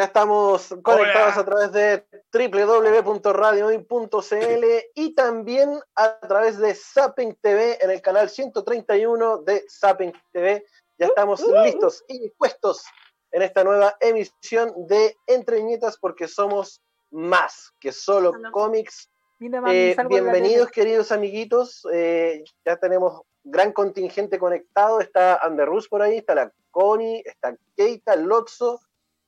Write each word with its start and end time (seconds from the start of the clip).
Ya 0.00 0.06
estamos 0.06 0.74
conectados 0.82 1.36
a 1.36 1.44
través 1.44 1.72
de 1.72 2.02
www.radiohoy.cl 2.32 4.64
y 4.94 5.14
también 5.14 5.78
a 5.94 6.18
través 6.20 6.56
de 6.56 6.74
Zapping 6.74 7.36
TV 7.42 7.76
en 7.82 7.90
el 7.90 8.00
canal 8.00 8.30
131 8.30 9.42
de 9.42 9.62
Zapping 9.68 10.14
TV. 10.32 10.64
Ya 10.96 11.08
estamos 11.08 11.44
listos 11.64 12.02
y 12.08 12.18
dispuestos 12.18 12.82
en 13.30 13.42
esta 13.42 13.62
nueva 13.62 13.94
emisión 14.00 14.72
de 14.86 15.18
Entre 15.26 15.56
Viñetas 15.56 15.98
porque 15.98 16.28
somos 16.28 16.80
más 17.10 17.74
que 17.78 17.92
solo 17.92 18.32
cómics. 18.52 19.10
Eh, 19.38 19.94
bienvenidos 20.08 20.70
queridos 20.70 21.12
amiguitos, 21.12 21.86
eh, 21.92 22.42
ya 22.64 22.78
tenemos 22.78 23.20
gran 23.44 23.72
contingente 23.72 24.38
conectado, 24.38 25.02
está 25.02 25.36
Anderrus 25.36 25.90
por 25.90 26.00
ahí, 26.00 26.16
está 26.16 26.34
la 26.34 26.50
Connie, 26.70 27.22
está 27.26 27.54
Keita, 27.76 28.16
Lotso 28.16 28.80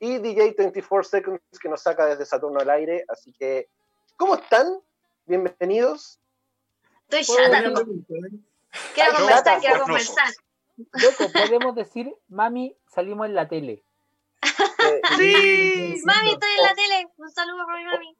y 0.02 0.18
DJ 0.18 0.56
24 0.58 1.04
Seconds 1.04 1.40
que 1.60 1.68
nos 1.68 1.80
saca 1.80 2.06
desde 2.06 2.26
Saturno 2.26 2.58
al 2.58 2.68
aire. 2.70 3.04
Así 3.06 3.32
que, 3.32 3.68
¿cómo 4.16 4.34
están? 4.34 4.80
Bienvenidos. 5.26 6.18
Estoy 7.08 7.36
chata, 7.36 7.62
loco. 7.62 7.84
Quiero 8.94 9.12
conversar, 9.16 9.60
quiero 9.60 9.84
conversar. 9.84 10.28
Loco, 10.76 11.32
podemos 11.32 11.76
decir, 11.76 12.12
mami, 12.28 12.76
salimos 12.88 13.26
en 13.26 13.36
la 13.36 13.46
tele. 13.46 13.84
sí, 15.18 16.02
mami, 16.04 16.30
estoy 16.32 16.50
en 16.50 16.62
la 16.64 16.74
tele. 16.74 17.08
Un 17.18 17.30
saludo 17.30 17.64
para 17.64 17.78
mi 17.78 17.84
mami. 17.84 18.16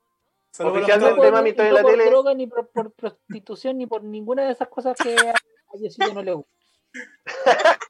Oficialmente, 0.61 1.31
mami, 1.33 1.51
estoy 1.51 1.67
en 1.67 1.75
la 1.75 1.83
tele. 1.83 1.97
No 1.97 2.05
por 2.05 2.11
droga, 2.11 2.35
ni 2.35 2.47
por, 2.47 2.69
por, 2.69 2.93
prostitución, 2.93 3.79
ni 3.79 3.89
por 3.89 4.05
ninguna 4.05 4.45
de 4.45 4.53
esas 4.53 4.69
cosas 4.69 4.97
que 4.97 5.17
a 5.19 5.35
Diosito 5.77 6.15
no 6.15 6.23
le 6.23 6.33
gusta. 6.35 6.53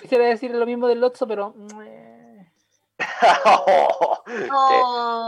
Quisiera 0.00 0.26
decir 0.26 0.50
lo 0.52 0.66
mismo 0.66 0.88
del 0.88 1.00
Lotso, 1.00 1.26
pero. 1.26 1.54
oh, 3.44 4.22
¿Qué, 4.24 4.48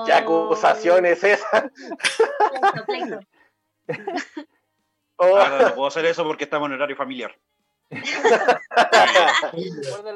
¿Qué, 0.06 0.12
acusación 0.12 1.06
es 1.06 1.24
esa? 1.24 1.70
oh. 5.16 5.36
ah, 5.36 5.58
no, 5.60 5.74
puedo 5.74 5.88
hacer 5.88 6.04
eso 6.06 6.24
porque 6.24 6.44
estamos 6.44 6.68
en 6.68 6.74
horario 6.74 6.96
familiar. 6.96 7.36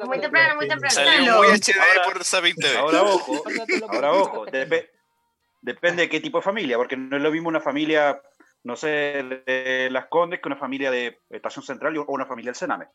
muy 0.07 0.21
temprano, 0.21 0.57
muy 0.57 0.69
temprano. 0.69 0.95
Salió 0.95 1.39
muy 1.39 1.49
HD 1.49 1.79
ahora, 1.79 2.03
por 2.05 2.21
esa 2.21 2.41
20 2.41 2.79
Ahora 2.79 3.03
ojo, 3.03 3.45
ahora 3.91 4.13
ojo. 4.13 4.47
Dep 4.47 4.91
depende 5.61 6.03
de 6.03 6.09
qué 6.09 6.21
tipo 6.21 6.39
de 6.39 6.45
familia, 6.45 6.77
porque 6.77 6.97
no 6.97 7.17
es 7.17 7.23
lo 7.23 7.31
mismo 7.31 7.49
una 7.49 7.61
familia, 7.61 8.23
no 8.63 8.77
sé, 8.77 9.43
de 9.47 9.89
Las 9.91 10.07
Condes 10.07 10.41
que 10.41 10.49
una 10.49 10.57
familia 10.57 10.91
de 10.91 11.21
Estación 11.31 11.65
Central 11.65 11.97
o 11.99 12.07
una 12.09 12.27
familia 12.27 12.51
del 12.51 12.57
Sename. 12.57 12.87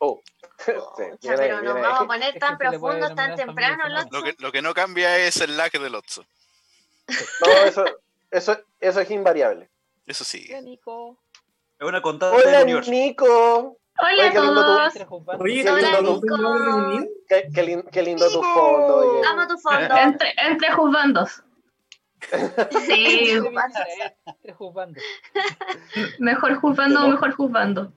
Oh. 0.00 0.20
Sí, 0.60 1.04
ya, 1.20 1.36
pero 1.36 1.62
nos 1.62 1.72
vamos 1.80 2.00
a 2.02 2.06
poner 2.06 2.38
tan 2.38 2.58
profundo, 2.58 3.14
tan 3.14 3.34
temprano, 3.34 3.84
Lo 4.10 4.22
que, 4.22 4.36
lo 4.38 4.52
que 4.52 4.60
no 4.60 4.74
cambia 4.74 5.16
es 5.16 5.40
el 5.40 5.56
lag 5.56 5.72
del 5.72 5.94
Otso. 5.94 6.26
No, 7.40 7.52
eso, 7.64 7.84
eso, 8.30 8.58
eso 8.78 9.00
es 9.00 9.10
invariable. 9.10 9.70
Eso 10.06 10.22
sí. 10.22 10.46
Hola, 10.50 10.60
Nico. 10.60 11.16
Es 11.78 11.88
una 11.88 12.02
contada 12.02 12.36
Hola, 12.36 12.58
del 12.58 12.64
universo. 12.64 12.90
Nico. 12.90 13.78
Hola 13.98 14.28
a 14.28 14.32
todos. 14.32 14.94
Oye, 15.40 15.64
qué 15.64 15.72
lindo 15.72 16.02
lindo 16.02 16.20
tu, 16.20 17.08
qué, 17.26 17.48
qué, 17.54 17.62
lin, 17.62 17.82
qué 17.90 18.02
lindo 18.02 18.30
tu 18.30 18.42
fondo. 18.42 18.96
Oye. 18.96 19.26
Amo 19.28 19.46
tu 19.46 19.56
fondo. 19.56 19.96
Entre, 19.96 20.34
entre 20.36 20.72
juzgandos. 20.72 21.42
Sí, 22.86 23.38
juzgandos. 24.58 25.02
mejor 26.18 26.54
juzgando 26.56 27.04
o 27.04 27.08
mejor 27.08 27.32
juzgando. 27.32 27.92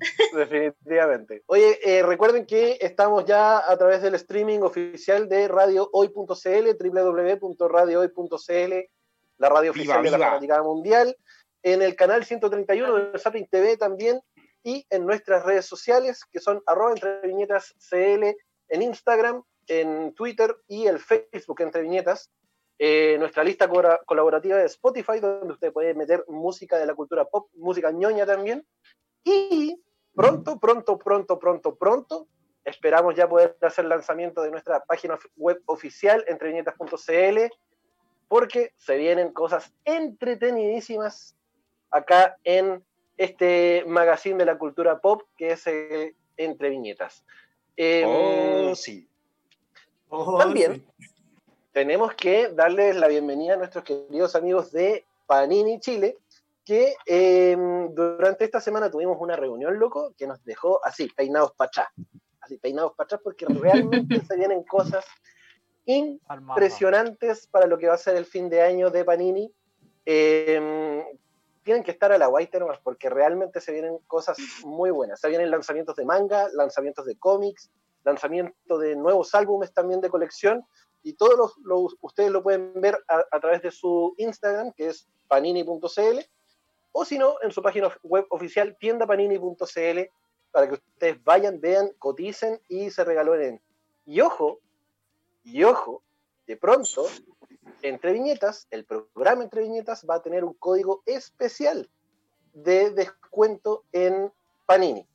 Definitivamente. 0.34 1.42
Oye, 1.46 1.78
eh, 1.82 2.02
recuerden 2.02 2.46
que 2.46 2.78
estamos 2.80 3.24
ya 3.24 3.58
a 3.58 3.76
través 3.76 4.02
del 4.02 4.14
streaming 4.14 4.60
oficial 4.60 5.28
de 5.28 5.48
radiohoy.cl, 5.48 6.76
www.radiohoy.cl, 6.78 8.74
la 9.38 9.48
radio 9.48 9.70
oficial 9.70 10.02
Viva, 10.02 10.02
de 10.02 10.10
la 10.10 10.16
viva. 10.16 10.26
Fanaticada 10.26 10.62
Mundial, 10.62 11.16
en 11.62 11.82
el 11.82 11.96
canal 11.96 12.24
131 12.24 13.10
de 13.12 13.18
Zapping 13.18 13.48
TV 13.48 13.76
también, 13.76 14.20
y 14.62 14.86
en 14.90 15.06
nuestras 15.06 15.44
redes 15.44 15.66
sociales, 15.66 16.24
que 16.30 16.40
son 16.40 16.62
arroba 16.66 16.92
entre 16.92 17.20
viñetas 17.22 17.74
CL, 17.78 18.36
en 18.68 18.82
Instagram, 18.82 19.42
en 19.66 20.14
Twitter 20.14 20.56
y 20.66 20.86
el 20.86 20.98
Facebook 20.98 21.60
entre 21.60 21.82
viñetas. 21.82 22.30
Eh, 22.80 23.16
nuestra 23.18 23.42
lista 23.42 23.68
colaborativa 24.06 24.56
de 24.56 24.66
Spotify, 24.66 25.18
donde 25.20 25.54
usted 25.54 25.72
puede 25.72 25.94
meter 25.94 26.24
música 26.28 26.78
de 26.78 26.86
la 26.86 26.94
cultura 26.94 27.24
pop, 27.24 27.48
música 27.54 27.90
ñoña 27.90 28.24
también. 28.24 28.64
Y 29.24 29.82
pronto, 30.18 30.58
pronto, 30.58 30.98
pronto, 30.98 31.38
pronto, 31.38 31.74
pronto, 31.76 32.26
esperamos 32.64 33.14
ya 33.14 33.28
poder 33.28 33.56
hacer 33.62 33.84
lanzamiento 33.84 34.42
de 34.42 34.50
nuestra 34.50 34.80
página 34.84 35.18
web 35.36 35.62
oficial, 35.66 36.24
entreviñetas.cl, 36.26 37.54
porque 38.26 38.72
se 38.76 38.96
vienen 38.96 39.32
cosas 39.32 39.72
entretenidísimas 39.84 41.36
acá 41.90 42.36
en 42.42 42.84
este 43.16 43.84
magazine 43.86 44.38
de 44.38 44.44
la 44.44 44.58
cultura 44.58 45.00
pop 45.00 45.22
que 45.36 45.52
es 45.52 45.66
el 45.66 46.14
Entre 46.36 46.70
Viñetas. 46.70 47.24
Eh, 47.76 48.04
Oh, 48.06 48.74
sí. 48.74 49.08
también 50.38 50.84
tenemos 51.72 52.14
que 52.14 52.48
darles 52.48 52.96
la 52.96 53.08
bienvenida 53.08 53.54
a 53.54 53.56
nuestros 53.56 53.84
queridos 53.84 54.34
amigos 54.34 54.72
de 54.72 55.04
Panini 55.26 55.78
Chile, 55.78 56.16
que 56.68 56.94
eh, 57.06 57.56
durante 57.92 58.44
esta 58.44 58.60
semana 58.60 58.90
tuvimos 58.90 59.16
una 59.18 59.36
reunión, 59.36 59.78
loco, 59.78 60.12
que 60.18 60.26
nos 60.26 60.44
dejó 60.44 60.84
así, 60.84 61.08
peinados 61.16 61.52
para 61.52 61.68
atrás. 61.68 61.88
Así, 62.42 62.58
peinados 62.58 62.92
para 62.94 63.06
atrás, 63.06 63.22
porque 63.24 63.46
realmente 63.46 64.20
se 64.28 64.36
vienen 64.36 64.62
cosas 64.64 65.02
impresionantes 65.86 67.46
para 67.46 67.66
lo 67.66 67.78
que 67.78 67.86
va 67.88 67.94
a 67.94 67.98
ser 67.98 68.16
el 68.16 68.26
fin 68.26 68.50
de 68.50 68.60
año 68.60 68.90
de 68.90 69.02
Panini. 69.02 69.50
Eh, 70.04 71.06
tienen 71.62 71.82
que 71.82 71.90
estar 71.90 72.12
a 72.12 72.18
la 72.18 72.28
nomás, 72.60 72.80
porque 72.82 73.08
realmente 73.08 73.62
se 73.62 73.72
vienen 73.72 73.96
cosas 74.06 74.36
muy 74.62 74.90
buenas. 74.90 75.20
Se 75.20 75.28
vienen 75.30 75.50
lanzamientos 75.50 75.96
de 75.96 76.04
manga, 76.04 76.48
lanzamientos 76.52 77.06
de 77.06 77.18
cómics, 77.18 77.70
lanzamiento 78.04 78.76
de 78.76 78.94
nuevos 78.94 79.34
álbumes 79.34 79.72
también 79.72 80.02
de 80.02 80.10
colección, 80.10 80.66
y 81.02 81.14
todos 81.14 81.38
los, 81.38 81.56
los- 81.64 81.96
ustedes 82.02 82.30
lo 82.30 82.42
pueden 82.42 82.78
ver 82.78 82.98
a, 83.08 83.24
a 83.30 83.40
través 83.40 83.62
de 83.62 83.70
su 83.70 84.12
Instagram, 84.18 84.72
que 84.74 84.88
es 84.88 85.08
panini.cl, 85.28 86.18
o 86.92 87.04
si 87.04 87.18
no, 87.18 87.36
en 87.42 87.52
su 87.52 87.62
página 87.62 87.90
web 88.02 88.26
oficial, 88.30 88.76
tiendapanini.cl, 88.78 90.00
para 90.50 90.68
que 90.68 90.74
ustedes 90.74 91.22
vayan, 91.24 91.60
vean, 91.60 91.90
coticen 91.98 92.60
y 92.68 92.90
se 92.90 93.04
regalonen. 93.04 93.60
Y 94.06 94.20
ojo, 94.20 94.60
y 95.44 95.64
ojo, 95.64 96.02
de 96.46 96.56
pronto, 96.56 97.06
entre 97.82 98.12
viñetas, 98.12 98.66
el 98.70 98.84
programa 98.84 99.44
entre 99.44 99.62
viñetas 99.62 100.06
va 100.08 100.16
a 100.16 100.22
tener 100.22 100.44
un 100.44 100.54
código 100.54 101.02
especial 101.06 101.90
de 102.54 102.90
descuento 102.90 103.84
en 103.92 104.32
Panini. 104.66 105.06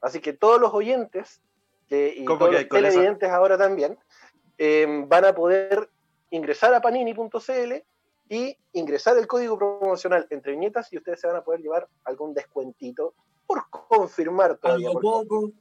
Así 0.00 0.20
que 0.20 0.32
todos 0.32 0.60
los 0.60 0.72
oyentes 0.72 1.40
que, 1.88 2.14
y 2.16 2.24
¿Cómo 2.24 2.38
todos 2.38 2.52
los 2.52 2.60
esa? 2.60 2.68
televidentes 2.68 3.30
ahora 3.30 3.56
también 3.56 3.98
eh, 4.58 4.86
van 5.06 5.24
a 5.24 5.34
poder 5.34 5.88
ingresar 6.30 6.74
a 6.74 6.80
panini.cl 6.80 7.84
y 8.28 8.56
ingresar 8.72 9.16
el 9.18 9.26
código 9.26 9.56
promocional 9.56 10.26
entre 10.30 10.52
viñetas 10.52 10.92
y 10.92 10.98
ustedes 10.98 11.20
se 11.20 11.26
van 11.26 11.36
a 11.36 11.44
poder 11.44 11.60
llevar 11.60 11.88
algún 12.04 12.34
descuentito 12.34 13.14
por 13.46 13.68
confirmar 13.70 14.56
todavía. 14.58 14.88
Algo 14.88 15.00
poco. 15.00 15.52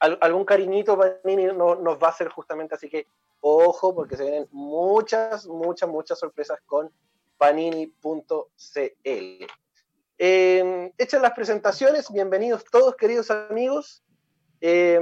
al- 0.00 0.18
algún 0.20 0.44
cariñito 0.44 0.96
Panini 0.96 1.46
no- 1.46 1.74
nos 1.74 1.98
va 2.00 2.08
a 2.08 2.10
hacer 2.10 2.28
justamente, 2.28 2.74
así 2.74 2.88
que 2.88 3.06
ojo, 3.40 3.94
porque 3.94 4.16
se 4.16 4.22
vienen 4.24 4.48
muchas, 4.52 5.46
muchas, 5.46 5.88
muchas 5.88 6.18
sorpresas 6.20 6.60
con 6.66 6.92
panini.cl. 7.36 9.46
Eh, 10.20 10.92
hechas 10.98 11.22
las 11.22 11.32
presentaciones, 11.32 12.12
bienvenidos 12.12 12.64
todos, 12.64 12.96
queridos 12.96 13.30
amigos. 13.30 14.02
Eh, 14.60 15.00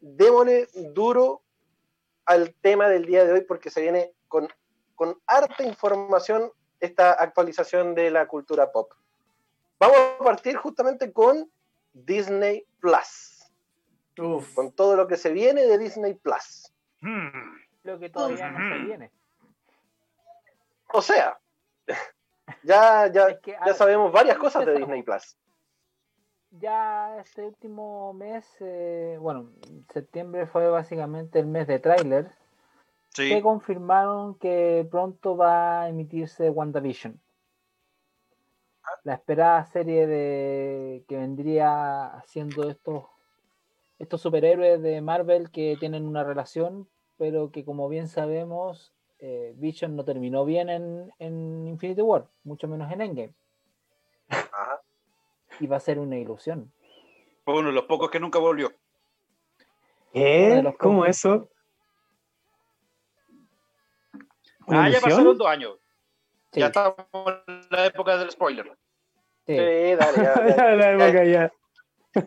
démosle 0.00 0.68
duro 0.92 1.42
al 2.24 2.52
tema 2.60 2.88
del 2.88 3.06
día 3.06 3.24
de 3.24 3.32
hoy, 3.32 3.40
porque 3.42 3.70
se 3.70 3.80
viene 3.80 4.12
con, 4.26 4.48
con 4.98 5.16
harta 5.28 5.62
información 5.62 6.50
esta 6.80 7.12
actualización 7.12 7.94
de 7.94 8.10
la 8.10 8.26
cultura 8.26 8.72
pop. 8.72 8.92
Vamos 9.78 9.96
a 10.20 10.24
partir 10.24 10.56
justamente 10.56 11.12
con 11.12 11.48
Disney 11.92 12.66
Plus 12.80 13.48
Uf. 14.18 14.52
con 14.54 14.72
todo 14.72 14.96
lo 14.96 15.06
que 15.06 15.16
se 15.16 15.30
viene 15.32 15.62
de 15.66 15.78
Disney 15.78 16.14
Plus. 16.14 16.72
Hmm. 17.00 17.28
Lo 17.84 18.00
que 18.00 18.10
todavía 18.10 18.50
no 18.50 18.58
se 18.58 18.76
Ujú. 18.76 18.86
viene. 18.86 19.12
O 20.92 21.00
sea, 21.00 21.38
ya, 22.64 23.06
ya, 23.06 23.28
Es 23.28 23.38
que, 23.38 23.54
a 23.54 23.60
ya 23.60 23.66
ver, 23.66 23.74
sabemos 23.74 24.10
varias 24.10 24.36
cosas 24.36 24.66
de. 24.66 24.78
Disney 24.78 25.04
Plus. 25.04 25.36
Ya 26.50 27.18
este 27.20 27.44
último 27.44 28.12
mes, 28.14 28.44
eh, 28.58 29.16
bueno, 29.20 29.52
septiembre 29.92 30.46
fue 30.46 30.68
básicamente 30.68 31.38
el 31.38 31.46
mes 31.46 31.68
de 31.68 31.78
tráiler, 33.18 33.36
que 33.36 33.40
Sí. 33.40 33.42
confirmaron 33.42 34.34
que 34.36 34.86
pronto 34.90 35.36
va 35.36 35.82
a 35.82 35.88
emitirse 35.88 36.50
WandaVision. 36.50 37.20
La 39.04 39.14
esperada 39.14 39.64
serie 39.66 40.06
de 40.06 41.04
que 41.08 41.16
vendría 41.16 42.06
haciendo 42.06 42.68
estos 42.68 43.04
estos 43.98 44.20
superhéroes 44.20 44.80
de 44.80 45.00
Marvel 45.00 45.50
que 45.50 45.76
tienen 45.78 46.06
una 46.06 46.22
relación, 46.22 46.88
pero 47.16 47.50
que 47.50 47.64
como 47.64 47.88
bien 47.88 48.08
sabemos, 48.08 48.92
eh, 49.18 49.52
Vision 49.56 49.96
no 49.96 50.04
terminó 50.04 50.44
bien 50.44 50.68
en, 50.68 51.12
en, 51.18 51.66
Infinity 51.66 52.02
War, 52.02 52.28
mucho 52.44 52.68
menos 52.68 52.90
en 52.92 53.00
Endgame. 53.00 53.34
Ajá. 54.28 54.80
Y 55.58 55.66
va 55.66 55.78
a 55.78 55.80
ser 55.80 55.98
una 55.98 56.16
ilusión. 56.16 56.72
Fue 57.44 57.58
uno 57.58 57.68
de 57.68 57.74
los 57.74 57.84
pocos 57.84 58.10
que 58.10 58.20
nunca 58.20 58.38
volvió. 58.38 58.72
¿Qué? 60.12 60.74
¿Cómo 60.78 61.04
eso? 61.04 61.48
Ah, 64.68 64.88
ya 64.88 65.00
pasaron 65.00 65.36
dos 65.36 65.48
años. 65.48 65.78
Ya 66.52 66.66
estamos 66.66 66.96
en 67.46 67.60
la 67.70 67.86
época 67.86 68.16
del 68.16 68.30
spoiler. 68.30 68.72
Sí, 69.46 69.56
dale, 69.56 69.96
ya. 70.16 70.56
ya, 70.56 70.74
la 70.74 70.90
época 70.92 71.24
ya. 71.24 71.52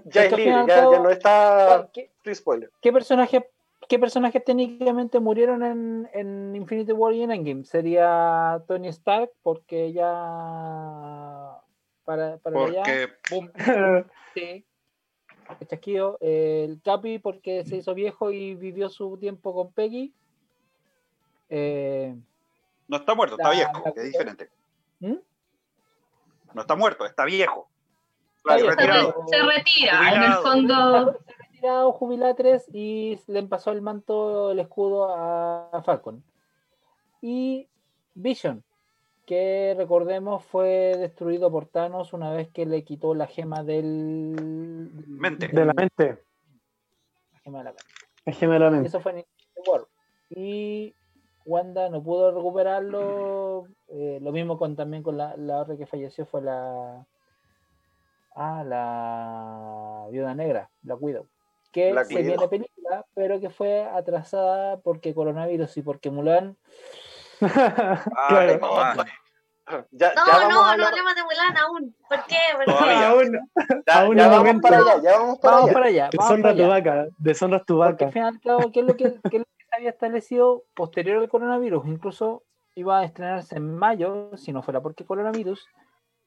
Ya 0.05 0.25
es 0.25 0.31
libre, 0.31 0.51
ya, 0.51 0.65
ya, 0.67 0.99
no 0.99 1.09
está 1.09 1.89
¿Qué, 1.91 2.35
spoiler. 2.35 2.71
¿Qué 2.81 2.93
personaje 2.93 3.49
¿Qué 3.89 3.99
personajes 3.99 4.43
técnicamente 4.45 5.19
murieron 5.19 5.63
en, 5.63 6.09
en, 6.13 6.55
Infinity 6.55 6.93
War 6.93 7.13
y 7.13 7.23
en 7.23 7.31
Endgame? 7.31 7.65
Sería 7.65 8.63
Tony 8.65 8.87
Stark, 8.87 9.31
porque 9.43 9.91
ya. 9.91 11.57
Para, 12.05 12.37
para 12.37 12.55
porque, 12.55 12.79
allá. 12.79 13.09
¡pum! 13.29 13.49
sí. 14.33 14.63
El 15.59 15.67
chasquido. 15.67 16.17
El 16.21 16.81
Capi, 16.81 17.19
porque 17.19 17.65
se 17.65 17.75
hizo 17.77 17.93
viejo 17.93 18.31
y 18.31 18.55
vivió 18.55 18.87
su 18.87 19.17
tiempo 19.17 19.53
con 19.53 19.73
Peggy. 19.73 20.13
Eh, 21.49 22.15
no 22.91 22.97
está 22.97 23.15
muerto, 23.15 23.37
está 23.37 23.51
viejo, 23.51 23.83
es 23.95 24.03
diferente. 24.03 24.49
¿Mm? 24.99 25.15
No 26.53 26.61
está 26.61 26.75
muerto, 26.75 27.05
está 27.05 27.23
viejo. 27.23 27.69
se, 28.45 29.43
retira, 29.43 30.13
en 30.13 30.23
el 30.23 30.33
fondo. 30.33 31.13
Se 31.25 31.33
retirado 31.37 31.93
Jubilatres 31.93 32.65
y 32.73 33.17
le 33.27 33.43
pasó 33.43 33.71
el 33.71 33.81
manto, 33.81 34.51
el 34.51 34.59
escudo 34.59 35.15
a 35.15 35.81
Falcon. 35.85 36.21
Y 37.21 37.69
Vision, 38.13 38.61
que 39.25 39.73
recordemos 39.77 40.43
fue 40.43 40.97
destruido 40.97 41.49
por 41.49 41.67
Thanos 41.67 42.11
una 42.11 42.33
vez 42.33 42.49
que 42.49 42.65
le 42.65 42.83
quitó 42.83 43.15
la 43.15 43.27
gema 43.27 43.63
del. 43.63 44.91
Mente. 45.07 45.47
De 45.47 45.63
la 45.65 45.73
mente. 45.73 46.21
La 47.31 47.39
gema 47.39 47.57
de 47.59 47.63
la 47.63 47.69
mente. 47.69 47.93
La 48.25 48.33
gema 48.33 48.53
de 48.55 48.59
la 48.59 48.69
mente. 48.69 48.87
Eso 48.89 48.99
fue 48.99 49.13
en 49.13 49.25
War. 49.65 49.87
Y 50.29 50.93
Wanda 51.51 51.89
no 51.89 52.01
pudo 52.01 52.31
recuperarlo. 52.31 53.67
Eh, 53.89 54.19
lo 54.21 54.31
mismo 54.31 54.57
con 54.57 54.75
también 54.75 55.03
con 55.03 55.17
la, 55.17 55.35
la, 55.35 55.59
otra 55.59 55.75
que 55.75 55.85
falleció 55.85 56.25
fue 56.25 56.41
la. 56.41 57.05
Ah, 58.33 58.63
la 58.65 60.07
Viuda 60.09 60.33
Negra, 60.33 60.69
la 60.83 60.95
Widow. 60.95 61.27
Que 61.73 61.93
se 62.05 62.21
viene 62.21 62.47
película, 62.47 63.05
pero 63.13 63.39
que 63.41 63.49
fue 63.49 63.83
atrasada 63.83 64.77
porque 64.77 65.13
coronavirus 65.13 65.77
y 65.77 65.81
porque 65.81 66.09
Mulan. 66.09 66.57
claro. 67.39 68.59
Ya, 69.91 70.13
no, 70.13 70.25
ya 70.25 70.49
no, 70.49 70.77
no 70.77 70.85
hablemos 70.85 71.15
de 71.15 71.23
Mulan 71.23 71.57
aún. 71.57 71.95
¿Por 72.09 72.25
qué? 72.25 72.37
Porque... 72.55 72.71
Aún, 72.71 73.39
aún 73.87 74.17
ya, 74.17 74.27
vamos 74.27 74.61
para 74.61 74.77
allá, 74.77 75.01
ya 75.01 75.17
vamos 75.17 75.39
para 75.39 75.55
vamos 75.55 75.69
allá. 75.69 75.73
Para 75.73 75.85
allá. 75.85 76.09
Deshonra 76.11 76.55
tu 76.55 76.67
vaca, 76.67 77.07
deshonras 77.17 77.65
tu 77.65 77.77
vaca. 77.77 78.05
Porque 78.05 78.19
al 78.19 78.39
final, 78.39 78.71
¿qué 78.71 78.79
es 78.79 78.85
lo 78.85 78.95
que, 78.95 79.03
qué 79.29 79.37
es 79.37 79.39
lo 79.39 79.45
que 79.45 79.60
había 79.71 79.89
establecido 79.89 80.63
posterior 80.75 81.17
al 81.17 81.29
coronavirus, 81.29 81.87
incluso 81.87 82.43
iba 82.75 82.99
a 82.99 83.05
estrenarse 83.05 83.57
en 83.57 83.75
mayo, 83.75 84.35
si 84.37 84.51
no 84.53 84.61
fuera 84.61 84.81
porque 84.81 85.05
coronavirus, 85.05 85.67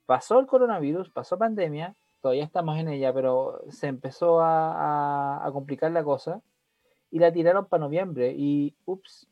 pasó 0.06 0.38
el 0.38 0.46
coronavirus, 0.46 1.10
pasó 1.10 1.38
pandemia, 1.38 1.94
todavía 2.20 2.44
estamos 2.44 2.78
en 2.78 2.88
ella, 2.88 3.12
pero 3.12 3.62
se 3.68 3.86
empezó 3.86 4.40
a, 4.40 5.48
complicar 5.52 5.92
la 5.92 6.04
cosa 6.04 6.40
y 7.10 7.18
la 7.18 7.32
tiraron 7.32 7.66
para 7.66 7.82
noviembre 7.82 8.34
y, 8.36 8.74
ups, 8.86 9.28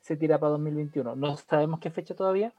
se 0.00 0.16
tira 0.16 0.38
para 0.38 0.52
2021. 0.52 1.16
No 1.16 1.36
sabemos 1.36 1.80
qué 1.80 1.90
fecha 1.90 2.14
todavía. 2.14 2.54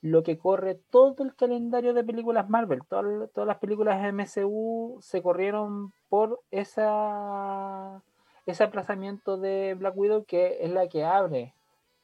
Lo 0.00 0.22
que 0.22 0.38
corre 0.38 0.76
todo 0.90 1.22
el 1.24 1.34
calendario 1.34 1.92
de 1.92 2.04
películas 2.04 2.48
Marvel, 2.48 2.82
todas, 2.88 3.30
todas 3.32 3.46
las 3.46 3.58
películas 3.58 4.00
MCU 4.12 4.98
se 5.00 5.22
corrieron 5.22 5.92
por 6.08 6.40
esa 6.50 8.02
ese 8.46 8.64
aplazamiento 8.64 9.36
de 9.38 9.74
Black 9.74 9.96
Widow 9.96 10.24
que 10.24 10.58
es 10.60 10.70
la 10.70 10.88
que 10.88 11.04
abre 11.04 11.54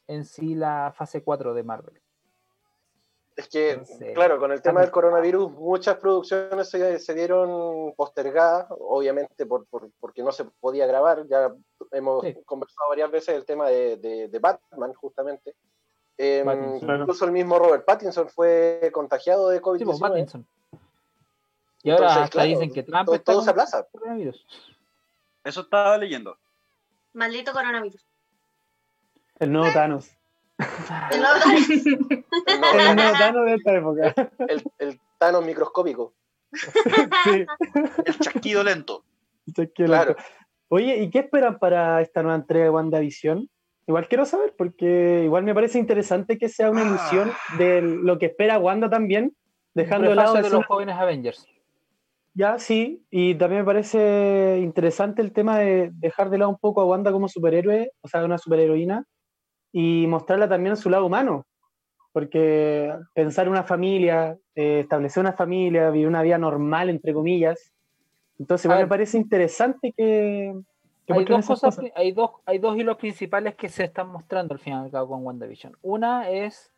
en 0.07 0.25
sí 0.25 0.55
la 0.55 0.93
fase 0.97 1.23
4 1.23 1.55
de 1.55 1.63
Marvel. 1.63 2.01
Es 3.37 3.49
que, 3.49 3.81
claro, 4.15 4.39
con 4.39 4.53
el 4.53 4.61
tema 4.61 4.83
del 4.83 4.91
coronavirus, 4.91 5.53
muchas 5.53 5.97
producciones 5.97 6.69
se, 6.69 6.99
se 6.99 7.15
dieron 7.15 7.95
postergadas, 7.95 8.67
obviamente 8.71 9.47
por, 9.47 9.67
porque 9.99 10.23
no 10.23 10.31
se 10.31 10.45
podía 10.45 10.87
grabar. 10.87 11.27
Ya 11.27 11.51
hemos 11.93 12.23
conversado 12.45 12.91
varias 12.91 13.11
veces 13.11 13.35
el 13.37 13.47
tema 13.47 13.69
de, 13.69 13.97
de, 13.97 14.39
Batman, 14.39 14.93
justamente. 14.93 15.55
Em, 16.19 16.77
incluso 16.83 17.25
el 17.25 17.33
mismo 17.33 17.59
Robert 17.59 17.87
Pattinson 17.87 18.29
fue 18.29 18.91
contagiado 18.93 19.49
de 19.49 19.63
COVID-19. 19.63 20.29
Sí, 20.29 20.45
y 21.83 21.91
ahora 21.93 22.25
hasta 22.25 22.43
dicen 22.43 22.71
que 22.71 22.83
Trump 22.83 23.07
todo, 23.07 23.21
todo 23.21 23.43
se 23.43 23.51
aplaza. 23.51 23.87
Eso 25.45 25.63
estaba 25.63 25.97
leyendo. 25.99 26.39
Maldito 27.13 27.53
coronavirus. 27.53 28.07
El 29.39 29.53
nuevo 29.53 29.73
Thanos. 29.73 30.11
El 31.11 31.21
nuevo 31.21 31.39
Thanos. 31.41 31.71
el 32.47 32.97
nuevo 32.97 33.19
Thanos 33.19 33.47
de 33.47 33.55
esta 33.55 33.73
época. 33.75 34.15
El, 34.49 34.63
el 34.79 35.01
Thanos 35.19 35.45
microscópico. 35.45 36.15
sí. 37.25 37.47
El 38.05 38.19
chasquido 38.19 38.63
lento. 38.63 39.05
El 39.47 39.55
chasquido 39.55 39.87
claro. 39.87 40.15
lento. 40.17 40.23
Oye, 40.69 40.99
¿y 40.99 41.11
qué 41.11 41.21
esperan 41.21 41.59
para 41.59 42.01
esta 42.01 42.23
nueva 42.23 42.37
entrega 42.37 42.65
de 42.65 42.71
WandaVision? 42.71 43.49
Igual 43.89 44.07
quiero 44.07 44.25
saber, 44.25 44.55
porque 44.57 45.23
igual 45.25 45.43
me 45.43 45.55
parece 45.55 45.79
interesante 45.79 46.39
que 46.39 46.49
sea 46.49 46.71
una 46.71 46.83
ilusión 46.83 47.33
ah. 47.33 47.57
de 47.57 47.83
lo 47.83 48.19
que 48.19 48.27
espera 48.27 48.59
Wanda 48.59 48.89
también, 48.89 49.35
dejando 49.75 50.11
de 50.11 50.15
lado 50.15 50.35
de 50.35 50.49
los 50.49 50.67
jóvenes 50.67 50.97
Avengers. 50.97 51.45
Ya, 52.35 52.59
sí, 52.59 53.05
y 53.11 53.35
también 53.35 53.63
me 53.63 53.67
parece 53.67 54.59
interesante 54.63 55.21
el 55.21 55.33
tema 55.33 55.59
de 55.59 55.91
dejar 55.95 56.31
de 56.31 56.39
lado 56.39 56.51
un 56.51 56.59
poco 56.59 56.81
a 56.81 56.87
Wanda 56.87 57.11
como 57.11 57.29
superhéroe, 57.29 57.91
o 58.03 58.09
sea, 58.09 58.25
una 58.25 58.39
superheroína, 58.39 59.05
y 59.73 60.07
mostrarla 60.07 60.49
también 60.49 60.73
en 60.73 60.77
su 60.77 60.91
lado 60.91 61.07
humano, 61.07 61.47
porque 62.13 62.95
pensar 63.15 63.49
una 63.49 63.65
familia, 63.65 64.39
eh, 64.55 64.81
establecer 64.81 65.21
una 65.21 65.33
familia, 65.33 65.91
vivir 65.91 66.07
una 66.07 66.23
vida 66.23 66.39
normal, 66.39 66.89
entre 66.89 67.13
comillas, 67.13 67.73
entonces 68.39 68.65
igual 68.65 68.81
me 68.81 68.89
parece 68.89 69.19
interesante 69.19 69.93
que... 69.95 70.55
hay, 71.09 71.25
dos 71.25 71.47
cosas, 71.47 71.79
Hay, 71.95 72.13
dos, 72.13 72.31
hay 72.47 72.59
dos 72.59 72.77
hilos 72.77 72.97
principales 72.97 73.55
que 73.55 73.69
se 73.69 73.85
están 73.85 74.09
mostrando 74.09 74.55
al 74.55 74.61
final 74.61 74.91
cabo 74.91 75.09
con 75.11 75.27
WandaVision. 75.27 75.77
Una 75.83 76.31
es 76.31 76.70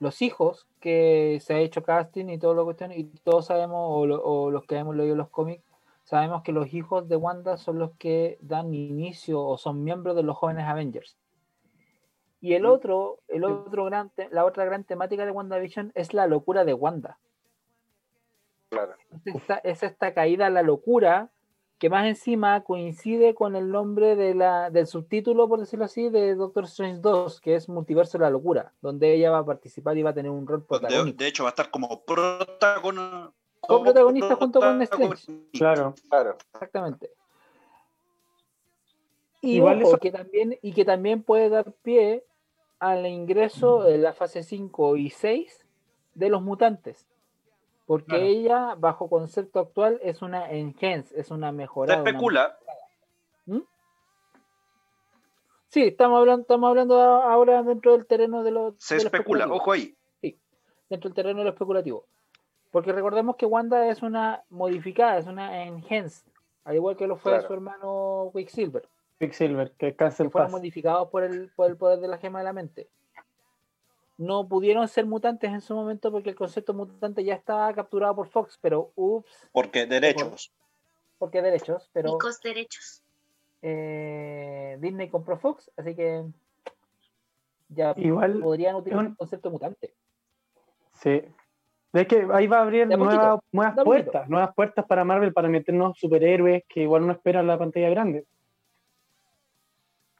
los 0.00 0.22
hijos 0.22 0.68
que 0.80 1.38
se 1.40 1.54
ha 1.54 1.58
hecho 1.58 1.82
casting 1.82 2.28
y 2.28 2.38
todo 2.38 2.54
lo 2.54 2.64
cuestión, 2.64 2.92
y 2.92 3.04
todos 3.04 3.46
sabemos, 3.46 3.78
o, 3.80 4.50
los 4.50 4.64
que 4.64 4.76
hemos 4.76 4.94
leído 4.94 5.16
los 5.16 5.28
cómics, 5.28 5.64
sabemos 6.04 6.42
que 6.42 6.52
los 6.52 6.72
hijos 6.72 7.08
de 7.08 7.16
Wanda 7.16 7.56
son 7.56 7.78
los 7.78 7.92
que 7.98 8.38
dan 8.40 8.72
inicio 8.72 9.42
o 9.42 9.58
son 9.58 9.82
miembros 9.82 10.16
de 10.16 10.22
los 10.22 10.36
jóvenes 10.36 10.66
Avengers. 10.66 11.16
Y 12.40 12.54
el 12.54 12.66
otro, 12.66 13.18
el 13.26 13.44
otro 13.44 13.84
gran 13.84 14.12
la 14.30 14.44
otra 14.44 14.64
gran 14.64 14.84
temática 14.84 15.26
de 15.26 15.32
WandaVision 15.32 15.90
es 15.96 16.14
la 16.14 16.28
locura 16.28 16.64
de 16.64 16.72
Wanda. 16.72 17.18
Claro. 18.68 18.94
es 19.64 19.82
esta 19.82 20.14
caída 20.14 20.46
a 20.46 20.50
la 20.50 20.62
locura 20.62 21.30
que 21.78 21.88
más 21.88 22.06
encima 22.06 22.62
coincide 22.62 23.34
con 23.34 23.54
el 23.54 23.70
nombre 23.70 24.16
de 24.16 24.34
la, 24.34 24.70
del 24.70 24.86
subtítulo, 24.86 25.48
por 25.48 25.60
decirlo 25.60 25.84
así, 25.84 26.08
de 26.08 26.34
Doctor 26.34 26.64
Strange 26.64 27.00
2, 27.00 27.40
que 27.40 27.54
es 27.54 27.68
Multiverso 27.68 28.18
de 28.18 28.24
la 28.24 28.30
Locura, 28.30 28.72
donde 28.82 29.14
ella 29.14 29.30
va 29.30 29.38
a 29.38 29.46
participar 29.46 29.96
y 29.96 30.02
va 30.02 30.10
a 30.10 30.14
tener 30.14 30.30
un 30.30 30.46
rol 30.46 30.64
protagónico. 30.64 31.16
De, 31.16 31.28
hecho, 31.28 31.44
va 31.44 31.50
a 31.50 31.52
estar 31.52 31.70
como 31.70 32.02
protagonista. 32.02 33.32
Como 33.60 33.84
protagonista 33.84 34.34
junto 34.36 34.60
con 34.60 34.82
Strange. 34.82 35.32
Claro, 35.52 35.94
claro. 36.08 36.36
Exactamente. 36.52 37.10
Y, 39.40 39.60
que 40.00 40.10
también, 40.10 40.58
y 40.62 40.72
que 40.72 40.84
también 40.84 41.22
puede 41.22 41.48
dar 41.48 41.72
pie 41.82 42.24
al 42.80 43.06
ingreso 43.06 43.84
de 43.84 43.98
la 43.98 44.12
fase 44.12 44.42
5 44.42 44.96
y 44.96 45.10
6 45.10 45.64
de 46.14 46.28
los 46.28 46.42
mutantes. 46.42 47.06
Porque 47.88 48.22
ella, 48.22 48.74
bajo 48.76 49.08
concepto 49.08 49.60
actual, 49.60 49.98
es 50.02 50.20
una 50.20 50.50
enhance, 50.50 51.18
es 51.18 51.30
una 51.30 51.52
mejorada. 51.52 52.02
Se 52.02 52.06
especula. 52.06 52.58
¿Mm? 53.46 53.60
Sí, 55.68 55.84
estamos 55.84 56.18
hablando, 56.18 56.42
estamos 56.42 56.68
hablando 56.68 57.00
ahora 57.00 57.62
dentro 57.62 57.92
del 57.92 58.06
terreno 58.06 58.42
de 58.42 58.50
los. 58.50 58.74
Se 58.76 58.96
especula, 58.96 59.48
ojo 59.50 59.72
ahí. 59.72 59.96
Sí, 60.20 60.38
dentro 60.90 61.08
del 61.08 61.14
terreno 61.14 61.38
de 61.38 61.44
lo 61.44 61.50
especulativo. 61.52 62.04
Porque 62.72 62.92
recordemos 62.92 63.36
que 63.36 63.46
Wanda 63.46 63.88
es 63.88 64.02
una 64.02 64.44
modificada, 64.50 65.16
es 65.16 65.26
una 65.26 65.64
enhance, 65.64 66.30
al 66.64 66.74
igual 66.74 66.94
que 66.94 67.06
lo 67.06 67.16
fue 67.16 67.40
su 67.40 67.54
hermano 67.54 68.30
Quicksilver. 68.34 68.86
Quicksilver, 69.18 69.72
que 69.78 69.96
casi 69.96 70.24
que 70.24 70.28
fueron 70.28 70.50
modificados 70.50 71.08
por 71.08 71.24
el, 71.24 71.50
por 71.56 71.70
el 71.70 71.78
poder 71.78 72.00
de 72.00 72.08
la 72.08 72.18
gema 72.18 72.40
de 72.40 72.44
la 72.44 72.52
mente 72.52 72.90
no 74.18 74.46
pudieron 74.48 74.86
ser 74.88 75.06
mutantes 75.06 75.50
en 75.50 75.60
su 75.60 75.74
momento 75.74 76.10
porque 76.12 76.30
el 76.30 76.36
concepto 76.36 76.74
mutante 76.74 77.24
ya 77.24 77.34
estaba 77.34 77.72
capturado 77.72 78.14
por 78.16 78.28
Fox, 78.28 78.58
pero 78.60 78.90
ups. 78.96 79.48
Porque 79.52 79.86
derechos. 79.86 80.52
porque 81.18 81.40
derechos, 81.42 81.88
pero 81.92 82.12
Picos 82.12 82.40
derechos. 82.42 83.02
eh, 83.62 84.76
Disney 84.80 85.08
compró 85.08 85.36
Fox, 85.38 85.70
así 85.76 85.94
que 85.94 86.24
ya 87.70 87.92
Igual, 87.96 88.40
podrían 88.40 88.76
utilizar 88.76 89.04
un- 89.04 89.10
el 89.12 89.16
concepto 89.16 89.50
mutante. 89.50 89.94
Sí. 90.94 91.22
Es 91.92 92.06
que 92.06 92.26
ahí 92.32 92.46
va 92.46 92.58
a 92.58 92.62
abrir 92.62 92.86
nuevas, 92.86 93.40
poquito. 93.50 93.84
puertas, 93.84 94.28
nuevas 94.28 94.54
puertas 94.54 94.84
para 94.84 95.04
Marvel 95.04 95.32
para 95.32 95.48
meternos 95.48 95.98
superhéroes 95.98 96.64
que 96.68 96.82
igual 96.82 97.02
uno 97.04 97.12
espera 97.12 97.40
en 97.40 97.46
la 97.46 97.58
pantalla 97.58 97.88
grande. 97.88 98.26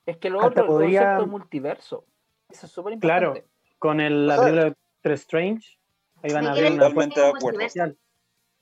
Es 0.07 0.17
que 0.17 0.31
lo 0.31 0.39
Hasta 0.41 0.63
otro, 0.63 0.63
el 0.65 0.69
podría- 0.69 1.01
concepto 1.03 1.27
multiverso. 1.31 2.05
Eso 2.49 2.67
es 2.67 2.73
súper 2.73 2.99
Claro. 2.99 3.35
Con 3.79 4.01
el, 4.01 4.27
la 4.27 4.37
película 4.37 4.65
de 4.65 4.71
Doctor 4.71 5.13
Strange, 5.13 5.79
ahí 6.23 6.33
van 6.33 6.47
a 6.49 6.53
quieren 6.53 6.73
una 6.75 6.83
Totalmente 6.89 7.15
puerta 7.15 7.21
de 7.23 7.29
acuerdo. 7.29 7.95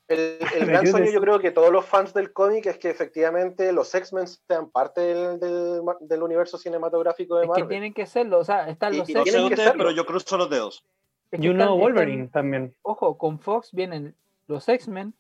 El, 0.09 0.39
gran 0.61 0.77
ayudes. 0.77 0.91
sueño, 0.91 1.11
yo 1.11 1.21
creo 1.21 1.39
que 1.41 1.51
todos 1.51 1.73
los 1.73 1.85
fans 1.85 2.15
del 2.15 2.33
cómic 2.33 2.67
es 2.67 2.79
que 2.79 2.91
efectivamente 2.91 3.73
los 3.73 3.93
X-Men 3.95 4.27
sean 4.29 4.71
parte 4.71 5.01
del, 5.01 5.41
del, 5.41 5.81
del 6.01 6.23
universo 6.23 6.59
cinematográfico 6.59 7.37
de 7.37 7.43
Es 7.43 7.47
que 7.47 7.51
Marvel. 7.51 7.69
tienen 7.69 7.93
que 7.93 8.07
serlo, 8.07 8.39
o 8.39 8.45
sea, 8.45 8.69
están 8.69 8.95
Y- 8.95 8.99
los 8.99 9.09
y 9.11 9.15
No 9.15 9.21
X- 9.23 9.33
sé 9.33 9.41
ustedes, 9.43 9.73
pero 9.77 9.91
yo 9.91 10.07
cruzo 10.07 10.37
los 10.37 10.49
dedos. 10.49 10.85
es 11.33 11.41
que 11.41 11.47
Y 11.47 11.49
un 11.51 11.57
nuevo 11.57 11.73
están- 11.75 11.83
Wolverine 11.83 12.25
están- 12.25 12.43
también. 12.43 12.75
ojo, 12.83 13.19
con 13.19 13.41
Fox 13.41 13.73
vienen 13.73 14.15
los 14.47 14.69
X-Men, 14.69 15.13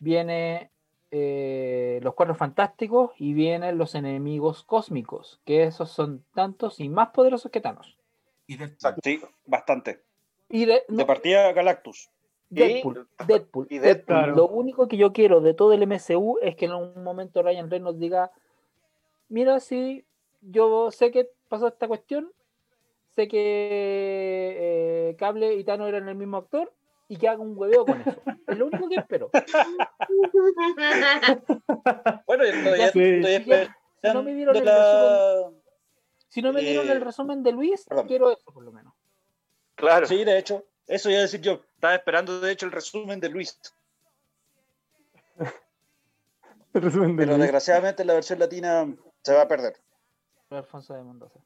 viene 0.00 0.70
eh, 1.10 2.00
los 2.02 2.14
Cuatro 2.14 2.34
Fantásticos 2.34 3.10
y 3.18 3.34
vienen 3.34 3.76
los 3.76 3.94
enemigos 3.94 4.64
cósmicos, 4.64 5.40
que 5.44 5.64
esos 5.64 5.90
son 5.90 6.24
tantos 6.34 6.80
y 6.80 6.88
más 6.88 7.10
poderosos 7.10 7.50
que 7.52 7.60
Thanos. 7.60 7.98
Y 8.46 8.56
Deadpool. 8.56 8.94
Sí, 9.02 9.20
bastante. 9.46 10.02
Y 10.48 10.66
de, 10.66 10.74
De 10.74 10.84
no, 10.88 11.06
partida 11.06 11.52
Galactus. 11.52 12.10
Deadpool, 12.50 13.08
Deadpool, 13.26 13.66
y 13.70 13.78
Deadpool. 13.78 14.04
Claro. 14.04 14.36
Lo 14.36 14.46
único 14.48 14.86
que 14.88 14.98
yo 14.98 15.12
quiero 15.14 15.40
de 15.40 15.54
todo 15.54 15.72
el 15.72 15.82
MCU 15.86 16.38
es 16.42 16.54
que 16.54 16.66
en 16.66 16.74
un 16.74 17.02
momento 17.02 17.42
Ryan 17.42 17.70
Reynolds 17.70 17.98
diga, 17.98 18.30
mira, 19.30 19.58
sí, 19.58 20.04
yo 20.42 20.90
sé 20.90 21.10
que 21.10 21.30
pasó 21.48 21.68
esta 21.68 21.88
cuestión, 21.88 22.30
sé 23.14 23.26
que 23.26 25.08
eh, 25.10 25.16
Cable 25.18 25.54
y 25.54 25.64
Thanos 25.64 25.88
eran 25.88 26.08
el 26.10 26.14
mismo 26.14 26.36
actor 26.36 26.70
y 27.08 27.16
que 27.16 27.26
haga 27.28 27.40
un 27.40 27.56
hueveo 27.56 27.86
con 27.86 28.02
eso. 28.02 28.20
es 28.48 28.58
lo 28.58 28.66
único 28.66 28.86
que 28.88 28.96
espero. 28.96 29.30
Bueno, 32.26 32.44
yo 32.44 32.52
todavía 32.52 32.86
Ya, 32.86 32.92
sí. 32.92 33.00
estoy 33.02 33.32
esperando 33.34 33.72
Si 34.02 34.12
no 34.12 34.22
me 34.22 34.34
dieron 34.34 34.56
el 34.56 34.64
la- 34.64 35.34
resumen, 35.44 35.61
si 36.32 36.40
no 36.40 36.50
me 36.50 36.62
dieron 36.62 36.88
eh, 36.88 36.92
el 36.92 37.02
resumen 37.02 37.42
de 37.42 37.52
Luis, 37.52 37.84
perdón. 37.86 38.06
quiero 38.06 38.30
eso 38.32 38.50
por 38.54 38.64
lo 38.64 38.72
menos. 38.72 38.94
Claro. 39.74 40.06
Sí, 40.06 40.24
de 40.24 40.38
hecho, 40.38 40.64
eso 40.86 41.10
iba 41.10 41.18
a 41.18 41.22
decir 41.22 41.42
yo. 41.42 41.60
Estaba 41.74 41.94
esperando, 41.94 42.40
de 42.40 42.50
hecho, 42.52 42.64
el 42.64 42.72
resumen 42.72 43.20
de 43.20 43.28
Luis. 43.28 43.60
El 46.72 46.80
resumen 46.80 47.10
de 47.16 47.24
Pero 47.24 47.32
Luis. 47.32 47.42
desgraciadamente 47.42 48.02
la 48.02 48.14
versión 48.14 48.38
latina 48.38 48.86
se 49.22 49.34
va 49.34 49.42
a 49.42 49.48
perder. 49.48 49.74
Alfonso 50.48 50.94
de 50.94 51.02
Mendoza. 51.02 51.38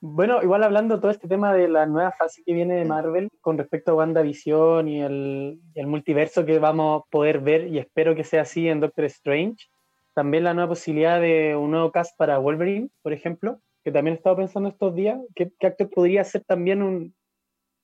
Bueno, 0.00 0.42
igual 0.42 0.62
hablando 0.64 1.00
todo 1.00 1.10
este 1.10 1.28
tema 1.28 1.54
de 1.54 1.66
la 1.66 1.86
nueva 1.86 2.12
fase 2.12 2.42
que 2.44 2.52
viene 2.52 2.74
de 2.74 2.84
Marvel 2.84 3.30
con 3.40 3.56
respecto 3.56 3.92
a 3.92 3.94
WandaVision 3.94 4.86
y 4.86 5.00
el, 5.00 5.60
y 5.74 5.80
el 5.80 5.86
multiverso 5.86 6.44
que 6.44 6.58
vamos 6.58 7.00
a 7.00 7.10
poder 7.10 7.40
ver, 7.40 7.68
y 7.68 7.78
espero 7.78 8.14
que 8.14 8.22
sea 8.24 8.42
así 8.42 8.68
en 8.68 8.80
Doctor 8.80 9.06
Strange, 9.06 9.64
también 10.12 10.44
la 10.44 10.52
nueva 10.52 10.68
posibilidad 10.68 11.22
de 11.22 11.56
un 11.56 11.70
nuevo 11.70 11.90
cast 11.90 12.14
para 12.18 12.36
Wolverine, 12.36 12.90
por 13.00 13.14
ejemplo, 13.14 13.60
que 13.84 13.92
también 13.92 14.14
he 14.14 14.16
estado 14.16 14.36
pensando 14.36 14.68
estos 14.70 14.94
días, 14.94 15.20
que, 15.34 15.52
que 15.58 15.66
actor 15.66 15.90
podría 15.90 16.24
ser 16.24 16.42
también 16.44 16.82
un... 16.82 17.14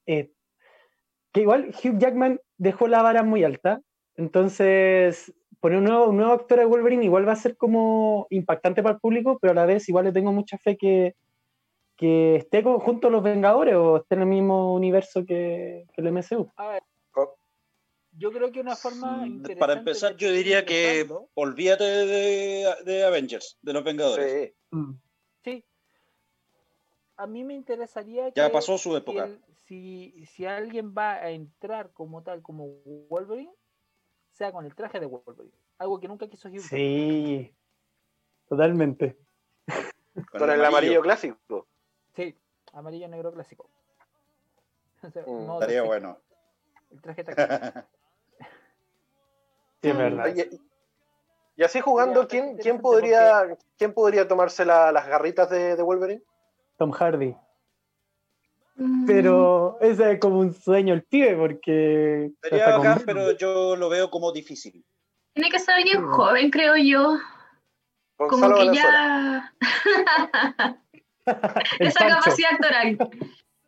eh, 0.06 0.32
que 1.32 1.42
igual 1.42 1.68
Hugh 1.68 1.98
Jackman 1.98 2.40
dejó 2.56 2.88
la 2.88 3.02
vara 3.02 3.22
muy 3.22 3.44
alta, 3.44 3.80
entonces 4.16 5.32
poner 5.60 5.78
un 5.78 5.84
nuevo, 5.84 6.06
un 6.08 6.16
nuevo 6.16 6.32
actor 6.32 6.58
de 6.58 6.64
Wolverine 6.64 7.04
igual 7.04 7.28
va 7.28 7.32
a 7.32 7.36
ser 7.36 7.56
como 7.56 8.26
impactante 8.30 8.82
para 8.82 8.94
el 8.94 9.00
público, 9.00 9.38
pero 9.40 9.52
a 9.52 9.54
la 9.54 9.66
vez 9.66 9.88
igual 9.88 10.06
le 10.06 10.12
tengo 10.12 10.32
mucha 10.32 10.56
fe 10.58 10.76
que, 10.76 11.14
que 11.96 12.36
esté 12.36 12.62
con- 12.62 12.78
junto 12.80 13.08
a 13.08 13.10
los 13.10 13.22
Vengadores 13.22 13.74
o 13.76 13.98
esté 13.98 14.14
en 14.14 14.22
el 14.22 14.26
mismo 14.26 14.74
universo 14.74 15.24
que, 15.24 15.84
que 15.92 16.00
el 16.00 16.06
MCU. 16.08 16.50
A 16.56 16.68
ver, 16.68 16.82
Co- 17.12 17.36
yo 18.12 18.32
creo 18.32 18.50
que 18.50 18.60
una 18.60 18.74
forma 18.74 19.18
Mm, 19.18 19.26
interesante 19.26 19.58
Para 19.58 19.72
empezar, 19.74 20.12
de 20.16 20.18
yo 20.18 20.32
diría 20.32 20.64
que 20.64 21.06
olvídate 21.34 21.84
de, 21.84 22.66
de 22.86 23.04
Avengers, 23.04 23.58
de 23.60 23.72
los 23.74 23.84
Vengadores. 23.84 24.32
Sí. 24.32 24.46
Sí. 24.72 24.78
A 27.20 27.26
mí 27.26 27.44
me 27.44 27.52
interesaría 27.52 28.30
Ya 28.30 28.46
que 28.46 28.52
pasó 28.52 28.78
su 28.78 28.92
si, 28.92 28.96
época. 28.96 29.24
el- 29.24 29.42
si, 29.66 30.24
si 30.24 30.46
alguien 30.46 30.94
va 30.96 31.12
a 31.16 31.28
entrar 31.30 31.90
como 31.92 32.22
tal, 32.22 32.40
como 32.40 32.66
Wolverine, 33.10 33.52
sea 34.32 34.50
con 34.52 34.64
el 34.64 34.74
traje 34.74 34.98
de 35.00 35.04
Wolverine. 35.06 35.54
Algo 35.76 36.00
que 36.00 36.08
nunca 36.08 36.26
quiso 36.28 36.48
Hugh. 36.48 36.60
Sí, 36.60 37.54
totalmente. 38.48 39.18
Con 40.32 40.50
el 40.50 40.64
amarillo 40.64 41.02
clásico. 41.02 41.66
Sí, 42.16 42.34
amarillo 42.72 43.06
negro 43.08 43.32
clásico. 43.32 43.68
O 45.02 45.10
sea, 45.10 45.22
Mm, 45.26 45.50
Estaría 45.52 45.82
bueno. 45.82 46.18
El 46.90 47.00
traje 47.02 47.24
táctico. 47.24 47.88
Sí, 49.82 49.88
es 49.90 49.96
verdad. 49.96 50.34
Y 51.56 51.62
así 51.62 51.80
jugando, 51.82 52.26
¿quién, 52.28 52.56
quién, 52.56 52.80
podría, 52.80 53.58
¿quién 53.76 53.92
podría 53.92 54.26
tomarse 54.26 54.64
la- 54.64 54.90
las 54.92 55.06
garritas 55.06 55.50
de, 55.50 55.76
de 55.76 55.82
Wolverine? 55.82 56.22
Tom 56.80 56.92
Hardy. 56.92 57.36
Mm, 58.76 59.04
Pero 59.06 59.76
ese 59.82 60.12
es 60.12 60.18
como 60.18 60.38
un 60.38 60.54
sueño 60.54 60.94
el 60.94 61.02
pibe, 61.02 61.36
porque. 61.36 62.30
Sería 62.42 62.78
Venom. 62.78 62.98
pero 63.04 63.32
yo 63.32 63.76
lo 63.76 63.90
veo 63.90 64.10
como 64.10 64.32
difícil. 64.32 64.82
Tiene 65.34 65.50
que 65.50 65.58
ser 65.58 65.74
alguien 65.74 66.06
joven, 66.06 66.50
creo 66.50 66.76
yo. 66.78 67.18
Como 68.16 68.54
que 68.54 68.74
ya. 68.74 69.52
Esa 71.78 71.98
Pancho. 72.00 72.14
capacidad 72.16 72.52
actoral. 72.54 72.96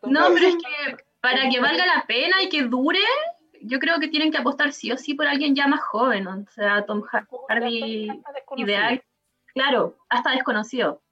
No, 0.04 0.28
pero 0.32 0.46
es 0.46 0.56
que 0.56 0.96
para 1.20 1.50
que 1.50 1.60
valga 1.60 1.84
la 1.84 2.06
pena 2.06 2.42
y 2.42 2.48
que 2.48 2.62
dure, 2.62 2.98
yo 3.60 3.78
creo 3.78 4.00
que 4.00 4.08
tienen 4.08 4.32
que 4.32 4.38
apostar 4.38 4.72
sí 4.72 4.90
o 4.90 4.96
sí 4.96 5.12
por 5.12 5.26
alguien 5.26 5.54
ya 5.54 5.66
más 5.66 5.82
joven. 5.82 6.26
O 6.26 6.46
sea, 6.50 6.86
Tom 6.86 7.02
Hardy 7.02 8.08
ideal. 8.56 9.04
Claro, 9.52 9.98
hasta 10.08 10.30
desconocido. 10.30 11.02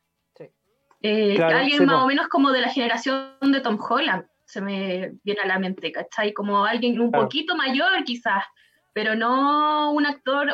Eh, 1.03 1.35
Claro, 1.37 1.59
alguien 1.59 1.79
sí, 1.79 1.87
más 1.87 2.03
o 2.05 2.07
menos 2.07 2.29
como 2.29 2.51
de 2.53 2.61
la 2.61 2.69
generación 2.69 3.31
de 3.41 3.61
Tom 3.61 3.79
Holland, 3.81 4.27
se 4.45 4.61
me 4.61 5.13
viene 5.23 5.41
a 5.43 5.47
la 5.47 5.59
mente, 5.59 5.93
¿cachai? 5.93 6.33
Como 6.33 6.65
alguien 6.65 7.01
un 7.01 7.11
Claro. 7.11 7.25
poquito 7.27 7.57
mayor 7.57 8.05
quizás, 8.05 8.45
pero 8.93 9.15
no 9.15 9.93
un 9.93 10.05
actor, 10.07 10.49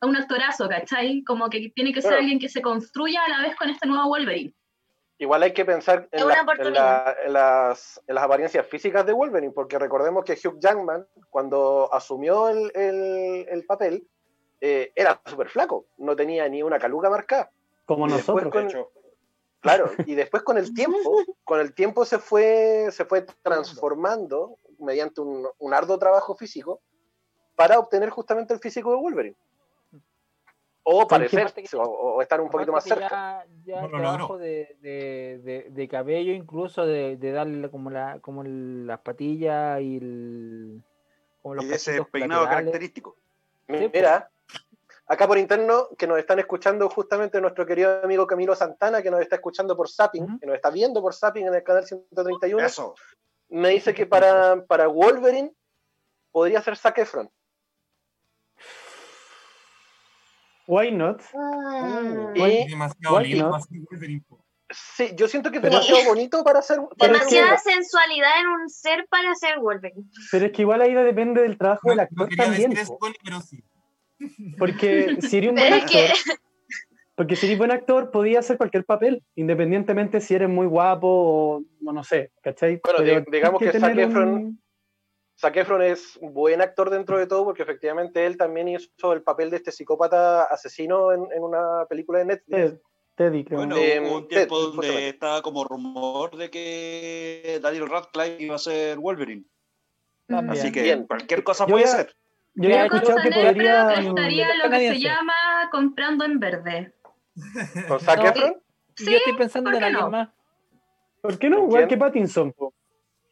un 0.00 0.16
actorazo, 0.16 0.68
¿cachai? 0.68 1.22
Como 1.24 1.48
que 1.48 1.70
tiene 1.74 1.92
que 1.92 2.02
ser 2.02 2.14
alguien 2.14 2.38
que 2.38 2.48
se 2.48 2.60
construya 2.62 3.22
a 3.24 3.28
la 3.28 3.42
vez 3.42 3.54
con 3.56 3.70
este 3.70 3.86
nuevo 3.86 4.08
Wolverine. 4.08 4.52
Igual 5.18 5.44
hay 5.44 5.52
que 5.52 5.64
pensar 5.64 6.08
en, 6.10 6.24
una 6.24 6.34
la- 6.34 6.40
en 6.40 6.44
oportunidad. 6.48 7.04
la- 7.06 7.16
en 7.24 7.32
las, 7.32 8.02
en 8.08 8.14
las 8.16 8.24
apariencias 8.24 8.66
físicas 8.66 9.06
de 9.06 9.12
Wolverine, 9.12 9.52
porque 9.52 9.78
recordemos 9.78 10.24
que 10.24 10.32
Hugh 10.32 10.58
Jackman, 10.58 11.06
cuando 11.30 11.88
asumió 11.92 12.48
el, 12.48 12.72
el- 12.74 13.46
el 13.48 13.64
papel, 13.64 14.02
eh, 14.60 14.90
era 14.96 15.20
súper 15.24 15.48
flaco, 15.50 15.86
no 15.98 16.16
tenía 16.16 16.48
ni 16.48 16.62
una 16.64 16.78
caluga 16.80 17.10
marcada. 17.10 17.50
Como 17.84 18.08
Y 18.08 18.10
nosotros. 18.10 18.50
con- 18.50 18.62
De 18.62 18.68
hecho, 18.68 18.90
Claro, 19.64 19.90
y 20.04 20.14
después 20.14 20.42
con 20.42 20.58
el 20.58 20.74
tiempo, 20.74 20.98
con 21.44 21.58
el 21.58 21.72
tiempo 21.72 22.04
se 22.04 22.18
fue, 22.18 22.88
se 22.90 23.06
fue 23.06 23.24
transformando 23.42 24.58
mediante 24.78 25.22
un, 25.22 25.48
un 25.58 25.72
arduo 25.72 25.98
trabajo 25.98 26.34
físico 26.34 26.82
para 27.56 27.78
obtener 27.78 28.10
justamente 28.10 28.52
el 28.52 28.60
físico 28.60 28.90
de 28.90 28.96
Wolverine. 28.96 29.36
O 30.82 31.08
parecer, 31.08 31.50
o, 31.76 31.82
o 31.82 32.20
estar 32.20 32.42
un 32.42 32.50
poquito 32.50 32.72
más 32.72 32.84
que 32.84 32.90
cerca. 32.90 33.46
Ya, 33.64 33.76
ya 33.76 33.80
No 33.80 33.86
el 33.86 33.92
trabajo 34.02 34.36
de, 34.36 34.76
de, 34.82 35.40
de, 35.42 35.66
de 35.70 35.88
cabello, 35.88 36.34
incluso 36.34 36.84
de, 36.84 37.16
de 37.16 37.32
darle 37.32 37.70
como 37.70 37.88
la 37.88 38.18
como 38.20 38.44
las 38.44 39.00
patillas 39.00 39.80
y 39.80 39.96
el, 39.96 40.82
como 41.40 41.54
los 41.54 41.64
y 41.64 41.72
ese 41.72 42.04
peinado 42.04 42.42
laterales. 42.42 42.66
característico. 42.66 43.16
Sí, 43.66 43.90
Mira, 43.94 44.30
acá 45.06 45.26
por 45.26 45.38
interno, 45.38 45.88
que 45.98 46.06
nos 46.06 46.18
están 46.18 46.38
escuchando 46.38 46.88
justamente 46.88 47.40
nuestro 47.40 47.66
querido 47.66 48.02
amigo 48.02 48.26
Camilo 48.26 48.54
Santana, 48.56 49.02
que 49.02 49.10
nos 49.10 49.20
está 49.20 49.36
escuchando 49.36 49.76
por 49.76 49.88
Zapping, 49.90 50.38
que 50.38 50.46
nos 50.46 50.56
está 50.56 50.70
viendo 50.70 51.00
por 51.02 51.14
Zapping 51.14 51.46
en 51.46 51.54
el 51.54 51.62
canal 51.62 51.84
131, 51.86 52.64
Eso. 52.66 52.94
me 53.50 53.70
dice 53.70 53.94
que 53.94 54.06
para, 54.06 54.64
para 54.66 54.86
Wolverine 54.88 55.52
podría 56.32 56.62
ser 56.62 56.76
Zac 56.76 56.98
Efron. 56.98 57.30
Why 60.66 60.90
not? 60.92 61.20
Mm, 61.34 62.36
Y- 62.36 62.58
Es 62.62 62.70
demasiado 62.70 63.16
Why 63.16 63.24
lindo 63.28 63.50
not? 63.50 63.62
Sí, 64.70 65.10
yo 65.14 65.28
siento 65.28 65.50
que 65.50 65.58
es 65.58 65.62
Pero- 65.62 65.74
demasiado 65.74 66.04
bonito 66.08 66.42
para 66.42 66.62
ser. 66.62 66.78
Para 66.98 67.12
Demasiada 67.12 67.50
Wolverine. 67.50 67.74
sensualidad 67.74 68.40
en 68.40 68.46
un 68.48 68.70
ser 68.70 69.06
para 69.10 69.34
ser 69.34 69.58
Wolverine. 69.60 70.04
Pero 70.32 70.46
es 70.46 70.52
que 70.52 70.62
igual 70.62 70.80
ahí 70.80 70.94
depende 70.94 71.42
del 71.42 71.58
trabajo 71.58 71.80
No, 71.84 71.90
del 71.90 71.96
no 71.98 72.02
actor 72.04 72.28
quería 72.30 72.44
también. 72.46 72.70
decir 72.70 72.82
eso, 72.82 72.98
pero 73.22 73.40
sí. 73.42 73.62
Porque 74.58 75.16
si 75.20 75.38
eres 75.38 75.50
un 75.50 75.56
buen 75.56 75.72
es 75.74 75.84
que 75.90 75.98
actor, 76.06 76.36
porque 77.16 77.36
si 77.36 77.46
eres 77.46 77.58
buen 77.58 77.70
actor, 77.70 78.10
podías 78.10 78.44
hacer 78.44 78.56
cualquier 78.58 78.84
papel, 78.84 79.22
independientemente 79.36 80.20
si 80.20 80.34
eres 80.34 80.48
muy 80.48 80.66
guapo 80.66 81.06
o, 81.08 81.62
o 81.84 81.92
no 81.92 82.02
sé, 82.04 82.32
¿cachai? 82.42 82.80
Bueno, 82.82 82.98
Pero 83.02 83.20
di- 83.20 83.26
digamos 83.30 83.58
tienes 83.60 83.74
que 83.76 83.80
Zac 83.80 83.90
tener 83.94 84.06
un- 84.08 84.12
Efron- 84.14 84.58
Zac 85.38 85.56
Efron 85.56 85.82
es 85.82 86.16
un 86.20 86.32
buen 86.32 86.60
actor 86.62 86.90
dentro 86.90 87.18
de 87.18 87.26
todo 87.26 87.44
porque 87.44 87.62
efectivamente 87.62 88.24
él 88.24 88.36
también 88.36 88.68
hizo 88.68 89.12
el 89.12 89.22
papel 89.22 89.50
de 89.50 89.56
este 89.56 89.72
psicópata 89.72 90.44
asesino 90.44 91.12
en, 91.12 91.26
en 91.34 91.42
una 91.42 91.84
película 91.88 92.20
de 92.20 92.24
Netflix. 92.26 92.74
Teddy, 93.16 93.44
creo. 93.44 93.58
Bueno, 93.58 93.76
Eh, 93.76 94.00
hubo 94.00 94.16
un 94.18 94.28
tiempo 94.28 94.56
Ted, 94.56 94.62
donde 94.64 94.76
justamente. 94.76 95.08
estaba 95.08 95.42
como 95.42 95.62
rumor 95.64 96.36
de 96.36 96.50
que 96.50 97.60
Daniel 97.62 97.88
Radcliffe 97.88 98.42
iba 98.42 98.56
a 98.56 98.58
ser 98.58 98.98
Wolverine. 98.98 99.44
También. 100.26 100.58
Así 100.58 100.72
que 100.72 100.82
Bien. 100.82 101.06
cualquier 101.06 101.44
cosa 101.44 101.64
Yo 101.66 101.72
puede 101.74 101.84
ya- 101.84 101.90
ser. 101.92 102.16
Yo 102.56 102.68
había 102.68 102.84
escuchado 102.86 103.18
que 103.22 103.30
podría. 103.30 103.88
que 103.94 104.06
estaría 104.08 104.48
lo 104.62 104.70
que 104.70 104.88
se 104.88 105.00
llama 105.00 105.32
comprando 105.72 106.24
en 106.24 106.38
verde. 106.38 106.94
¿Con 107.88 108.00
Zac 108.00 108.24
Efron? 108.24 108.54
Sí, 108.96 109.10
Yo 109.10 109.16
estoy 109.16 109.32
pensando 109.32 109.70
¿por 109.70 109.74
en 109.74 109.80
qué 109.80 109.84
alguien 109.86 110.04
no? 110.04 110.10
más. 110.10 110.28
¿Por 111.20 111.38
qué 111.38 111.50
no? 111.50 111.58
¿En 111.58 111.64
Igual 111.64 111.88
que 111.88 111.96
Pattinson. 111.96 112.52
po. 112.52 112.72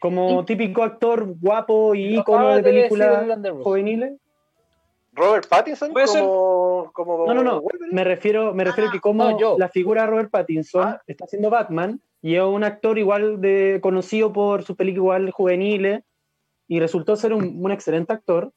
Como 0.00 0.44
típico 0.44 0.82
actor 0.82 1.24
guapo 1.38 1.94
y 1.94 2.16
ícono 2.18 2.56
de 2.56 2.62
películas 2.62 3.24
juveniles. 3.62 4.14
¿Robert 5.12 5.46
Pattinson 5.46 5.92
Puede 5.92 6.06
ser. 6.08 6.22
como, 6.22 6.90
como 6.92 7.26
No, 7.26 7.34
no, 7.34 7.42
no. 7.44 7.60
Wolverine? 7.60 7.94
Me 7.94 8.02
refiero, 8.02 8.54
me 8.54 8.64
refiero 8.64 8.88
Ah, 8.88 8.92
que 8.92 9.00
como 9.00 9.24
no, 9.30 9.38
yo. 9.38 9.56
la 9.58 9.68
figura 9.68 10.02
de 10.02 10.06
Robert 10.08 10.30
Pattinson 10.30 10.82
Ah. 10.84 11.02
está 11.06 11.26
haciendo 11.26 11.50
Batman 11.50 12.00
y 12.22 12.34
es 12.36 12.42
un 12.42 12.64
actor 12.64 12.98
igual 12.98 13.40
de 13.40 13.78
conocido 13.82 14.32
por 14.32 14.62
sus 14.64 14.74
películas 14.74 15.02
igual 15.20 15.30
juveniles 15.30 16.02
y 16.66 16.80
resultó 16.80 17.14
ser 17.14 17.34
un, 17.34 17.62
un 17.64 17.70
excelente 17.70 18.12
actor. 18.12 18.52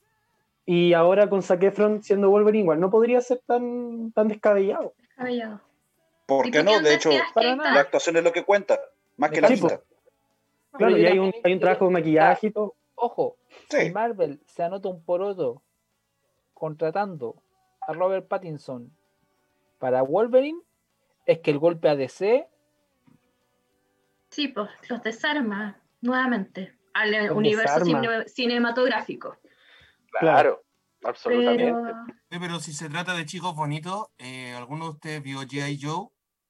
Y 0.66 0.94
ahora 0.94 1.30
con 1.30 1.44
Zac 1.44 1.62
Efron 1.64 2.02
siendo 2.02 2.30
Wolverine 2.30 2.64
igual 2.64 2.80
no 2.80 2.90
podría 2.90 3.22
ser 3.22 3.40
tan, 3.46 4.12
tan 4.14 4.28
descabellado. 4.28 4.94
Caballado. 5.16 5.62
¿Por 6.26 6.48
¿Y 6.48 6.52
qué 6.52 6.64
no? 6.64 6.80
De 6.80 6.96
hecho, 6.96 7.12
la 7.12 7.80
actuación 7.80 8.18
es 8.18 8.24
lo 8.24 8.32
que 8.32 8.44
cuenta, 8.44 8.80
más 9.18 9.30
que 9.32 9.42
la 9.42 9.48
cinta. 9.50 9.82
Claro, 10.74 10.98
y 10.98 11.06
hay 11.06 11.20
un, 11.20 11.32
hay 11.44 11.54
un 11.54 11.60
trabajo 11.60 11.86
de 11.86 11.92
maquillaje 11.92 12.48
y 12.48 12.52
todo. 12.52 12.74
Ojo, 12.96 13.38
si 13.70 13.78
Sí. 13.86 13.92
Marvel 13.92 14.42
se 14.48 14.64
anota 14.64 14.90
un 14.90 15.04
poroto 15.04 15.62
contratando 16.54 17.36
a 17.88 17.94
Robert 17.94 18.28
Pattinson 18.28 18.92
para 19.78 20.02
Wolverine, 20.02 20.60
es 21.28 21.40
que 21.40 21.52
el 21.52 21.60
golpe 21.60 21.90
a 21.90 21.96
DC 21.96 22.48
Sí, 24.30 24.48
pues 24.50 24.70
los 24.90 25.02
desarma 25.04 25.80
nuevamente 26.02 26.74
al 26.94 27.12
Los 27.12 27.38
universo 27.38 27.80
desarma. 27.86 28.24
cinematográfico. 28.26 29.38
Claro, 30.20 30.62
absolutamente. 31.04 31.66
Pero 31.74 32.06
Sí, 32.32 32.38
pero 32.40 32.60
si 32.60 32.74
se 32.74 32.90
trata 32.90 33.14
de 33.16 33.26
chicos 33.26 33.56
bonitos, 33.56 34.08
eh, 34.18 34.54
¿alguno 34.56 34.86
de 34.86 34.92
ustedes 34.92 35.24
vio 35.24 35.40
G.I. 35.42 35.80
Joe? 35.82 36.08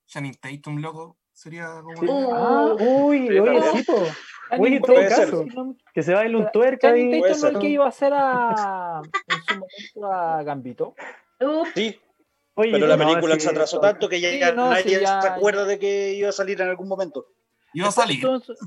Channing 0.07 0.35
Tatum, 0.35 0.77
loco. 0.81 1.17
Sería 1.33 1.81
como 1.81 1.95
Sí. 1.97 2.05
Uh. 2.07 2.33
Ah, 2.33 2.75
uy, 2.79 3.27
Sí, 3.27 3.39
oye, 3.39 3.61
sí, 3.73 3.83
po. 3.83 3.93
Oye, 4.59 4.75
en 4.77 4.81
todo 4.83 4.95
ser. 4.95 5.09
caso, 5.09 5.45
que 5.93 6.03
se 6.03 6.13
baile 6.13 6.37
un 6.37 6.49
tuerca 6.51 6.87
Channing 6.89 7.11
Tatum 7.11 7.27
no 7.27 7.27
es 7.35 7.43
el 7.55 7.59
que 7.59 7.67
iba 7.69 7.85
a 7.85 7.89
hacer 7.89 8.13
a, 8.15 9.01
en 9.27 9.43
su 9.43 9.53
momento 9.55 10.11
a 10.13 10.43
Gambito. 10.43 10.93
Sí, 11.73 11.99
Oye, 12.57 12.71
pero 12.71 12.87
la 12.87 12.95
no, 12.95 13.05
película 13.05 13.35
sí, 13.35 13.41
se 13.41 13.49
atrasó 13.49 13.77
eso- 13.77 13.81
tanto 13.81 14.07
que 14.07 14.21
ya, 14.21 14.29
Sí, 14.29 14.55
no, 14.55 14.69
nadie 14.69 14.83
sí, 14.83 15.01
ya- 15.01 15.21
se 15.21 15.27
acuerda 15.27 15.65
de 15.65 15.77
que 15.77 16.13
iba 16.13 16.29
a 16.29 16.31
salir 16.31 16.61
en 16.61 16.69
algún 16.69 16.87
momento. 16.87 17.25
Iba 17.73 17.89
a 17.89 17.91
salir. 17.91 18.15
Entonces, 18.17 18.57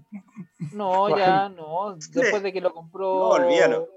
no, 0.72 1.16
ya 1.16 1.48
no. 1.48 1.96
Después 1.96 2.42
de 2.42 2.52
que 2.52 2.60
lo 2.60 2.74
compró. 2.74 3.06
No, 3.06 3.28
olvídalo. 3.28 3.88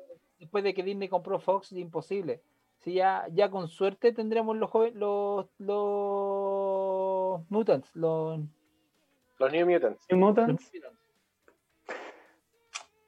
Después 0.41 0.63
de 0.63 0.73
que 0.73 0.81
Disney 0.81 1.07
compró 1.07 1.39
Fox, 1.39 1.71
imposible. 1.71 2.41
Si 2.79 2.93
ya, 2.93 3.27
ya 3.31 3.51
con 3.51 3.67
suerte 3.67 4.11
tendremos 4.11 4.57
los 4.57 4.71
joven, 4.71 4.97
los, 4.97 5.47
los 5.59 7.47
mutants, 7.51 7.95
los, 7.95 8.39
Los 9.37 9.51
New 9.53 9.69
Mutants. 9.69 10.03
New 10.09 10.19
los 10.19 10.29
Mutants. 10.29 10.71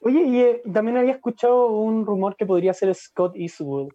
Oye, 0.01 0.21
y 0.21 0.41
eh, 0.41 0.61
también 0.71 0.97
había 0.97 1.13
escuchado 1.13 1.71
un 1.71 2.05
rumor 2.05 2.35
que 2.35 2.45
podría 2.45 2.71
ser 2.71 2.93
Scott 2.93 3.35
Eastwood 3.35 3.91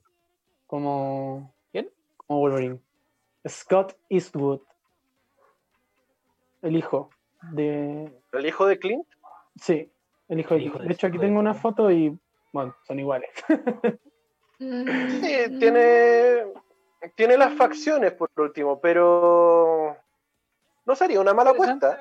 como, 0.66 1.54
¿Quién? 1.70 1.88
como 2.16 2.40
Wolverine. 2.40 2.80
Scott 3.46 3.94
Eastwood. 4.08 4.62
El 6.62 6.74
hijo 6.74 7.10
de. 7.52 8.12
¿El 8.32 8.46
hijo 8.46 8.66
de 8.66 8.80
Clint? 8.80 9.06
Sí, 9.54 9.92
el 10.26 10.40
hijo 10.40 10.54
de. 10.54 10.60
El 10.60 10.66
hijo 10.66 10.78
de, 10.80 10.88
de 10.88 10.92
hecho, 10.92 11.06
aquí 11.06 11.18
Eastwood. 11.18 11.28
tengo 11.28 11.38
una 11.38 11.54
foto 11.54 11.92
y. 11.92 12.18
Bueno, 12.58 12.74
son 12.88 12.98
iguales. 12.98 13.30
mm, 14.58 15.20
Sí, 15.20 15.58
tiene, 15.60 16.44
tiene 17.14 17.36
las 17.36 17.54
facciones 17.54 18.12
por 18.14 18.30
último, 18.36 18.80
pero 18.80 19.96
no 20.84 20.96
sería 20.96 21.20
una 21.20 21.34
mala 21.34 21.50
apuesta. 21.50 21.96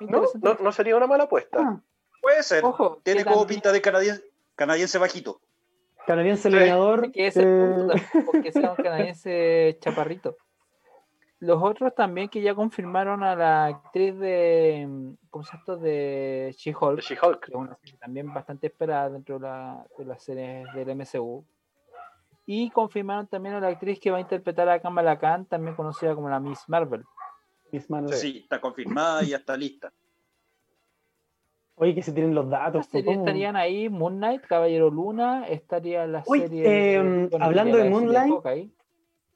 ¿No? 0.00 0.24
No, 0.42 0.54
no 0.60 0.72
sería 0.72 0.94
una 0.94 1.06
mala 1.06 1.24
apuesta. 1.24 1.58
Ah, 1.58 1.80
Puede 2.20 2.42
ser. 2.42 2.62
Ojo, 2.66 3.00
Tiene 3.02 3.24
como 3.24 3.38
también- 3.38 3.60
pinta 3.60 3.72
de 3.72 3.80
canadiense, 3.80 4.22
canadiense 4.56 4.98
bajito. 4.98 5.40
canadiense 6.06 6.50
Sí. 6.50 6.54
leñador. 6.54 7.10
que 7.10 7.28
eh, 7.28 7.32
punto 7.32 7.94
también, 7.94 8.26
porque 8.26 8.52
sea 8.52 8.72
un 8.72 8.76
canadiense 9.14 9.78
chaparrito. 9.80 10.36
Los 11.42 11.60
otros 11.60 11.92
también 11.92 12.28
que 12.28 12.40
ya 12.40 12.54
confirmaron 12.54 13.24
a 13.24 13.34
la 13.34 13.64
actriz 13.66 14.16
de 14.16 15.16
¿cómo 15.28 15.42
se 15.42 15.50
llama 15.50 15.58
esto? 15.60 15.76
de 15.76 16.54
She-Hulk, 16.56 16.96
De 16.96 17.02
She-Hulk. 17.02 17.40
que 17.46 17.50
es 17.50 17.56
una 17.56 17.74
serie 17.74 17.98
también 17.98 18.32
bastante 18.32 18.68
esperada 18.68 19.10
dentro 19.10 19.40
de, 19.40 19.48
la, 19.48 19.84
de 19.98 20.04
las 20.04 20.22
series 20.22 20.72
del 20.72 20.94
MCU. 20.94 21.44
Y 22.46 22.70
confirmaron 22.70 23.26
también 23.26 23.56
a 23.56 23.60
la 23.60 23.66
actriz 23.68 23.98
que 23.98 24.12
va 24.12 24.18
a 24.18 24.20
interpretar 24.20 24.68
a 24.68 24.78
Kamala 24.80 25.18
Khan, 25.18 25.46
también 25.46 25.74
conocida 25.74 26.14
como 26.14 26.28
la 26.28 26.38
Miss 26.38 26.60
Marvel. 26.68 27.02
mis 27.72 27.90
manos. 27.90 28.14
Sí, 28.14 28.38
está 28.44 28.60
confirmada 28.60 29.24
y 29.24 29.30
ya 29.30 29.38
está 29.38 29.56
lista. 29.56 29.92
Oye, 31.74 31.92
que 31.92 32.02
se 32.02 32.12
tienen 32.12 32.36
los 32.36 32.48
datos. 32.48 32.86
Estarían 32.92 33.56
ahí 33.56 33.88
Moon 33.88 34.18
Knight, 34.18 34.42
Caballero 34.42 34.90
Luna, 34.90 35.48
estaría 35.48 36.06
la 36.06 36.22
Uy, 36.24 36.38
serie... 36.42 36.94
em, 36.94 37.28
bueno, 37.30 37.44
hablando 37.44 37.78
estaría 37.78 37.84
de 37.84 37.90
Moonlight. 37.90 38.72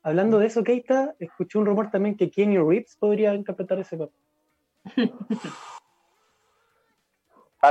Hablando 0.06 0.38
de 0.38 0.46
eso, 0.46 0.62
Keita, 0.62 1.14
escuché 1.18 1.58
un 1.58 1.66
rumor 1.66 1.90
también 1.90 2.16
que 2.16 2.30
Kenny 2.30 2.58
Reeves 2.58 2.94
podría 2.96 3.34
interpretar 3.34 3.80
ese 3.80 3.96
papel. 3.96 4.14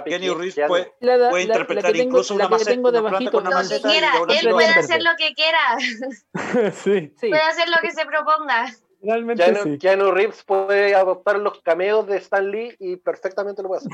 Kenny. 0.06 0.28
Reeves 0.30 0.56
puede, 0.68 0.92
La- 1.00 1.16
la- 1.16 1.30
puede 1.30 1.46
la 1.48 1.54
que 1.54 1.60
interpretar 1.62 1.92
tengo- 1.94 2.04
incluso 2.04 2.36
una, 2.36 2.50
maceta, 2.50 2.78
una 2.90 3.08
planta 3.10 3.32
con 3.32 3.48
una 3.48 3.50
Lo 3.50 3.56
que 3.56 3.64
maceta 3.64 3.90
quiera, 3.90 4.12
él 4.28 4.50
puede 4.52 4.68
hacer 4.68 5.02
lo 5.02 5.12
que 5.18 5.34
quiera, 5.34 5.78
sí, 6.74 7.14
Sí, 7.18 7.30
puede 7.30 7.42
hacer 7.42 7.70
lo 7.70 7.78
que 7.82 7.92
se 7.92 8.06
proponga. 8.06 8.66
realmente 9.02 9.44
Keanu, 9.46 9.64
sí. 9.64 9.78
Keanu 9.78 10.12
Reeves 10.12 10.44
puede 10.44 10.94
adoptar 10.96 11.40
los 11.40 11.62
cameos 11.62 12.06
de 12.08 12.18
Stan 12.18 12.52
Lee 12.52 12.76
y 12.80 12.98
perfectamente 12.98 13.62
lo 13.64 13.70
puede 13.70 13.84
hacer. 13.86 13.92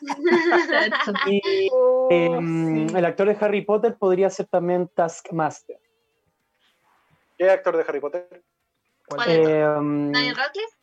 Y 1.26 1.68
Oh, 1.72 2.08
em, 2.10 2.96
el 2.96 3.04
actor 3.04 3.28
de 3.28 3.36
Harry 3.44 3.62
Potter 3.66 3.96
podría 3.98 4.30
ser 4.30 4.46
también 4.46 4.88
Taskmaster. 4.94 5.76
¿Qué 7.38 7.48
actor 7.50 7.76
de 7.76 7.84
Harry 7.88 8.00
Potter? 8.00 8.44
¿Cuál 9.08 9.30
es? 9.30 9.48
Em, 9.48 10.12
¿Daniel 10.12 10.36
Radcliffe? 10.36 10.76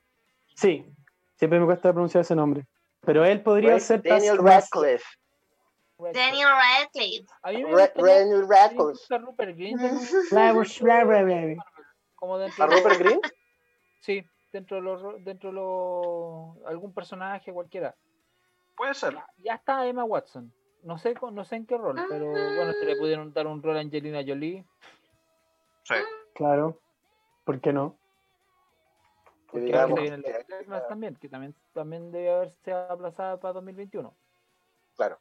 sí, 0.56 0.86
siempre 1.36 1.60
me 1.60 1.66
cuesta 1.66 1.92
pronunciar 1.92 2.22
ese 2.22 2.36
nombre. 2.36 2.66
Pero 3.02 3.24
él 3.26 3.44
podría 3.44 3.72
Ray- 3.72 3.80
ser 3.82 4.02
Daniel. 4.02 4.38
Radcliffe. 4.40 5.06
Daniel 5.98 6.48
Radcliffe. 6.50 7.26
A 7.44 7.52
mí 7.52 7.64
me 7.64 7.72
Ra- 7.72 7.86
gustaría 7.86 8.20
Daniel 8.20 8.48
Radcliffe. 8.50 9.18
Rupert 9.20 9.56
Grint 9.58 9.82
en 9.82 9.98
un- 9.98 10.08
Bla, 10.32 10.54
bla, 11.04 11.04
bla, 11.24 11.24
bla. 11.24 11.66
como 12.16 12.38
dentro 12.40 12.64
¿A 12.64 12.68
Rupert 12.68 13.00
Green? 13.00 13.20
Sí, 14.02 14.26
dentro 14.52 14.78
de 14.78 14.84
los 14.84 15.02
ro- 15.02 15.18
dentro 15.20 15.50
de 15.50 15.56
los 15.56 16.68
algún 16.68 16.94
personaje 16.94 17.52
cualquiera. 17.54 17.96
Puede 18.76 18.94
ser. 18.94 19.14
Ya, 19.14 19.28
ya 19.38 19.54
está 19.56 19.86
Emma 19.86 20.04
Watson. 20.04 20.52
No 20.84 20.98
sé 20.98 21.14
no 21.32 21.46
sé 21.46 21.56
en 21.58 21.66
qué 21.66 21.78
rol, 21.78 21.96
pero 22.10 22.28
bueno, 22.30 22.74
se 22.74 22.86
le 22.86 22.96
pudieron 22.96 23.34
dar 23.34 23.48
un 23.48 23.62
rol 23.64 23.78
a 23.78 23.80
Angelina 23.80 24.22
Jolie. 24.26 24.66
Sí. 25.84 25.96
Claro, 26.36 26.78
¿por 27.46 27.60
qué 27.62 27.74
no? 27.74 27.96
Que 29.48 29.52
porque 29.52 29.66
digamos 29.66 30.00
viene 30.00 30.18
la 30.18 30.24
que- 30.24 30.42
Eternals 30.42 30.88
también, 30.88 31.16
que 31.16 31.30
también, 31.30 31.56
también 31.74 32.12
debe 32.12 32.30
haberse 32.30 32.74
aplazada 32.74 33.40
para 33.40 33.54
2021. 33.54 34.14
Claro. 34.96 35.18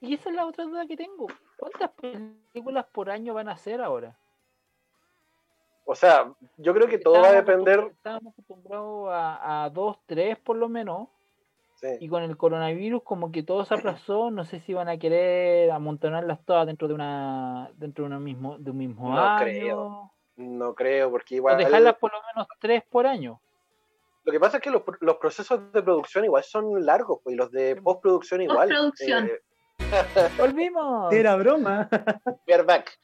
Y 0.00 0.14
esa 0.14 0.28
es 0.30 0.36
la 0.36 0.46
otra 0.46 0.64
duda 0.64 0.86
que 0.86 0.96
tengo. 0.96 1.26
¿Cuántas 1.58 1.90
películas 1.92 2.86
por 2.92 3.10
año 3.10 3.34
van 3.34 3.48
a 3.48 3.52
hacer 3.52 3.80
ahora? 3.80 4.16
O 5.86 5.94
sea, 5.94 6.32
yo 6.58 6.74
creo 6.74 6.86
que 6.86 6.98
todo 6.98 7.20
va 7.20 7.28
a 7.28 7.32
depender. 7.32 7.80
Estábamos 7.80 8.34
acostumbrados 8.34 9.08
a, 9.10 9.64
a 9.64 9.70
dos, 9.70 9.98
tres 10.06 10.38
por 10.38 10.56
lo 10.56 10.68
menos. 10.68 11.08
Sí. 11.80 11.86
Y 12.00 12.08
con 12.08 12.22
el 12.24 12.36
coronavirus 12.36 13.02
como 13.04 13.30
que 13.30 13.42
todo 13.44 13.64
se 13.64 13.74
aplazó, 13.74 14.30
no 14.32 14.44
sé 14.44 14.58
si 14.60 14.74
van 14.74 14.88
a 14.88 14.98
querer 14.98 15.70
amontonarlas 15.70 16.44
todas 16.44 16.66
dentro 16.66 16.88
de 16.88 16.94
una 16.94 17.70
dentro 17.76 18.02
de, 18.04 18.06
una 18.08 18.18
mismo, 18.18 18.58
de 18.58 18.70
un 18.72 18.78
mismo 18.78 19.14
No 19.14 19.20
año. 19.20 19.44
creo. 19.44 20.12
No 20.36 20.74
creo, 20.74 21.10
porque 21.10 21.34
O 21.34 21.38
igual. 21.38 21.58
dejarlas 21.58 21.94
por 21.96 22.12
lo 22.12 22.18
menos 22.34 22.48
tres 22.60 22.82
por 22.90 23.06
año. 23.06 23.40
Lo 24.24 24.32
que 24.32 24.40
pasa 24.40 24.56
es 24.58 24.62
que 24.62 24.70
los, 24.70 24.82
los 25.00 25.16
procesos 25.16 25.72
de 25.72 25.82
producción 25.82 26.24
igual 26.24 26.42
son 26.44 26.84
largos, 26.84 27.20
pues, 27.22 27.34
y 27.34 27.36
los 27.36 27.50
de 27.50 27.76
postproducción 27.76 28.42
igual. 28.42 28.68
Postproducción. 28.68 29.26
Eh, 29.26 29.40
¡Volvimos! 30.38 31.12
Era 31.12 31.36
broma. 31.36 31.88
we 32.46 32.54
are 32.54 32.62
back. 32.64 32.98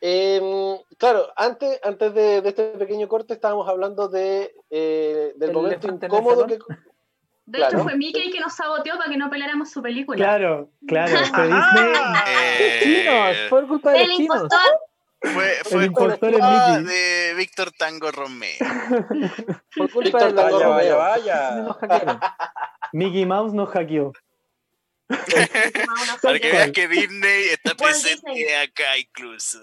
Em, 0.00 0.78
claro, 0.96 1.26
antes, 1.36 1.80
antes 1.82 2.14
de, 2.14 2.40
de 2.40 2.48
este 2.50 2.68
pequeño 2.78 3.08
corte 3.08 3.34
estábamos 3.34 3.68
hablando 3.68 4.08
de, 4.08 4.54
eh, 4.70 5.32
del 5.36 5.50
¿El 5.50 5.56
momento 5.56 5.88
incómodo 5.88 6.46
que. 6.46 6.58
De 7.50 7.58
hecho, 7.66 7.78
fue 7.82 7.96
Mickey 7.96 8.30
que 8.30 8.38
nos 8.40 8.54
saboteó 8.54 8.96
para 8.96 9.10
que 9.10 9.16
no 9.16 9.28
peláramos 9.28 9.70
su 9.70 9.82
película. 9.82 10.16
Claro, 10.16 10.70
claro. 10.86 11.16
Fue 11.34 11.46
Disney. 11.48 11.92
Eh, 12.28 13.48
culpa 13.66 13.90
de 13.92 14.02
el 14.02 14.08
los 14.08 14.16
chinos. 14.16 14.42
Fue, 15.22 15.54
fue 15.64 15.84
El 15.84 15.92
culpa 15.92 16.26
de 16.28 17.34
Víctor 17.36 17.72
Tango 17.72 18.10
Romeo. 18.12 18.56
Fue 19.70 19.88
culpa 19.88 20.00
Víctor 20.18 20.32
de 20.32 20.32
Tango 20.42 20.58
Vaya, 20.58 20.68
vaya, 20.68 20.94
Romeo. 20.94 20.98
vaya. 20.98 21.50
nos 21.56 21.76
hackearon. 21.76 22.20
Mickey 22.92 23.26
Mouse 23.26 23.52
nos 23.52 23.68
hackeó. 23.70 24.12
Para 26.22 26.38
que 26.38 26.52
veas 26.52 26.70
que 26.70 26.86
Disney 26.86 27.48
está 27.48 27.74
presente 27.74 28.30
Disney. 28.30 28.54
acá 28.54 28.96
incluso. 28.96 29.58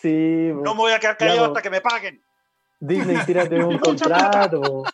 Sí. 0.00 0.50
No 0.54 0.74
me 0.74 0.80
voy 0.80 0.92
a 0.92 1.00
quedar 1.00 1.16
callado 1.16 1.38
Claro. 1.38 1.52
hasta 1.52 1.62
que 1.62 1.70
me 1.70 1.80
paguen. 1.80 2.22
Disney, 2.78 3.16
tírate 3.26 3.56
un 3.62 3.78
contrato. 3.78 4.84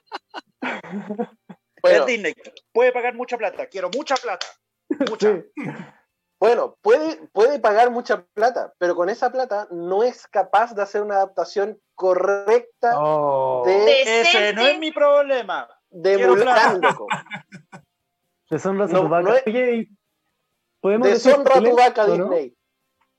Bueno, 1.88 2.00
Es 2.00 2.06
Disney 2.06 2.34
puede 2.72 2.92
pagar 2.92 3.14
mucha 3.14 3.36
plata. 3.38 3.66
Quiero 3.66 3.90
mucha 3.90 4.14
plata. 4.16 4.46
Mucha. 5.10 5.32
Sí. 5.32 5.42
bueno 6.38 6.76
puede, 6.82 7.26
puede 7.32 7.58
pagar 7.58 7.90
mucha 7.90 8.24
plata, 8.34 8.72
pero 8.78 8.94
con 8.94 9.08
esa 9.08 9.30
plata 9.32 9.66
no 9.70 10.02
es 10.04 10.26
capaz 10.28 10.74
de 10.74 10.82
hacer 10.82 11.02
una 11.02 11.16
adaptación 11.16 11.80
correcta 11.94 12.92
Oh. 13.00 13.62
de, 13.66 14.02
Ese 14.20 14.52
no 14.52 14.66
es 14.66 14.78
mi 14.78 14.90
problema. 14.92 15.68
de 15.90 16.18
Mulan, 16.18 16.80
loco. 16.80 17.06
Deshonra 18.50 18.86
No, 18.86 19.00
tu 19.02 19.08
vaca. 19.08 19.22
no 19.28 19.34
es- 19.34 19.42
Oye, 19.46 19.74
¿y 19.76 19.88
¿podemos 20.80 21.08
Deshonra 21.08 21.54
decir 21.54 21.62
tu 21.62 21.66
spoilers, 21.70 21.76
vaca, 21.76 22.04
o 22.04 22.08
no? 22.08 22.14
Disney. 22.30 22.55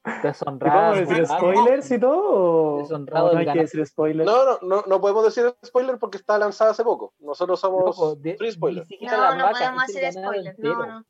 ¿Y 0.08 0.22
¿Podemos 0.22 0.24
Deshonrado. 0.24 0.94
decir 0.96 1.26
spoilers 1.28 1.92
y 1.92 2.00
todo? 2.00 2.76
¿O 2.76 2.78
Deshonrado 2.82 3.34
no 3.34 3.40
hay 3.40 3.52
que 3.52 3.60
decir 3.60 3.86
spoilers? 3.86 4.26
No, 4.30 4.46
no, 4.46 4.60
no, 4.62 4.84
no 4.88 5.02
podemos 5.02 5.24
decir 5.26 5.54
spoiler 5.66 5.98
porque 6.00 6.18
está 6.18 6.38
lanzada 6.38 6.72
hace 6.72 6.84
poco. 6.84 7.14
Nosotros 7.20 7.60
somos 7.60 7.84
Loco, 7.86 8.16
de- 8.16 8.38
free 8.38 8.52
spoiler. 8.52 8.84
ni 8.84 8.88
siquiera 8.88 9.18
No, 9.18 9.36
no 9.36 9.52
podemos 9.52 9.84
hacer 9.84 10.14
spoilers. 10.14 10.60
No, 10.60 10.86
no. 10.86 11.06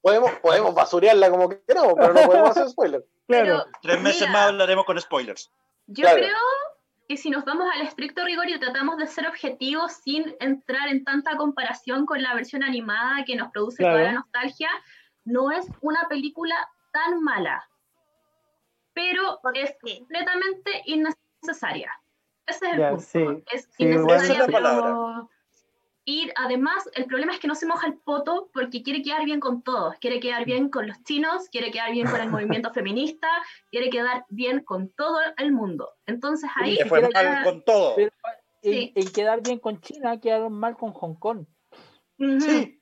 Podemos, 0.00 0.30
podemos 0.42 0.74
basurearla 0.74 1.30
como 1.30 1.48
queramos, 1.48 1.94
pero 1.96 2.12
no 2.12 2.22
podemos 2.22 2.50
hacer 2.50 2.68
spoiler. 2.68 3.04
Claro. 3.28 3.64
Tres 3.80 4.00
meses 4.02 4.20
Mira. 4.22 4.32
más 4.32 4.48
hablaremos 4.48 4.84
con 4.84 5.00
spoilers. 5.00 5.50
Yo 5.86 6.02
Claro. 6.02 6.18
creo 6.18 6.36
que 7.08 7.16
si 7.16 7.30
nos 7.30 7.44
vamos 7.46 7.66
al 7.74 7.80
estricto 7.82 8.24
rigor 8.24 8.48
y 8.50 8.58
tratamos 8.60 8.98
de 8.98 9.06
ser 9.06 9.26
objetivos 9.26 9.92
sin 10.04 10.36
entrar 10.40 10.88
en 10.88 11.02
tanta 11.04 11.36
comparación 11.36 12.04
con 12.04 12.20
la 12.20 12.34
versión 12.34 12.62
animada 12.62 13.24
que 13.24 13.36
nos 13.36 13.50
produce 13.50 13.78
Claro. 13.78 13.94
toda 13.98 14.04
la 14.06 14.12
nostalgia, 14.18 14.68
no 15.24 15.50
es 15.50 15.66
una 15.80 16.08
película 16.08 16.54
tan 16.92 17.22
mala, 17.22 17.64
pero 18.94 19.38
¿Por 19.42 19.56
es 19.56 19.74
qué? 19.82 19.98
completamente 19.98 20.82
innecesaria. 20.86 21.92
Ese 22.46 22.66
es 22.66 22.72
el 22.72 22.78
Ya, 22.78 22.88
punto. 22.90 23.04
sí. 23.04 23.44
Es 23.52 23.68
Sí, 23.76 23.84
innecesaria, 23.84 24.22
esa 24.34 24.44
es 24.44 24.50
la 24.52 24.58
pero... 24.60 25.30
Y 26.04 26.30
además, 26.34 26.90
el 26.94 27.06
problema 27.06 27.32
es 27.32 27.38
que 27.38 27.46
no 27.46 27.54
se 27.54 27.64
moja 27.64 27.86
el 27.86 27.94
poto 27.94 28.50
porque 28.52 28.82
quiere 28.82 29.02
quedar 29.02 29.24
bien 29.24 29.38
con 29.38 29.62
todos. 29.62 29.94
Quiere 30.00 30.18
quedar 30.18 30.44
bien 30.44 30.68
con 30.68 30.88
los 30.88 31.00
chinos, 31.04 31.48
quiere 31.48 31.70
quedar 31.70 31.92
bien 31.92 32.08
con 32.10 32.20
el 32.20 32.28
movimiento 32.60 32.72
feminista, 32.72 33.28
quiere 33.70 33.88
quedar 33.88 34.26
bien 34.28 34.64
con 34.64 34.88
todo 34.90 35.18
el 35.36 35.52
mundo. 35.52 35.90
Entonces 36.06 36.50
ahí 36.56 36.74
Le 36.74 36.86
fue 36.86 37.08
mal 37.08 37.44
con 37.44 37.62
todo. 37.62 37.94
Pero 37.94 38.10
en, 38.62 38.72
Sí. 38.72 38.92
en 38.96 39.12
quedar 39.12 39.42
bien 39.42 39.60
con 39.60 39.80
China, 39.80 40.18
quedaron 40.20 40.52
mal 40.52 40.76
con 40.76 40.92
Hong 40.92 41.14
Kong. 41.14 41.46
Sí. 42.18 42.81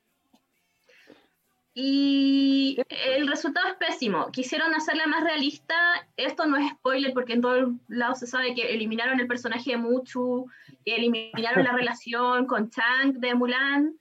Y 1.72 2.76
el 2.88 3.28
resultado 3.28 3.68
es 3.68 3.74
pésimo. 3.74 4.30
Quisieron 4.32 4.74
hacerla 4.74 5.06
más 5.06 5.22
realista. 5.22 5.74
Esto 6.16 6.46
no 6.46 6.56
es 6.56 6.70
spoiler 6.72 7.12
porque 7.14 7.34
en 7.34 7.40
todos 7.42 7.70
lados 7.88 8.18
se 8.18 8.26
sabe 8.26 8.54
que 8.54 8.72
eliminaron 8.74 9.20
el 9.20 9.26
personaje 9.28 9.70
de 9.72 9.76
Muchu, 9.76 10.50
que 10.84 10.96
eliminaron 10.96 11.64
la 11.64 11.72
relación 11.94 12.46
con 12.46 12.70
Chang 12.70 13.14
de 13.20 13.34
Mulan. 13.34 13.98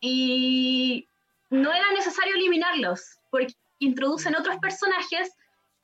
Y 0.00 1.06
no 1.50 1.72
era 1.72 1.90
necesario 1.92 2.34
eliminarlos 2.34 3.18
porque 3.30 3.54
introducen 3.78 4.34
otros 4.34 4.56
personajes 4.58 5.32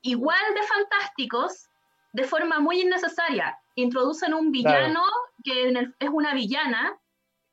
igual 0.02 0.38
de 0.54 0.62
fantásticos 0.62 1.68
de 2.12 2.24
forma 2.24 2.58
muy 2.60 2.80
innecesaria. 2.80 3.56
Introducen 3.74 4.32
un 4.34 4.50
villano 4.50 5.02
que 5.44 5.68
en 5.68 5.76
el- 5.76 5.94
es 5.98 6.08
una 6.10 6.34
villana, 6.34 6.98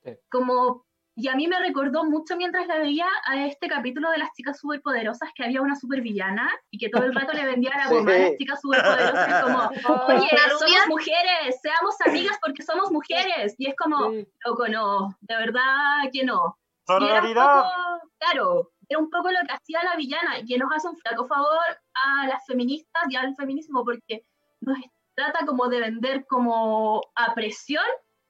Sí. 0.04 0.12
como 0.30 0.86
y 1.16 1.28
a 1.28 1.36
mí 1.36 1.48
me 1.48 1.60
recordó 1.60 2.04
mucho 2.06 2.36
mientras 2.36 2.66
la 2.68 2.80
veía 2.80 3.06
a 3.28 3.46
este 3.46 3.68
capítulo 3.68 4.10
de 4.10 4.18
las 4.18 4.32
chicas 4.34 4.60
superpoderosas 4.60 5.30
que 5.36 5.44
había 5.44 5.62
una 5.62 5.76
supervillana 5.76 6.50
y 6.72 6.78
que 6.80 6.90
todo 6.90 7.04
el 7.04 7.14
rato 7.14 7.34
le 7.34 7.46
vendía 7.46 7.72
la 7.78 7.88
Sí. 7.88 7.94
goma 7.94 8.12
a 8.14 8.18
las 8.18 8.38
chicas 8.38 8.62
superpoderosas 8.62 9.44
como, 9.44 9.60
oye, 10.08 10.28
¿La 10.32 10.58
somos 10.58 10.88
mujeres, 10.88 11.60
seamos 11.62 11.96
amigas 12.06 12.38
porque 12.42 12.64
somos 12.64 12.92
mujeres. 12.92 13.54
Y 13.58 13.68
es 13.68 13.76
como, 13.76 14.10
Sí. 14.12 14.28
loco, 14.46 14.68
no, 14.68 15.16
de 15.22 15.36
verdad 15.36 16.10
que 16.12 16.24
no. 16.26 16.58
Y 16.88 16.92
era 16.92 16.98
un 17.00 17.10
Sororidad. 17.10 17.62
poco, 17.64 18.10
claro, 18.20 18.72
era 18.90 19.00
un 19.00 19.10
poco 19.10 19.32
lo 19.32 19.40
que 19.48 19.54
hacía 19.54 19.84
la 19.84 19.96
villana 19.96 20.40
y 20.40 20.46
que 20.46 20.58
nos 20.58 20.72
hace 20.76 20.88
un 20.90 20.98
flaco 20.98 21.28
favor 21.28 21.60
a 21.94 22.28
las 22.28 22.46
feministas 22.46 23.04
y 23.10 23.16
al 23.16 23.36
feminismo 23.36 23.84
porque 23.86 24.26
nos 24.62 24.78
trata 25.16 25.46
como 25.46 25.68
de 25.68 25.80
vender 25.80 26.26
como 26.26 27.02
a 27.16 27.34
presión 27.36 27.84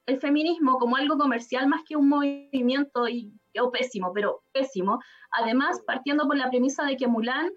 el 0.05 0.19
feminismo 0.19 0.77
como 0.77 0.97
algo 0.97 1.17
comercial 1.17 1.67
más 1.67 1.83
que 1.87 1.95
un 1.95 2.09
movimiento 2.09 3.07
y 3.07 3.33
o 3.59 3.71
pésimo, 3.71 4.11
pero 4.13 4.43
pésimo. 4.51 4.99
Además, 5.31 5.81
partiendo 5.85 6.25
por 6.25 6.37
la 6.37 6.49
premisa 6.49 6.83
de 6.85 6.97
que 6.97 7.07
Mulan 7.07 7.49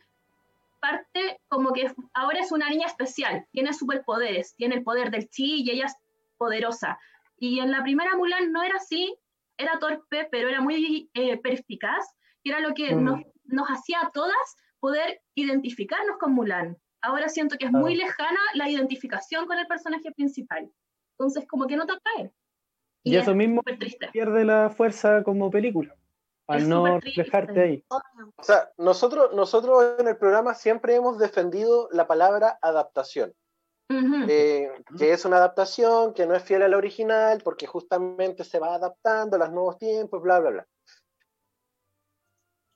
parte 0.80 1.40
como 1.48 1.72
que 1.72 1.90
ahora 2.14 2.40
es 2.40 2.52
una 2.52 2.68
niña 2.68 2.86
especial, 2.86 3.46
tiene 3.50 3.72
superpoderes, 3.72 4.54
tiene 4.56 4.76
el 4.76 4.84
poder 4.84 5.10
del 5.10 5.28
chi 5.28 5.62
y 5.62 5.70
ella 5.70 5.86
es 5.86 5.94
poderosa. 6.36 6.98
Y 7.38 7.60
en 7.60 7.70
la 7.70 7.82
primera 7.82 8.16
Mulan 8.16 8.52
no 8.52 8.62
era 8.62 8.76
así, 8.76 9.16
era 9.58 9.78
torpe, 9.78 10.28
pero 10.30 10.48
era 10.48 10.60
muy 10.60 11.10
eh, 11.14 11.38
perspicaz, 11.38 12.04
que 12.44 12.50
era 12.50 12.60
lo 12.60 12.74
que 12.74 12.94
Mm. 12.94 13.04
nos, 13.04 13.20
nos 13.44 13.68
hacía 13.68 14.00
a 14.02 14.10
todas 14.10 14.56
poder 14.80 15.20
identificarnos 15.34 16.18
con 16.18 16.32
Mulan. 16.32 16.76
Ahora 17.02 17.28
siento 17.28 17.56
que 17.58 17.66
es 17.66 17.72
muy 17.72 17.94
lejana 17.94 18.40
la 18.54 18.68
identificación 18.68 19.46
con 19.46 19.58
el 19.58 19.66
personaje 19.66 20.12
principal. 20.12 20.70
Entonces, 21.18 21.46
como 21.48 21.66
que 21.66 21.76
no 21.76 21.86
te 21.86 21.92
atrae. 21.92 22.32
Y 23.02 23.16
es 23.16 23.22
eso 23.22 23.34
mismo 23.34 23.62
pierde 24.12 24.44
la 24.44 24.70
fuerza 24.70 25.22
como 25.22 25.50
película. 25.50 25.94
Al 26.48 26.62
Es 26.62 26.68
no 26.68 27.00
reflejarte 27.00 27.60
ahí. 27.60 27.84
O 27.88 28.42
sea, 28.42 28.70
nosotros, 28.78 29.32
nosotros 29.34 29.96
en 29.98 30.08
el 30.08 30.16
programa 30.16 30.54
siempre 30.54 30.94
hemos 30.94 31.18
defendido 31.18 31.88
la 31.92 32.06
palabra 32.06 32.58
adaptación. 32.60 33.32
Eh, 33.88 34.68
que 34.98 35.12
es 35.12 35.24
una 35.24 35.36
adaptación, 35.36 36.12
que 36.12 36.26
no 36.26 36.34
es 36.34 36.42
fiel 36.42 36.62
a 36.62 36.68
la 36.68 36.76
original, 36.76 37.40
porque 37.44 37.68
justamente 37.68 38.42
se 38.42 38.58
va 38.58 38.74
adaptando 38.74 39.36
a 39.36 39.38
los 39.38 39.52
nuevos 39.52 39.78
tiempos, 39.78 40.20
bla, 40.20 40.40
bla, 40.40 40.50
bla. 40.50 40.66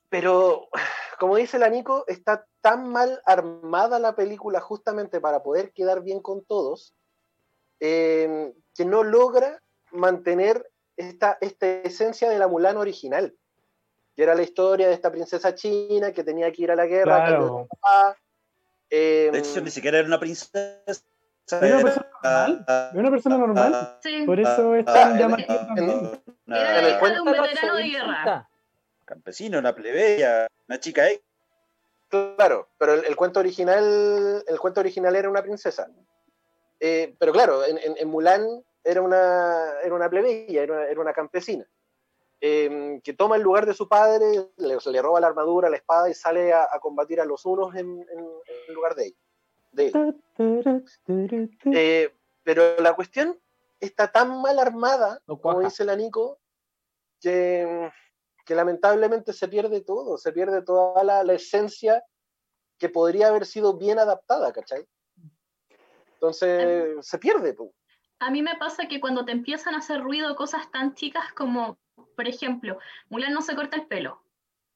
Pero, 0.09 0.69
como 1.19 1.35
dice 1.35 1.59
la 1.59 1.69
Nico, 1.69 2.05
está 2.07 2.45
tan 2.61 2.87
mal 2.87 3.21
armada 3.25 3.99
la 3.99 4.15
película 4.15 4.61
justamente 4.61 5.19
para 5.19 5.43
poder 5.43 5.73
quedar 5.73 6.01
bien 6.01 6.21
con 6.21 6.45
todos, 6.45 6.95
eh, 7.81 8.53
que 8.73 8.85
no 8.85 9.03
logra 9.03 9.61
mantener 9.91 10.71
esta, 10.95 11.37
esta 11.41 11.67
esencia 11.67 12.29
de 12.29 12.39
la 12.39 12.47
Mulan 12.47 12.77
original, 12.77 13.35
que 14.15 14.23
era 14.23 14.35
la 14.35 14.43
historia 14.43 14.87
de 14.87 14.93
esta 14.93 15.11
princesa 15.11 15.53
china 15.55 16.13
que 16.13 16.23
tenía 16.23 16.51
que 16.51 16.61
ir 16.61 16.71
a 16.71 16.75
la 16.75 16.85
guerra, 16.85 17.25
Claro. 17.25 17.67
eh, 18.89 19.29
De 19.33 19.39
hecho, 19.39 19.59
ni 19.61 19.71
siquiera 19.71 19.97
era 19.99 20.07
una 20.07 20.19
princesa. 20.19 20.81
Es 20.87 21.03
una 21.51 21.81
persona 21.81 22.07
normal. 22.23 22.65
Es 22.93 22.97
una 22.99 23.09
persona 23.11 23.37
normal. 23.37 23.97
Sí. 24.03 24.23
Por 24.25 24.39
eso 24.39 24.75
es 24.75 24.85
Ah, 24.87 24.93
tan 24.93 25.17
llamativo 25.19 25.55
también. 25.55 26.23
Era 26.47 26.79
el 26.79 26.87
hija 26.95 27.09
de 27.09 27.19
un 27.21 27.25
veterano 27.31 27.75
de 27.75 27.83
guerra. 27.83 28.49
campesino, 29.05 29.59
una 29.59 29.75
plebeya, 29.75 30.47
una 30.69 30.79
chica 30.79 31.09
X. 31.09 31.21
Claro, 32.09 32.69
pero 32.77 32.93
el, 32.93 33.05
el 33.05 33.15
cuento 33.15 33.39
original, 33.39 34.43
el 34.47 34.59
cuento 34.59 34.79
original 34.81 35.15
era 35.15 35.29
una 35.29 35.41
princesa. 35.41 35.89
Eh, 36.83 37.15
pero 37.19 37.31
claro, 37.31 37.63
en, 37.63 37.77
en- 37.77 37.95
en 37.97 38.07
Mulan 38.09 38.43
era 38.83 39.01
una, 39.03 39.79
era 39.83 39.93
una 39.93 40.09
plebeya, 40.09 40.63
era 40.63 40.73
una, 40.73 40.85
era 40.85 40.99
una 40.99 41.13
campesina, 41.13 41.63
eh, 42.41 42.99
que 43.03 43.13
toma 43.13 43.35
el 43.35 43.43
lugar 43.43 43.67
de 43.67 43.75
su 43.75 43.87
padre, 43.87 44.49
le, 44.57 44.77
le 44.83 45.01
roba 45.01 45.19
la 45.19 45.27
armadura, 45.27 45.69
la 45.69 45.77
espada 45.77 46.09
y 46.09 46.15
sale 46.15 46.51
a, 46.53 46.63
a 46.71 46.79
combatir 46.79 47.21
a 47.21 47.25
los 47.25 47.45
unos 47.45 47.75
en, 47.75 47.87
en- 48.09 48.73
lugar 48.73 48.95
de, 48.95 49.05
ella- 49.07 49.17
de. 49.73 49.91
Eh, 51.71 52.11
pero 52.43 52.79
la 52.79 52.93
cuestión 52.95 53.39
está 53.79 54.11
tan 54.11 54.41
mal 54.41 54.57
armada, 54.57 55.21
No 55.27 55.37
como 55.39 55.59
dice 55.69 55.85
la 55.85 55.95
Nico, 55.95 56.39
que, 57.21 57.91
que 58.45 58.55
lamentablemente 58.55 59.33
se 59.33 59.47
pierde 59.47 59.81
todo, 59.81 60.17
se 60.17 60.31
pierde 60.31 60.63
toda 60.63 61.03
la, 61.03 61.23
la 61.23 61.33
esencia 61.33 62.03
que 62.79 62.89
podría 62.89 63.27
haber 63.27 63.45
sido 63.45 63.77
bien 63.77 63.99
adaptada, 63.99 64.51
¿cachai? 64.51 64.87
Entonces 66.21 67.05
se 67.05 67.17
pierde. 67.17 67.53
po. 67.53 67.73
A 68.19 68.29
mí 68.29 68.43
me 68.43 68.55
pasa 68.55 68.87
que 68.87 68.99
cuando 68.99 69.25
te 69.25 69.31
empiezan 69.31 69.73
a 69.73 69.79
hacer 69.79 70.01
ruido 70.01 70.35
cosas 70.35 70.69
tan 70.71 70.93
chicas 70.93 71.33
como, 71.33 71.79
por 72.15 72.27
ejemplo, 72.27 72.77
Mulan 73.09 73.33
no 73.33 73.41
se 73.41 73.55
corta 73.55 73.77
el 73.77 73.87
pelo. 73.87 74.21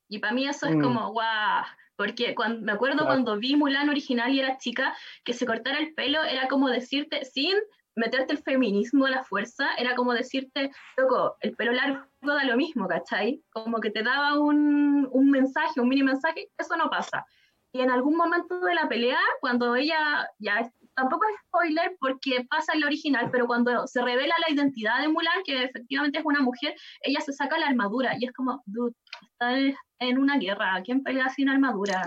Y 0.10 0.20
para 0.20 0.34
mí 0.34 0.48
eso 0.48 0.66
es 0.68 0.76
Mm. 0.76 0.82
como, 0.82 1.12
guau. 1.12 1.64
Porque 1.98 2.34
cuando, 2.36 2.66
me 2.66 2.72
acuerdo 2.72 2.98
Claro. 2.98 3.10
cuando 3.12 3.38
vi 3.38 3.56
Mulan 3.56 3.90
original 3.90 4.34
y 4.34 4.40
era 4.40 4.58
chica, 4.58 4.96
que 5.24 5.34
se 5.34 5.46
cortara 5.46 5.78
el 5.78 5.94
pelo 5.94 6.24
era 6.24 6.48
como 6.48 6.68
decirte, 6.70 7.24
sin 7.26 7.56
meterte 7.96 8.34
el 8.34 8.40
feminismo 8.40 9.06
a 9.06 9.12
la 9.12 9.24
fuerza, 9.24 9.70
era 9.78 9.96
como 9.96 10.14
decirte, 10.14 10.72
loco, 10.98 11.38
el 11.40 11.56
pelo 11.56 11.72
largo 11.72 12.04
da 12.22 12.44
lo 12.44 12.58
mismo, 12.58 12.88
¿cachai? 12.88 13.42
Como 13.54 13.80
que 13.80 13.92
te 13.92 14.04
daba 14.04 14.38
un, 14.40 15.08
un 15.12 15.30
mensaje, 15.30 15.80
un 15.80 15.88
mini 15.88 16.04
mensaje, 16.04 16.50
eso 16.58 16.76
no 16.76 16.90
pasa. 16.90 17.26
Y 17.72 17.80
en 17.82 17.92
algún 17.92 18.18
momento 18.18 18.60
de 18.60 18.74
la 18.76 18.90
pelea, 18.90 19.20
cuando 19.40 19.76
ella, 19.76 20.30
ya 20.40 20.70
tampoco 20.96 21.26
es 21.26 21.40
spoiler 21.48 21.96
porque 22.00 22.46
pasa 22.50 22.74
en 22.74 22.82
la 22.82 22.88
original, 22.88 23.30
pero 23.32 23.48
cuando 23.48 23.86
se 23.88 24.02
revela 24.02 24.34
la 24.48 24.54
identidad 24.54 25.02
de 25.02 25.10
Mulan, 25.10 25.44
que 25.44 25.64
efectivamente 25.64 26.20
es 26.20 26.26
una 26.26 26.42
mujer, 26.42 26.76
ella 27.02 27.20
se 27.20 27.34
saca 27.34 27.58
la 27.58 27.68
armadura 27.68 28.14
y 28.20 28.26
es 28.26 28.34
como, 28.34 28.64
dude, 28.66 28.94
está 29.22 29.58
en 30.00 30.18
una 30.18 30.38
guerra, 30.38 30.82
¿quién 30.84 31.04
pelea 31.04 31.30
sin 31.30 31.50
armadura? 31.50 32.04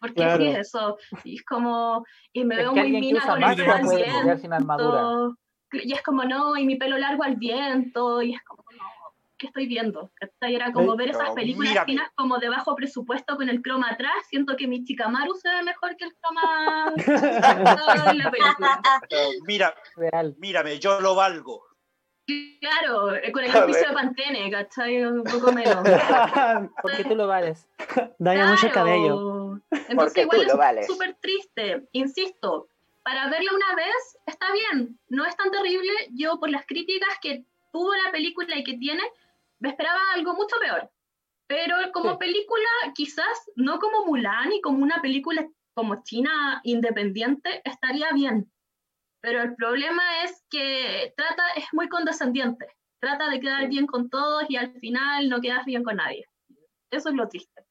¿Por 0.00 0.10
qué 0.10 0.22
Claro. 0.22 0.44
es 0.44 0.58
eso? 0.58 0.96
Y 1.24 1.36
es 1.36 1.44
como, 1.44 2.04
y 2.32 2.44
me 2.44 2.56
Es 2.56 2.60
veo 2.62 2.74
muy 2.74 2.90
mina 2.92 3.26
con 3.26 3.42
el 3.42 3.56
pelo 3.56 3.72
al 3.72 3.82
viento. 3.82 5.08
Y 5.72 5.92
es 5.92 6.02
como, 6.02 6.24
no, 6.24 6.56
y 6.56 6.66
mi 6.66 6.76
pelo 6.76 6.96
largo 6.98 7.24
al 7.24 7.36
viento, 7.36 8.22
y 8.22 8.34
es 8.34 8.42
como, 8.44 8.62
no, 8.70 8.84
¿qué 9.44 9.48
estoy 9.48 9.66
viendo? 9.66 10.10
¿Cachai? 10.14 10.54
Era 10.54 10.72
como 10.72 10.96
ver 10.96 11.10
esas 11.10 11.30
películas 11.32 11.68
mírame. 11.70 11.86
chinas 11.92 12.10
como 12.16 12.38
de 12.38 12.48
bajo 12.48 12.74
presupuesto 12.74 13.36
con 13.36 13.48
el 13.50 13.60
croma 13.60 13.90
atrás. 13.90 14.14
Siento 14.30 14.56
que 14.56 14.66
mi 14.66 14.82
Chikamaru 14.84 15.34
se 15.36 15.50
ve 15.50 15.62
mejor 15.62 15.96
que 15.96 16.06
el 16.06 16.14
croma 16.16 16.92
en 18.12 18.18
la 18.18 18.30
película. 18.30 18.80
Pero 19.08 19.20
Mira, 19.46 19.74
Real. 19.96 20.34
mírame, 20.38 20.78
yo 20.78 20.98
lo 21.00 21.14
valgo. 21.14 21.62
Claro, 22.60 23.14
eh, 23.16 23.30
con 23.32 23.44
el 23.44 23.54
auspicio 23.54 23.88
de 23.88 23.92
Pantene, 23.94 24.50
¿cachai? 24.50 25.04
Un 25.04 25.24
poco 25.24 25.52
menos. 25.52 25.86
Porque 26.82 27.04
tú 27.04 27.14
lo 27.14 27.26
vales. 27.26 27.68
Daña 28.18 28.46
mucho 28.46 28.66
el 28.66 28.72
Claro. 28.72 28.86
cabello. 28.88 29.60
Entonces 29.70 29.94
Porque 29.96 30.22
igual 30.22 30.38
tú 30.38 30.44
lo 30.46 30.52
es 30.52 30.58
vales. 30.58 30.86
súper 30.86 31.14
triste, 31.20 31.86
insisto. 31.92 32.68
Para 33.02 33.28
verla 33.28 33.50
una 33.54 33.74
vez 33.76 34.18
está 34.24 34.46
bien, 34.52 34.98
no 35.10 35.26
es 35.26 35.36
tan 35.36 35.50
terrible. 35.50 35.92
Yo 36.12 36.40
por 36.40 36.48
las 36.48 36.64
críticas 36.64 37.18
que 37.20 37.44
tuvo 37.70 37.92
la 38.06 38.10
película 38.12 38.56
y 38.56 38.64
que 38.64 38.78
tiene, 38.78 39.02
me 39.60 39.70
esperaba 39.70 40.00
algo 40.14 40.34
mucho 40.34 40.56
peor. 40.60 40.90
Pero 41.46 41.76
como 41.92 42.12
Sí. 42.12 42.16
película, 42.18 42.68
quizás 42.94 43.50
no 43.56 43.78
como 43.78 44.06
Mulan 44.06 44.52
y 44.52 44.60
como 44.60 44.82
una 44.82 45.00
película 45.02 45.46
como 45.74 46.02
China 46.02 46.60
independiente, 46.64 47.60
estaría 47.64 48.12
bien. 48.12 48.50
Pero 49.20 49.42
el 49.42 49.54
problema 49.54 50.22
es 50.24 50.44
que 50.50 51.12
trata, 51.16 51.42
es 51.56 51.64
muy 51.72 51.88
condescendiente. 51.88 52.66
Trata 53.00 53.28
de 53.28 53.40
quedar 53.40 53.68
bien 53.68 53.86
con 53.86 54.08
todos 54.08 54.44
y 54.48 54.56
al 54.56 54.72
final 54.80 55.28
no 55.28 55.40
quedas 55.40 55.64
bien 55.66 55.82
con 55.84 55.96
nadie. 55.96 56.26
Eso 56.90 57.08
es 57.10 57.14
lo 57.14 57.28
triste. 57.28 57.64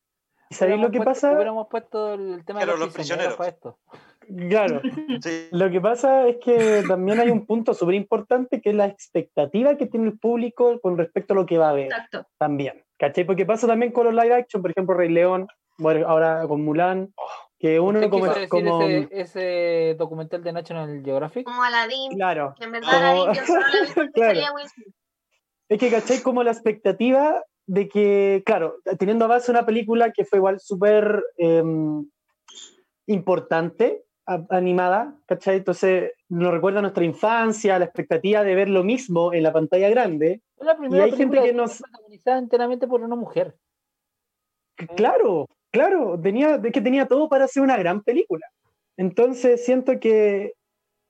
¿Y 0.49 0.55
sabéis 0.55 0.81
lo 0.81 0.91
que 0.91 0.97
puesto- 0.97 1.11
pasa? 1.11 1.31
Hubiéramos 1.33 1.67
puesto 1.69 2.13
el 2.13 2.43
tema 2.45 2.59
de 2.59 2.65
Pero 2.65 2.77
los, 2.77 2.87
los 2.87 2.93
prisioneros 2.93 3.35
para 3.35 3.51
prisioneros. 3.51 3.79
esto. 3.91 4.12
Claro. 4.49 4.81
Sí. 5.23 5.47
Lo 5.51 5.69
que 5.69 5.79
pasa 5.81 6.27
es 6.27 6.37
que 6.43 6.83
también 6.87 7.19
hay 7.19 7.29
un 7.29 7.45
punto 7.45 7.73
súper 7.73 7.95
importante 7.95 8.61
que 8.61 8.71
es 8.71 8.75
la 8.75 8.87
expectativa 8.87 9.77
que 9.77 9.85
tiene 9.85 10.07
el 10.07 10.19
público 10.19 10.79
con 10.81 10.97
respecto 10.97 11.33
a 11.33 11.35
lo 11.37 11.45
que 11.45 11.57
va 11.57 11.69
a 11.69 11.73
ver 11.73 11.85
Exacto. 11.85 12.25
también. 12.37 12.83
¿Cachai? 12.97 13.25
Porque 13.25 13.45
pasa 13.45 13.67
también 13.67 13.91
con 13.91 14.05
los 14.05 14.13
live 14.13 14.33
action, 14.35 14.61
por 14.61 14.71
ejemplo, 14.71 14.95
Rey 14.95 15.09
León, 15.09 15.47
bueno, 15.77 16.07
ahora 16.07 16.45
con 16.47 16.63
Mulan, 16.63 17.13
que 17.59 17.79
uno 17.79 17.99
¿Usted 17.99 18.09
como, 18.49 18.69
como 18.71 18.81
ese, 18.83 19.07
ese 19.11 19.95
documental 19.97 20.43
de 20.43 20.53
National 20.53 21.01
Geographic? 21.03 21.45
Como 21.45 21.63
Aladdin, 21.63 22.11
claro, 22.13 22.53
que 22.57 22.65
en 22.65 22.71
verdad 22.73 22.89
Como- 22.91 23.23
Aladdin 23.23 23.33
yo 23.33 23.45
solo 23.45 23.59
la 23.61 24.11
Claro. 24.13 24.39
es 25.69 25.79
que 25.79 25.89
cachai 25.89 26.21
como 26.21 26.43
la 26.43 26.51
expectativa 26.51 27.41
de 27.65 27.87
que, 27.87 28.43
claro, 28.45 28.75
teniendo 28.99 29.25
a 29.25 29.29
base 29.29 29.49
una 29.51 29.65
película 29.65 30.11
que 30.11 30.25
fue 30.25 30.37
igual 30.39 30.59
súper 30.59 31.23
em, 31.37 32.05
importante, 33.07 34.03
animada, 34.25 35.15
¿cachai? 35.25 35.57
Entonces 35.57 36.13
nos 36.29 36.51
recuerda 36.53 36.79
a 36.79 36.81
nuestra 36.81 37.03
infancia, 37.03 37.77
la 37.79 37.85
expectativa 37.85 38.43
de 38.43 38.55
ver 38.55 38.69
lo 38.69 38.83
mismo 38.83 39.33
en 39.33 39.43
la 39.43 39.51
pantalla 39.53 39.89
grande. 39.89 40.41
Es 40.57 40.65
la 40.65 40.77
primera 40.77 41.03
hay 41.03 41.11
gente 41.11 41.41
que 41.41 41.53
nos- 41.53 41.79
protagonizada 41.79 42.37
enteramente 42.39 42.87
por 42.87 43.01
una 43.01 43.15
mujer. 43.15 43.55
Claro, 44.95 45.47
claro, 45.71 46.19
tenía, 46.19 46.57
de 46.57 46.71
que 46.71 46.81
tenía 46.81 47.07
todo 47.07 47.29
para 47.29 47.45
hacer 47.45 47.61
una 47.63 47.77
gran 47.77 48.01
película. 48.01 48.47
Entonces 48.97 49.63
siento 49.65 49.99
que 49.99 50.53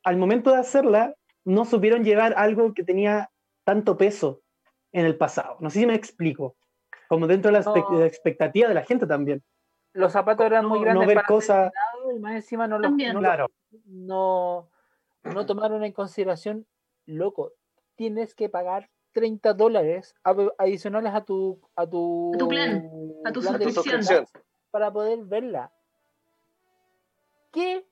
al 0.04 0.18
momento 0.18 0.52
de 0.52 0.58
hacerla 0.58 1.14
no 1.46 1.66
supieron 1.66 2.04
llevar 2.04 2.34
algo 2.38 2.74
que 2.74 2.84
tenía 2.84 3.30
tanto 3.66 3.98
peso 3.98 4.42
en 4.92 5.06
el 5.06 5.18
pasado. 5.18 5.58
No 5.60 5.70
sé 5.70 5.80
si 5.80 5.86
me 5.86 5.96
explico. 5.96 6.56
Como 7.08 7.28
dentro 7.28 7.52
de 7.52 7.60
la, 7.60 7.64
No. 7.66 8.04
expectativa 8.04 8.68
de 8.68 8.74
la 8.74 8.84
gente 8.84 9.06
también. 9.06 9.42
Los 9.94 10.12
zapatos 10.12 10.46
eran 10.46 10.66
muy 10.66 10.80
grandes 10.82 11.02
no 11.04 11.08
ver 11.08 11.18
ser 11.18 11.26
cosas- 11.26 11.72
y 12.12 12.20
más 12.20 12.36
encima 12.36 12.68
no 12.68 12.78
los 12.80 12.92
no, 12.92 13.20
Claro. 13.20 13.52
no, 13.86 14.70
no 15.24 15.46
tomaron 15.46 15.84
en 15.84 15.92
consideración, 15.94 16.66
loco, 17.06 17.54
tienes 17.96 18.36
que 18.36 18.50
pagar 18.50 18.90
30 19.14 19.54
dólares 19.54 20.16
adicionales 20.58 21.14
a 21.14 21.24
tu 21.24 21.60
a 21.76 21.88
tu, 21.88 22.32
A 22.34 22.38
tu 22.38 22.48
plan, 22.48 22.84
a 23.26 23.32
tu 23.32 23.42
suscripción. 23.42 24.26
para 24.72 24.92
poder 24.92 25.20
verla. 25.24 25.72
¿Qué 27.52 27.86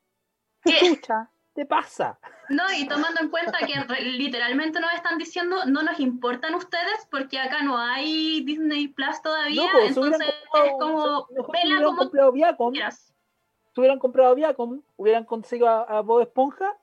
¿Qué? 0.64 0.78
chucha 0.80 1.30
te 1.54 1.66
pasa? 1.66 2.20
No, 2.50 2.64
y 2.78 2.88
tomando 2.88 3.22
en 3.22 3.30
cuenta 3.30 3.60
que 3.60 3.74
literalmente 4.02 4.80
nos 4.80 4.92
están 4.94 5.18
diciendo 5.18 5.66
no 5.66 5.84
nos 5.84 6.00
importan 6.00 6.56
ustedes 6.56 7.08
porque 7.10 7.40
acá 7.40 7.62
no 7.64 7.78
hay 7.78 8.44
Disney 8.44 8.88
Plus 8.88 9.22
todavía, 9.22 9.62
hubieran 9.64 9.88
entonces 9.88 10.34
comprado- 10.52 11.28
es 11.30 11.38
como, 11.38 11.52
vela 11.54 11.84
como 11.84 12.32
Viacom, 12.32 12.72
quieras. 12.74 13.11
Si 13.74 13.80
hubieran 13.80 14.00
comprado 14.00 14.36
Viacom, 14.36 14.82
hubieran 14.98 15.26
conseguido 15.26 15.70
a, 15.70 15.84
a 15.84 16.02
Bob 16.02 16.22
Esponja 16.22 16.78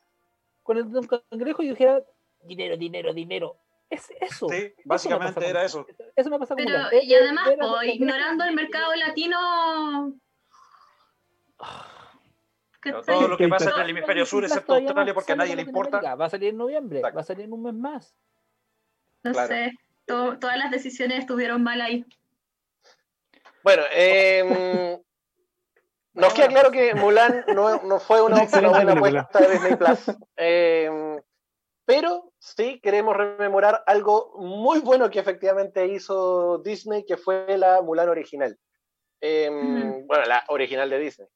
con 0.62 0.76
el 0.78 0.90
de 0.90 0.98
un 0.98 1.06
cangrejo 1.06 1.62
y 1.62 1.68
dijera 1.70 2.02
dinero, 2.42 2.76
dinero, 2.76 3.12
dinero. 3.12 3.56
Es 3.90 4.10
eso. 4.20 4.48
Sí, 4.50 4.56
Eso 4.56 4.74
me 4.76 4.82
básicamente 4.84 5.46
era 5.48 5.60
con- 5.60 5.66
eso. 5.66 5.86
Eso 6.14 6.30
me 6.30 6.38
pasa 6.38 6.54
con 6.54 6.64
Pero. 6.64 6.90
Eh, 6.92 7.04
y 7.04 7.14
además, 7.14 7.46
ver 7.48 7.54
a 7.54 7.56
po, 7.58 7.66
los 7.66 7.72
cangrejos 7.76 7.94
ignorando 7.96 8.44
el 8.44 8.54
mercado 8.54 8.94
latino... 8.96 10.12
Todo 13.06 13.28
lo 13.28 13.36
que 13.36 13.48
pasa 13.48 13.70
en 13.74 13.80
el 13.82 13.90
hemisferio 13.90 14.24
sur, 14.24 14.44
excepto 14.44 14.74
Australia, 14.74 15.12
porque 15.12 15.32
a 15.32 15.36
nadie 15.36 15.56
le 15.56 15.62
importa. 15.62 16.14
Va 16.14 16.26
a 16.26 16.30
salir 16.30 16.50
en 16.50 16.56
noviembre, 16.58 16.98
Exacto. 17.00 17.16
va 17.16 17.20
a 17.22 17.24
salir 17.24 17.44
en 17.44 17.52
un 17.52 17.62
mes 17.62 17.74
más. 17.74 18.14
No 19.24 19.32
Claro. 19.32 19.48
sé, 19.48 19.72
to- 20.06 20.38
todas 20.38 20.56
las 20.58 20.70
decisiones 20.70 21.18
estuvieron 21.20 21.62
mal 21.62 21.80
ahí. 21.80 22.04
Bueno, 23.64 23.82
eh, 23.92 24.98
nos 26.18 26.34
queda 26.34 26.48
claro 26.48 26.70
que 26.70 26.94
Mulan 26.94 27.44
no, 27.54 27.82
no 27.82 28.00
fue 28.00 28.20
una, 28.22 28.42
Una 28.52 28.68
buena 28.70 28.92
apuesta 28.92 29.38
de 29.40 29.48
Disney 29.50 29.76
Plus. 29.76 30.16
Eh, 30.36 31.20
pero 31.84 32.32
sí 32.38 32.80
queremos 32.80 33.16
rememorar 33.16 33.82
algo 33.86 34.34
muy 34.36 34.80
bueno 34.80 35.08
que 35.08 35.20
efectivamente 35.20 35.86
hizo 35.86 36.58
Disney, 36.58 37.06
que 37.06 37.16
fue 37.16 37.56
la 37.56 37.80
Mulan 37.80 38.08
original. 38.08 38.58
Eh, 39.20 39.48
Ujú. 39.50 40.06
Bueno, 40.06 40.24
la 40.26 40.44
original 40.48 40.90
de 40.90 40.98
Disney. 40.98 41.28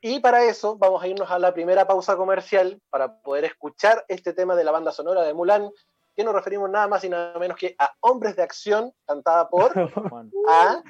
Y 0.00 0.20
para 0.20 0.44
eso 0.44 0.76
vamos 0.76 1.02
a 1.02 1.08
irnos 1.08 1.30
a 1.30 1.38
la 1.38 1.54
primera 1.54 1.86
pausa 1.86 2.16
comercial 2.16 2.80
para 2.90 3.20
poder 3.20 3.44
escuchar 3.44 4.04
este 4.08 4.32
tema 4.32 4.54
de 4.54 4.64
la 4.64 4.72
banda 4.72 4.92
sonora 4.92 5.22
de 5.22 5.34
Mulan, 5.34 5.70
que 6.14 6.24
nos 6.24 6.34
referimos 6.34 6.70
nada 6.70 6.88
más 6.88 7.04
y 7.04 7.08
nada 7.08 7.38
menos 7.38 7.56
que 7.56 7.74
a 7.78 7.92
Hombres 8.00 8.36
de 8.36 8.42
Acción, 8.42 8.92
cantada 9.06 9.48
por 9.48 9.72
a 10.48 10.82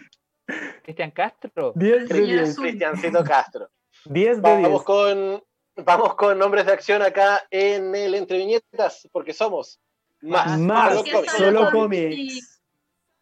Cristian 0.83 1.11
Castro. 1.11 1.73
10 1.75 2.09
de 2.09 2.15
Señor 2.15 2.29
10. 2.29 2.51
Azul. 2.51 2.65
Cristiancito 2.65 3.25
Castro. 3.25 3.69
10 4.05 4.43
de 4.43 4.57
10. 4.57 4.63
Vamos 4.63 4.83
con, 4.85 5.43
vamos 5.77 6.15
con 6.15 6.39
nombres 6.39 6.67
de 6.67 6.73
acción 6.73 7.03
acá 7.03 7.43
en 7.51 7.95
el 7.95 8.15
Entre 8.15 8.39
Viñetas, 8.39 9.09
porque 9.13 9.33
somos 9.33 9.81
más, 10.21 10.59
Más, 10.59 10.95
solo 10.95 11.11
cómics. 11.13 11.33
solo 11.33 11.59
solo 11.59 11.71
cómics. 11.73 12.63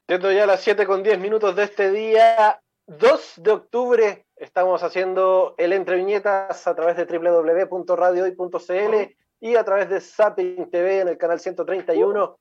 Siendo 0.06 0.30
ya 0.32 0.46
las 0.46 0.60
7 0.60 0.86
con 0.86 1.02
10 1.02 1.18
minutos 1.18 1.56
de 1.56 1.64
este 1.64 1.90
día 1.90 2.60
2 2.86 3.34
de 3.38 3.50
octubre, 3.50 4.26
estamos 4.36 4.82
haciendo 4.82 5.54
el 5.56 5.72
Entre 5.72 5.96
Viñetas 5.96 6.66
a 6.66 6.74
través 6.74 6.96
de 6.96 7.06
www.radiohoy.cl 7.06 9.16
y 9.40 9.56
a 9.56 9.64
través 9.64 9.88
de 9.88 10.00
Zapping 10.00 10.70
TV 10.70 11.00
en 11.00 11.08
el 11.08 11.18
canal 11.18 11.40
131. 11.40 12.38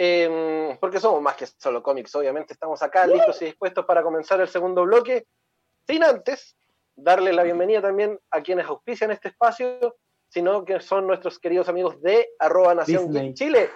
Em, 0.00 0.78
porque 0.78 1.00
somos 1.00 1.20
más 1.20 1.34
que 1.34 1.44
solo 1.46 1.82
cómics, 1.82 2.14
obviamente 2.14 2.52
estamos 2.52 2.80
acá 2.84 3.04
listos 3.06 3.42
y 3.42 3.46
dispuestos 3.46 3.84
para 3.84 4.02
comenzar 4.04 4.40
el 4.40 4.46
segundo 4.48 4.84
bloque. 4.84 5.26
Sin 5.88 6.04
antes 6.04 6.56
darle 6.94 7.32
la 7.32 7.42
bienvenida 7.42 7.82
también 7.82 8.16
a 8.30 8.40
quienes 8.40 8.66
auspician 8.66 9.10
este 9.10 9.28
espacio, 9.28 9.96
sino 10.28 10.64
que 10.64 10.78
son 10.80 11.06
nuestros 11.08 11.40
queridos 11.40 11.68
amigos 11.68 12.00
de 12.00 12.28
arroba 12.38 12.74
Nación 12.76 13.10
Disney. 13.12 13.34
Chile. 13.34 13.70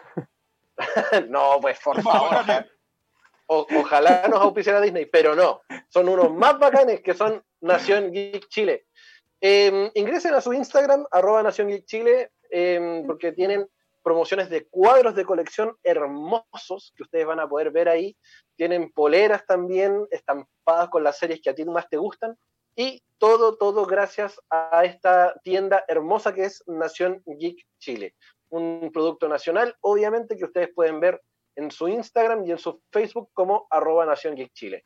no, 1.29 1.59
pues 1.61 1.79
por 1.81 2.01
favor. 2.03 2.29
ojalá- 2.37 2.67
o- 3.47 3.67
ojalá 3.81 4.29
nos 4.29 4.41
auspiciara 4.41 4.81
Disney, 4.81 5.07
pero 5.07 5.35
no. 5.35 5.63
Son 5.89 6.09
unos 6.09 6.31
más 6.33 6.57
bacanes 6.59 7.01
que 7.01 7.15
son 7.15 7.43
Nación 7.61 8.13
Geek 8.13 8.49
Chile. 8.49 8.87
Eh, 9.41 9.91
ingresen 9.95 10.35
a 10.35 10.41
su 10.41 10.53
Instagram, 10.53 11.05
arroba 11.11 11.43
Nación 11.43 11.67
Geek 11.69 11.85
Chile, 11.85 12.31
eh, 12.51 13.03
porque 13.07 13.33
tienen 13.33 13.69
promociones 14.03 14.51
de 14.51 14.67
cuadros 14.67 15.15
de 15.15 15.25
colección 15.25 15.77
hermosos 15.83 16.93
que 16.97 17.03
ustedes 17.03 17.27
van 17.27 17.41
a 17.41 17.49
poder 17.49 17.71
ver 17.71 17.89
ahí. 17.89 18.17
Tienen 18.57 18.91
poleras 18.93 19.47
también 19.47 20.07
estampadas 20.11 20.89
con 20.91 21.05
las 21.05 21.19
series 21.19 21.41
que 21.41 21.51
a 21.51 21.55
ti 21.55 21.65
más 21.65 21.89
te 21.89 21.97
gustan. 21.97 22.37
Y 22.75 23.03
todo, 23.19 23.57
todo 23.57 23.87
gracias 23.87 24.41
a 24.51 24.85
esta 24.85 25.35
tienda 25.45 25.85
hermosa 25.89 26.35
que 26.35 26.45
es 26.45 26.63
Nación 26.67 27.23
Geek 27.27 27.65
Chile. 27.79 28.15
Un 28.49 28.91
producto 28.93 29.29
nacional, 29.29 29.77
obviamente, 29.81 30.37
que 30.37 30.45
ustedes 30.45 30.71
pueden 30.75 31.01
ver 31.01 31.23
en 31.57 31.71
su 31.71 31.89
Instagram 31.89 32.45
y 32.45 32.51
en 32.51 32.59
su 32.59 32.83
Facebook 32.91 33.31
como 33.33 33.67
arroba 33.71 34.07
Nación 34.07 34.35
Geek 34.35 34.53
Chile. 34.53 34.85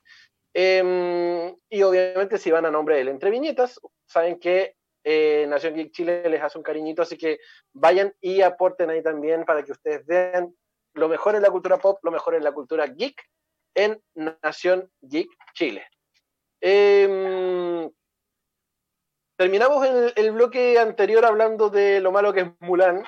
Em, 0.59 1.55
y 1.69 1.83
obviamente 1.83 2.39
si 2.39 2.51
van 2.51 2.65
a 2.65 2.71
nombre 2.71 2.97
del 2.97 3.09
Entre 3.09 3.31
Viñetas, 3.31 3.79
saben 4.07 4.39
que 4.39 4.76
eh, 5.09 5.47
Nación 5.49 5.77
Geek 5.77 5.93
Chile 5.93 6.29
les 6.29 6.43
hace 6.43 6.59
un 6.59 6.65
cariñito, 6.65 7.03
así 7.03 7.17
que 7.17 7.39
vayan 7.73 8.13
y 8.21 8.43
aporten 8.43 8.91
ahí 8.91 9.05
también 9.05 9.45
para 9.45 9.63
que 9.63 9.71
ustedes 9.71 10.05
vean 10.05 10.53
lo 10.95 11.09
mejor 11.09 11.37
en 11.37 11.43
la 11.43 11.51
cultura 11.51 11.79
pop, 11.79 12.01
lo 12.03 12.11
mejor 12.11 12.35
en 12.35 12.43
la 12.43 12.51
cultura 12.51 12.89
geek 12.89 13.23
en 13.77 14.03
Nación 14.17 14.91
Geek 15.03 15.29
Chile. 15.55 15.87
Em, 16.61 17.89
terminamos 19.37 19.87
el, 19.87 20.13
el, 20.17 20.33
bloque 20.33 20.77
anterior 20.77 21.25
hablando 21.25 21.71
de 21.71 22.01
lo 22.01 22.11
malo 22.11 22.33
que 22.33 22.41
es 22.41 22.49
Mulan, 22.59 23.07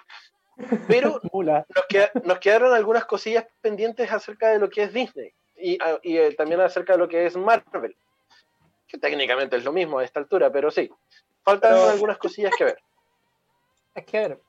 pero 0.86 1.20
nos, 1.32 2.24
nos, 2.24 2.38
quedaron 2.38 2.74
algunas 2.74 3.06
cosillas 3.06 3.44
pendientes 3.60 4.12
acerca 4.12 4.50
de 4.50 4.60
lo 4.60 4.70
que 4.70 4.84
es 4.84 4.92
Disney 4.92 5.34
y, 5.56 5.78
ah, 5.82 5.98
y 6.04 6.16
eh, 6.16 6.34
también 6.34 6.60
acerca 6.60 6.92
de 6.92 7.00
lo 7.00 7.08
que 7.08 7.26
es 7.26 7.36
Marvel, 7.36 7.96
que 8.86 8.98
técnicamente 8.98 9.56
es 9.56 9.64
lo 9.64 9.72
mismo 9.72 9.98
a 9.98 10.04
esta 10.04 10.20
altura, 10.20 10.52
pero 10.52 10.70
sí, 10.70 10.88
faltan 11.48 11.72
pero, 11.72 11.90
algunas 11.90 12.18
cosillas 12.18 12.52
que 12.56 12.64
ver. 12.64 12.78
Es 13.94 14.04
que 14.04 14.18
a 14.18 14.20
ver, 14.28 14.40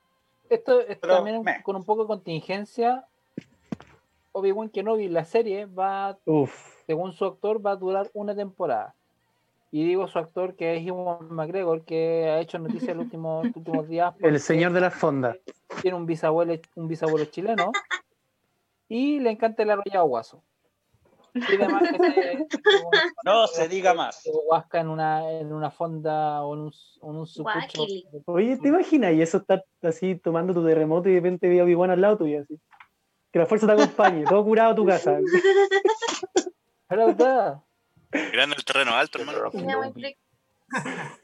esto 0.50 0.82
es 0.82 0.98
pero, 0.98 1.16
también 1.16 1.42
me. 1.42 1.64
con 1.64 1.76
un 1.76 1.84
poco 1.84 2.04
de 2.04 2.08
contingencia. 2.08 3.06
Obi-Wan 4.32 4.70
Kenobi, 4.70 5.08
la 5.08 5.26
serie 5.26 5.66
va, 5.66 6.18
Uf. 6.26 6.84
según 6.86 7.14
su 7.14 7.26
actor, 7.26 7.66
va 7.66 7.72
a 7.72 7.76
durar 7.76 8.10
una 8.14 8.36
temporada. 8.36 8.96
Y 9.72 9.86
digo 9.86 10.08
su 10.08 10.18
actor 10.18 10.56
que 10.56 10.78
es 10.78 10.84
Iwan 10.84 11.32
McGregor, 11.32 11.84
que 11.84 12.30
ha 12.30 12.40
hecho 12.40 12.58
noticias 12.58 12.96
los 12.96 13.06
últimos, 13.06 13.46
los 13.46 13.56
últimos 13.56 13.88
días. 13.88 14.14
El 14.20 14.40
señor 14.40 14.74
de 14.74 14.82
la 14.82 14.92
fonda. 14.92 15.36
Tiene 15.82 15.98
un 15.98 16.06
bisabuelo, 16.06 16.56
un 16.76 16.88
bisabuelo 16.88 17.26
chileno. 17.26 17.72
Y 18.88 19.20
le 19.20 19.30
encanta 19.32 19.62
el 19.62 19.70
arrollado 19.70 20.06
guaso. 20.06 20.42
Y 21.34 21.44
además 21.44 21.84
que 21.92 21.98
se, 21.98 22.48
no 23.24 23.48
se 23.48 23.68
diga 23.68 23.94
más. 23.94 24.22
Huasca 24.48 24.80
en 24.80 24.90
una, 24.90 25.32
en 25.32 25.54
una 25.54 25.72
fonda 25.72 26.44
o 26.44 26.54
en 26.56 26.60
un, 26.62 26.74
en 27.04 27.16
un 27.16 27.28
sucucho. 27.28 27.86
Oye, 28.26 28.58
¿te 28.58 28.70
imaginas? 28.70 29.14
Y 29.14 29.22
eso 29.22 29.38
está 29.38 29.64
así 29.82 30.16
tomando 30.16 30.54
tu 30.54 30.66
terremoto 30.66 31.10
y 31.10 31.14
de 31.14 31.20
repente 31.20 31.48
ve 31.50 31.60
a 31.60 31.64
Obi-Wan 31.64 31.92
al 31.92 32.02
lado 32.02 32.18
tuyo 32.18 32.42
así. 32.42 32.60
Que 33.32 33.40
la 33.40 33.46
fuerza 33.46 33.68
te 33.68 33.74
acompañe, 33.74 34.24
todo 34.26 34.44
curado 34.44 34.72
a 34.72 34.76
tu 34.76 34.86
casa. 34.86 35.20
Grande 36.90 38.56
el 38.58 38.66
terreno 38.66 38.94
alto, 38.96 39.20
hermano. 39.20 39.52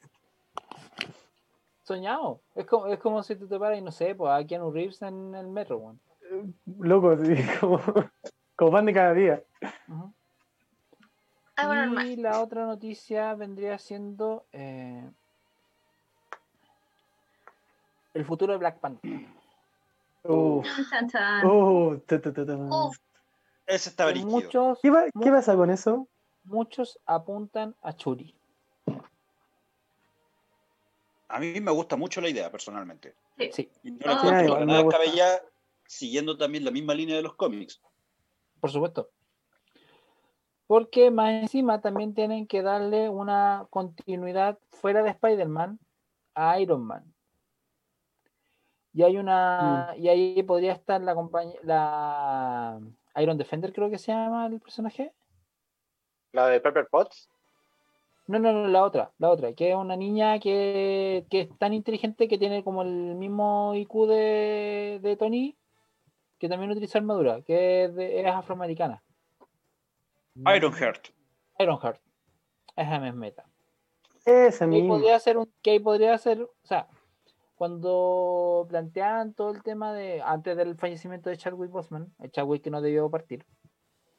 Soñado. 1.84 2.42
Es 2.56 2.66
como, 2.66 2.88
es 2.88 3.00
como 3.00 3.24
si 3.24 3.36
tú 3.36 3.48
te 3.48 3.60
paras 3.60 3.80
y 3.80 3.82
no 3.82 3.92
sé, 3.92 4.16
pues 4.16 4.32
a 4.32 4.46
Keanu 4.46 4.72
Reeves 4.72 5.02
en 5.02 5.36
el 5.36 5.48
metro, 5.48 5.78
weón. 5.78 6.00
Loco, 6.80 7.16
sí, 7.24 7.36
como, 7.60 7.80
como 8.56 8.72
pan 8.72 8.86
de 8.86 8.94
cada 8.94 9.14
día. 9.14 9.44
Uh 9.88 9.94
-huh. 9.94 10.14
ah, 11.58 11.68
bueno, 11.68 12.02
y 12.04 12.16
la 12.16 12.42
otra 12.42 12.66
noticia 12.66 13.34
vendría 13.36 13.78
siendo 13.78 14.46
eh, 14.52 15.10
el 18.14 18.26
futuro 18.26 18.54
de 18.54 18.60
Black 18.60 18.80
Panther. 18.80 19.12
Uh. 20.24 20.64
Uh, 21.44 22.02
Ese 23.68 23.90
está 23.90 24.14
muchos, 24.16 24.80
¿Qué, 24.82 24.90
va, 24.90 25.06
¿Qué 25.22 25.30
pasa 25.30 25.56
con 25.56 25.70
eso? 25.70 26.08
Muchos 26.46 27.00
apuntan 27.06 27.76
a 27.82 27.96
Churi. 27.96 28.36
A 31.28 31.40
mí 31.40 31.60
me 31.60 31.72
gusta 31.72 31.96
mucho 31.96 32.22
la 32.22 32.30
idea, 32.30 32.52
personalmente. 32.52 33.16
Sí. 33.52 33.70
Y 33.84 33.92
no 33.92 33.98
la 34.06 34.14
encuentro 34.14 34.54
para 34.54 34.66
nada 34.66 34.84
descabellada, 34.84 35.42
siguiendo 35.86 36.38
también 36.38 36.64
la 36.64 36.72
misma 36.72 36.94
línea 36.94 37.16
de 37.16 37.24
los 37.24 37.36
cómics. 37.36 37.82
Por 38.66 38.72
supuesto. 38.72 39.12
Porque 40.66 41.12
más 41.12 41.44
encima 41.44 41.82
también 41.82 42.16
tienen 42.16 42.48
que 42.48 42.64
darle 42.64 43.10
una 43.10 43.68
continuidad 43.70 44.58
fuera 44.72 45.04
de 45.04 45.12
Spider-Man 45.12 45.78
a 46.34 46.60
Iron 46.60 46.84
Man. 46.84 47.14
Y 48.92 49.04
hay 49.04 49.18
una. 49.18 49.92
Mm. 49.96 50.02
Y 50.02 50.10
ahí 50.10 50.42
podría 50.42 50.74
estar 50.74 51.00
la 51.00 51.14
compañía. 51.14 51.60
La 51.62 52.80
Iron 53.18 53.38
Defender, 53.38 53.72
creo 53.72 53.92
que 53.92 54.00
se 54.00 54.12
llama 54.12 54.48
el 54.48 54.60
personaje. 54.60 55.14
¿La 56.32 56.48
de 56.48 56.60
Pepper 56.60 56.88
Potts? 56.90 57.30
No, 58.26 58.40
no, 58.40 58.52
no, 58.52 58.68
la 58.68 58.84
otra, 58.84 59.12
la 59.20 59.30
otra, 59.30 59.54
que 59.54 59.70
es 59.70 59.76
una 59.76 59.96
niña 59.96 60.40
que, 60.40 61.28
que 61.30 61.42
es 61.42 61.58
tan 61.60 61.76
inteligente 61.76 62.28
que 62.28 62.40
tiene 62.40 62.64
como 62.64 62.82
el 62.82 63.14
mismo 63.14 63.76
IQ 63.76 64.08
de, 64.08 65.00
de 65.04 65.18
Tony, 65.18 65.56
que 66.40 66.50
también 66.50 66.72
utiliza 66.72 67.00
armadura, 67.00 67.42
que 67.42 67.86
es, 67.86 67.96
de, 67.96 68.20
es 68.20 68.28
afroamericana. 68.28 69.02
Ironheart. 70.36 71.08
Ironheart. 71.60 72.02
Esa 72.76 73.08
es 73.08 73.14
meta. 73.14 73.46
Esa 74.26 74.70
que 74.70 74.84
podría 74.84 75.20
ser 75.20 75.38
un, 75.38 75.52
que 75.62 75.80
podría 75.80 76.18
ser, 76.18 76.42
o 76.42 76.54
sea, 76.64 76.88
cuando 77.56 78.66
planteaban 78.68 79.34
todo 79.34 79.52
el 79.52 79.64
tema 79.64 79.94
de 79.94 80.22
antes 80.22 80.58
del 80.58 80.76
fallecimiento 80.76 81.30
de 81.30 81.38
Chadwick 81.38 81.72
Boseman, 81.72 82.14
el 82.20 82.32
Chadwick 82.32 82.64
que 82.64 82.70
no 82.70 82.82
debió 82.82 83.10
partir. 83.10 83.46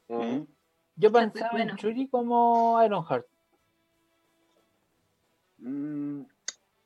Uh 0.07 0.21
-huh. 0.21 0.47
Yo 0.95 1.11
pensaba 1.11 1.51
bueno. 1.51 1.71
en 1.71 1.77
Churi 1.77 2.07
como 2.07 2.83
Ironheart. 2.83 3.27
Mm, 5.59 6.23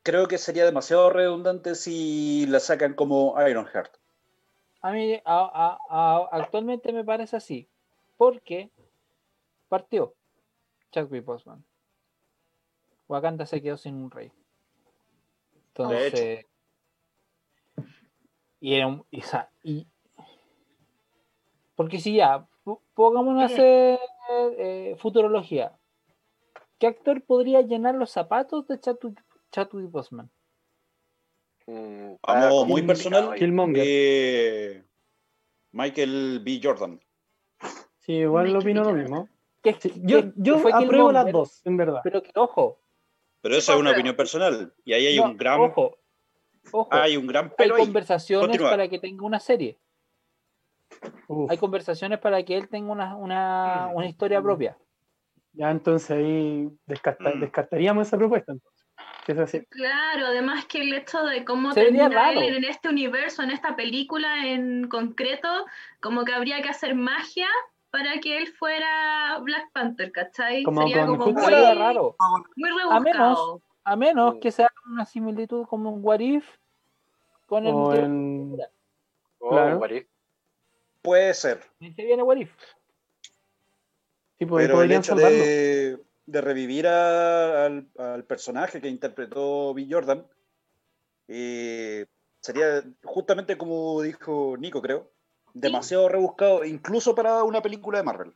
creo 0.04 0.28
que 0.28 0.38
sería 0.38 0.66
demasiado 0.66 1.10
redundante 1.10 1.76
si 1.76 2.46
la 2.48 2.60
sacan 2.60 2.94
como 2.94 3.36
Ironheart. 3.48 4.01
A 4.82 4.92
mí 4.92 5.14
a, 5.14 5.22
a, 5.26 5.80
a, 5.90 6.30
actualmente 6.32 6.92
me 6.92 7.04
parece 7.04 7.36
así, 7.36 7.70
porque 8.18 8.72
partió 9.70 10.16
Chadwick 10.92 11.24
Boseman. 11.24 11.64
Wakanda 13.08 13.46
se 13.46 13.62
quedó 13.62 13.78
sin 13.78 13.96
un 13.96 14.10
rey. 14.10 14.32
Entonces. 15.68 16.46
Y 18.60 18.76
era 18.76 18.88
un. 18.88 19.06
Y, 19.12 19.22
y, 19.64 19.88
porque 21.76 22.00
si 22.00 22.16
ya, 22.16 22.48
pongámonos 22.94 23.44
a 23.44 23.46
hacer 23.46 24.00
eh, 24.58 24.96
futurología. 25.00 25.78
¿Qué 26.78 26.88
actor 26.88 27.24
podría 27.24 27.62
llenar 27.62 27.96
los 27.96 28.12
zapatos 28.12 28.68
de 28.68 28.80
Chadwick 28.80 29.92
Boseman? 29.92 30.30
Mm, 31.72 32.16
Vamos, 32.28 32.68
muy 32.68 32.82
personal. 32.82 33.34
Eh, 33.76 34.84
Michael 35.72 36.42
B. 36.44 36.60
Jordan. 36.62 37.00
Sí, 38.00 38.14
igual 38.14 38.52
lo 38.52 38.60
opino 38.60 38.84
lo 38.84 38.94
mismo. 38.94 39.30
Que, 39.64 39.74
sí, 39.80 39.94
yo 40.04 40.34
yo 40.36 40.62
apruebo 40.74 41.12
las 41.12 41.32
dos, 41.32 41.62
en 41.66 41.78
verdad. 41.78 42.02
Pero 42.04 42.22
que, 42.22 42.32
ojo. 42.36 42.80
Pero 43.42 43.56
eso 43.56 43.74
es 43.74 43.80
una 43.80 43.92
opinión 43.92 44.16
personal. 44.16 44.74
Y 44.84 44.94
ahí 44.94 45.08
hay 45.08 45.18
no, 45.18 45.26
un 45.26 45.38
gran. 45.38 45.62
Ojo. 45.62 45.98
Ojo. 46.72 46.90
Hay 46.92 47.16
un 47.16 47.26
gran 47.26 47.52
pelo 47.56 47.76
Hay 47.76 47.84
conversaciones 47.84 48.48
Continúa. 48.48 48.72
para 48.72 48.88
que 48.88 49.00
tenga 49.00 49.26
una 49.26 49.40
serie. 49.40 49.78
Uf. 51.28 51.50
Hay 51.50 51.58
conversaciones 51.58 52.20
para 52.20 52.44
que 52.44 52.58
él 52.58 52.68
tenga 52.68 52.92
una, 52.92 53.16
una, 53.16 53.92
una 53.94 54.08
historia 54.08 54.42
propia. 54.42 54.78
Ya 55.54 55.72
entonces 55.72 56.12
ahí 56.12 56.70
descarta, 56.86 57.34
mm. 57.34 57.40
descartaríamos 57.40 58.08
esa 58.08 58.18
propuesta 58.18 58.52
entonces. 58.52 58.81
Es 59.28 59.38
así. 59.38 59.66
Claro, 59.66 60.28
además 60.28 60.66
que 60.66 60.82
el 60.82 60.94
hecho 60.94 61.24
de 61.24 61.46
cómo 61.46 61.74
termina 61.74 62.32
él 62.32 62.56
en 62.56 62.64
este 62.64 62.90
universo, 62.90 63.44
en 63.44 63.52
esta 63.52 63.76
película 63.76 64.48
en 64.48 64.88
concreto, 64.88 65.48
como 66.02 66.26
que 66.26 66.34
habría 66.34 66.62
que 66.62 66.70
hacer 66.70 66.96
magia 66.96 67.48
para 67.92 68.20
que 68.20 68.38
él 68.38 68.48
fuera 68.48 69.38
Black 69.42 69.72
Panther, 69.74 70.12
¿cachai? 70.12 70.64
Como 70.64 70.82
Sería 70.82 71.06
como 71.06 71.26
muy, 71.28 71.52
raro. 71.52 72.16
muy 72.56 72.70
rebuscado. 72.70 72.92
A 72.96 73.00
menos, 73.00 73.62
a 73.84 73.96
menos 73.96 74.36
que 74.42 74.52
sea 74.52 74.72
una 74.90 75.06
similitud 75.06 75.66
como 75.68 75.92
un 75.92 76.00
What 76.04 76.20
If 76.20 76.48
con 77.46 77.66
el... 77.68 77.74
O 77.74 77.94
en... 77.94 78.58
Oh, 79.40 79.50
claro. 79.50 79.78
What 79.78 79.92
If. 79.92 80.08
Puede 81.02 81.34
ser. 81.34 81.62
Se 81.80 82.04
viene 82.04 82.24
What 82.24 82.38
If. 82.38 82.56
Sí, 84.40 84.46
pues 84.46 84.66
Pero 84.66 84.82
el 84.82 84.92
hecho 84.92 85.14
de, 85.14 86.00
de, 86.26 86.42
revivir 86.42 86.88
a, 86.88 87.66
al, 87.66 87.88
al, 87.98 88.24
personaje 88.26 88.82
que 88.82 88.88
interpretó 88.88 89.74
Bill 89.74 89.94
Jordan 89.94 90.26
eh, 91.28 92.08
sería 92.42 92.84
justamente 93.04 93.58
como 93.58 94.02
dijo 94.02 94.56
Nico, 94.58 94.82
creo, 94.82 95.12
demasiado 95.54 96.08
¿Sí? 96.08 96.14
rebuscado, 96.14 96.66
incluso 96.66 97.16
para 97.16 97.44
una 97.44 97.62
película 97.62 98.00
de 98.00 98.04
Marvel. 98.04 98.34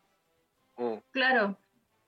Mm. 0.78 0.98
Claro. 1.12 1.58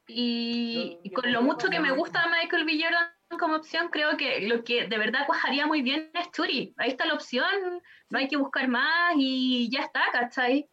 Y, 0.07 0.99
y, 1.03 1.11
con 1.11 1.31
lo 1.33 1.41
mucho 1.41 1.69
que 1.69 1.81
me 1.81 1.91
gusta 1.91 2.27
Michael 2.27 2.65
B. 2.65 2.79
Jordan 2.81 3.11
como 3.37 3.57
opción, 3.57 3.89
creo 3.89 4.15
que 4.15 4.47
lo 4.47 4.63
que 4.63 4.87
de 4.87 4.97
verdad 4.97 5.25
cuajaría 5.25 5.67
muy 5.67 5.81
bien 5.81 6.09
es 6.13 6.31
Churi. 6.31 6.73
Ahí 6.77 6.91
está 6.91 7.05
la 7.05 7.15
opción, 7.15 7.81
no 8.09 8.17
hay 8.17 8.29
que 8.29 8.37
buscar 8.37 8.69
más 8.69 9.15
y 9.17 9.69
ya 9.69 9.81
está, 9.81 10.03
¿cachai? 10.13 10.69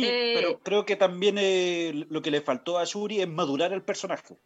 Sí, 0.00 0.06
eh, 0.06 0.32
pero 0.34 0.58
creo 0.60 0.84
que 0.84 0.96
también 0.96 1.36
eh, 1.38 2.06
lo 2.08 2.22
que 2.22 2.30
le 2.30 2.40
faltó 2.40 2.78
a 2.78 2.84
Shuri 2.84 3.20
es 3.20 3.28
madurar 3.28 3.72
el 3.72 3.82
personaje. 3.82 4.36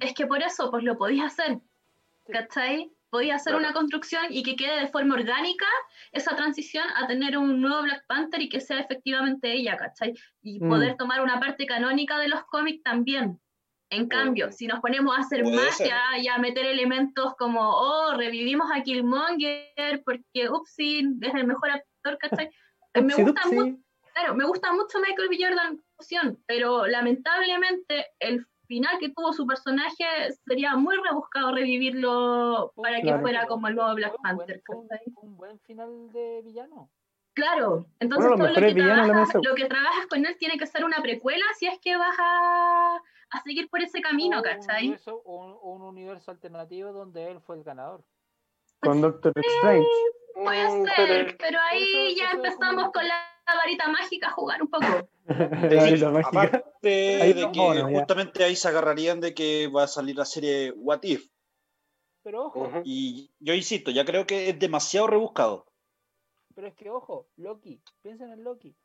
Es 0.00 0.14
que 0.14 0.26
por 0.26 0.42
eso, 0.42 0.70
pues 0.70 0.82
lo 0.84 0.96
podéis 0.96 1.22
hacer, 1.24 1.60
¿cachai? 2.30 2.90
podía 3.10 3.36
hacer 3.36 3.52
Claro. 3.52 3.64
una 3.68 3.72
construcción 3.72 4.24
y 4.30 4.42
que 4.42 4.56
quede 4.56 4.80
de 4.80 4.88
forma 4.88 5.14
orgánica 5.14 5.66
esa 6.10 6.34
transición 6.34 6.84
a 6.96 7.06
tener 7.06 7.38
un 7.38 7.60
nuevo 7.60 7.82
Black 7.82 8.04
Panther 8.08 8.42
y 8.42 8.48
que 8.48 8.60
sea 8.60 8.80
efectivamente 8.80 9.52
ella, 9.52 9.76
¿cachai? 9.76 10.14
Y 10.42 10.58
Mm. 10.58 10.68
poder 10.68 10.96
tomar 10.96 11.22
una 11.22 11.38
parte 11.38 11.64
canónica 11.64 12.18
de 12.18 12.26
los 12.26 12.42
cómics 12.46 12.82
también. 12.82 13.40
En 13.88 14.08
cambio, 14.08 14.50
si 14.50 14.66
nos 14.66 14.80
ponemos 14.80 15.16
a 15.16 15.20
hacer 15.20 15.44
magia 15.44 16.00
y 16.18 16.26
a 16.26 16.38
meter 16.38 16.66
elementos 16.66 17.34
como, 17.38 17.60
oh, 17.60 18.14
revivimos 18.16 18.68
a 18.74 18.82
Killmonger 18.82 20.02
porque, 20.04 20.50
upsi, 20.50 21.06
es 21.20 21.34
el 21.34 21.46
mejor 21.46 21.70
actor, 21.70 22.18
¿cachai? 22.18 22.50
Me 23.00 23.14
gusta 23.14 23.42
Upsi, 23.44 23.54
mucho. 23.54 23.83
Claro, 24.14 24.34
me 24.34 24.46
gusta 24.46 24.72
mucho 24.72 24.98
Michael 25.00 25.28
B. 25.28 25.36
Jordan 25.40 25.82
fusión, 25.96 26.38
pero 26.46 26.86
lamentablemente 26.86 28.06
el 28.20 28.46
final 28.66 28.98
que 28.98 29.10
tuvo 29.10 29.32
su 29.32 29.46
personaje 29.46 30.04
sería 30.46 30.76
muy 30.76 30.96
rebuscado 30.96 31.52
revivirlo 31.52 32.72
para 32.76 33.00
que 33.02 33.18
fuera 33.18 33.46
como 33.46 33.68
el 33.68 33.74
nuevo 33.74 33.94
Black 33.94 34.10
Fue 34.16 34.30
un 34.30 34.36
buen- 34.36 34.46
Panther. 34.46 34.62
fue 34.66 34.76
un- 35.22 35.36
buen 35.36 35.58
final 35.60 36.12
de 36.12 36.42
villano. 36.42 36.90
Claro, 37.34 37.86
entonces 37.98 38.30
todo 38.30 38.46
lo 38.46 38.54
que, 38.54 38.74
trabajas, 38.74 39.34
lo 39.42 39.54
que 39.56 39.66
trabajas 39.66 40.06
con 40.06 40.24
él 40.24 40.36
tiene 40.38 40.56
que 40.56 40.66
ser 40.68 40.84
una 40.84 41.02
precuela 41.02 41.44
si 41.58 41.66
es 41.66 41.80
que 41.80 41.96
vas 41.96 42.14
a, 42.16 42.96
a 43.30 43.40
seguir 43.42 43.68
por 43.68 43.82
ese 43.82 44.00
camino, 44.00 44.36
O 44.36 44.38
un 44.38 44.44
¿cachai? 44.44 44.84
universo- 44.86 45.22
un 45.24 45.82
universo 45.82 46.30
alternativo 46.30 46.92
donde 46.92 47.32
él 47.32 47.40
fue 47.40 47.56
el 47.56 47.64
ganador. 47.64 48.04
Con 48.84 49.00
Doctor 49.00 49.32
Strange. 49.36 49.88
Puede 50.34 50.68
Mm, 50.68 50.86
ser, 50.96 51.36
pero 51.38 51.58
ahí 51.70 52.08
eso- 52.12 52.20
ya 52.20 52.30
empezamos 52.32 52.90
con 52.92 53.06
la 53.06 53.24
varita 53.46 53.88
mágica 53.88 54.28
a 54.28 54.32
jugar 54.32 54.62
un 54.62 54.68
poco. 54.68 55.08
La 55.26 55.82
varita 55.82 56.10
mágica. 56.10 56.42
Aparte 56.42 57.22
Ahí 57.22 57.32
de 57.32 57.50
que 57.52 57.74
ya. 57.74 57.84
justamente 57.84 58.44
ahí 58.44 58.56
se 58.56 58.68
agarrarían 58.68 59.20
de 59.20 59.32
que 59.32 59.68
va 59.68 59.84
a 59.84 59.88
salir 59.88 60.16
la 60.16 60.24
serie 60.24 60.72
What 60.76 61.00
If. 61.04 61.28
Pero 62.24 62.46
ojo. 62.46 62.68
Y 62.84 63.30
yo 63.38 63.54
insisto, 63.54 63.90
ya 63.90 64.04
creo 64.04 64.26
que 64.26 64.48
es 64.50 64.58
demasiado 64.58 65.06
rebuscado. 65.06 65.66
pero 66.54 66.66
es 66.68 66.74
que 66.74 66.90
ojo, 66.90 67.28
Loki, 67.36 67.80
piensen 68.02 68.30
en 68.32 68.44
Loki. 68.44 68.76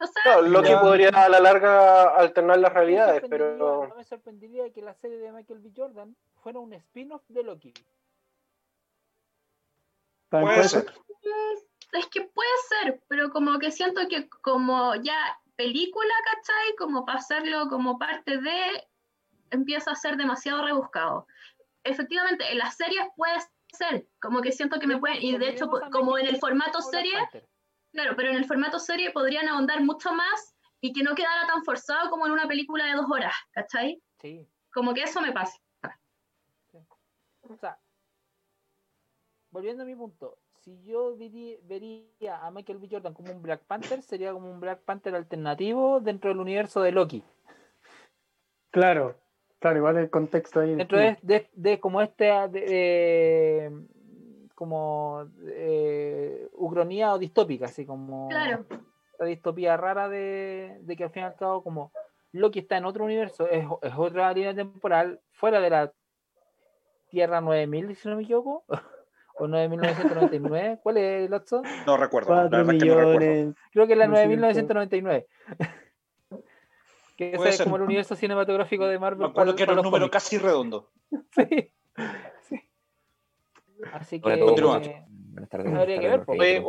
O 0.00 0.06
sea, 0.06 0.22
Claro, 0.24 0.42
Loki 0.42 0.68
Ya. 0.70 0.80
podría 0.80 1.08
a 1.10 1.28
la 1.28 1.38
larga 1.40 2.16
alternar 2.16 2.58
las 2.58 2.72
No 2.72 2.78
realidades, 2.80 3.22
pero 3.30 3.86
No 3.88 3.94
me 3.94 4.04
sorprendería 4.04 4.70
que 4.72 4.82
la 4.82 4.94
serie 4.94 5.18
de 5.18 5.32
Michael 5.32 5.60
B. 5.60 5.70
Jordan 5.76 6.16
fuera 6.42 6.58
un 6.58 6.72
spin-off 6.72 7.22
de 7.28 7.42
Loki. 7.44 7.72
Puede 10.28 10.68
ser. 10.68 10.92
Es 11.92 12.06
que 12.06 12.22
puede 12.22 12.50
ser, 12.68 13.02
pero 13.08 13.30
como 13.30 13.58
que 13.58 13.70
siento 13.70 14.08
que 14.08 14.28
como 14.28 14.94
ya 14.96 15.38
película, 15.56 16.12
¿cachai? 16.24 16.76
Como 16.78 17.04
pasarlo 17.04 17.68
como 17.68 17.98
parte 17.98 18.38
de, 18.38 18.88
empieza 19.50 19.92
a 19.92 19.96
ser 19.96 20.16
demasiado 20.16 20.64
rebuscado. 20.64 21.26
Efectivamente, 21.84 22.50
en 22.50 22.58
las 22.58 22.76
series 22.76 23.06
puede 23.14 23.38
ser, 23.72 24.08
como 24.20 24.40
que 24.40 24.52
siento 24.52 24.80
que 24.80 24.86
me 24.86 24.98
pueden, 24.98 25.22
y 25.22 25.36
de 25.36 25.50
hecho, 25.50 25.70
como 25.92 26.18
en 26.18 26.26
el 26.26 26.38
formato 26.38 26.80
serie, 26.80 27.14
claro, 27.92 28.16
pero 28.16 28.30
en 28.30 28.36
el 28.36 28.46
formato 28.46 28.78
serie 28.78 29.10
podrían 29.10 29.48
ahondar 29.48 29.82
mucho 29.82 30.12
más 30.12 30.56
y 30.80 30.92
que 30.92 31.02
no 31.02 31.14
quedara 31.14 31.46
tan 31.46 31.62
forzado 31.64 32.10
como 32.10 32.26
en 32.26 32.32
una 32.32 32.48
película 32.48 32.86
de 32.86 32.94
dos 32.94 33.06
horas, 33.10 33.34
¿cachai? 33.52 34.02
Sí. 34.20 34.48
Como 34.72 34.94
que 34.94 35.02
eso 35.02 35.20
me 35.20 35.32
pasa. 35.32 35.61
O 37.52 37.58
sea, 37.58 37.78
volviendo 39.50 39.82
a 39.82 39.86
mi 39.86 39.94
punto, 39.94 40.38
si 40.60 40.80
yo 40.82 41.16
vería 41.16 42.44
a 42.44 42.50
Michael 42.50 42.78
B. 42.78 42.88
Jordan 42.90 43.14
como 43.14 43.32
un 43.32 43.42
Black 43.42 43.62
Panther, 43.64 44.02
sería 44.02 44.32
como 44.32 44.50
un 44.50 44.60
Black 44.60 44.80
Panther 44.82 45.14
alternativo 45.14 46.00
dentro 46.00 46.30
del 46.30 46.38
universo 46.40 46.80
de 46.82 46.92
Loki. 46.92 47.22
Claro, 48.70 49.16
claro, 49.58 49.76
igual 49.78 49.96
el 49.98 50.08
contexto 50.10 50.60
ahí. 50.60 50.74
Dentro 50.74 50.98
de, 50.98 51.18
de- 51.22 51.50
de 51.52 51.80
como 51.80 52.00
este 52.00 52.24
de- 52.24 52.48
de- 52.48 53.86
como 54.54 55.28
eh, 55.48 56.48
ucronía 56.52 57.12
o 57.14 57.18
distópica, 57.18 57.66
así 57.66 57.84
como 57.84 58.28
Claro. 58.28 58.64
la 59.18 59.26
distopía 59.26 59.76
rara 59.76 60.08
de, 60.08 60.78
de 60.82 60.96
que 60.96 61.04
al 61.04 61.10
fin 61.10 61.22
y 61.24 61.26
al 61.26 61.34
cabo 61.34 61.62
como 61.64 61.92
Loki 62.30 62.60
está 62.60 62.76
en 62.78 62.84
otro 62.84 63.04
universo, 63.04 63.48
es, 63.48 63.66
es 63.82 63.92
otra 63.96 64.32
línea 64.32 64.54
temporal 64.54 65.20
fuera 65.32 65.60
de 65.60 65.68
la 65.70 65.92
Tierra 67.12 67.40
9000, 67.42 67.94
si 67.94 68.08
no 68.08 68.16
me 68.16 68.22
equivoco, 68.22 68.64
o 69.38 69.46
9999, 69.46 70.78
¿cuál 70.82 70.96
es 70.96 71.26
el 71.26 71.34
otro? 71.34 71.62
No 71.86 71.96
recuerdo. 71.98 72.34
la 72.34 72.48
4 72.48 72.58
verdad 72.58 72.74
es 72.74 72.82
que 72.82 72.88
no 72.88 72.94
recuerdo. 72.96 73.54
Creo 73.72 73.86
que 73.86 73.92
es 73.92 73.98
la 73.98 74.06
No 74.06 74.16
sé, 74.16 74.26
9999. 74.26 75.26
Que 77.18 77.34
ese 77.34 77.48
es 77.50 77.62
como 77.62 77.76
el 77.76 77.82
universo 77.82 78.16
cinematográfico 78.16 78.86
de 78.86 78.98
Marvel. 78.98 79.20
Me 79.20 79.26
acuerdo 79.26 79.54
que 79.54 79.62
era 79.64 79.72
un 79.72 79.76
número 79.76 79.90
cómics. 80.08 80.12
casi 80.12 80.38
redondo. 80.38 80.88
Sí. 81.36 81.70
Sí. 82.48 82.70
Así 83.92 84.20
que. 84.20 84.40
Continúa. 84.40 84.78
eh, 84.78 85.04
Buenas 85.08 85.50
tardes. 85.50 85.66
Habría 85.74 85.96
buenas 85.96 86.00
que 86.00 86.08
tardes, 86.08 86.38
ver, 86.38 86.64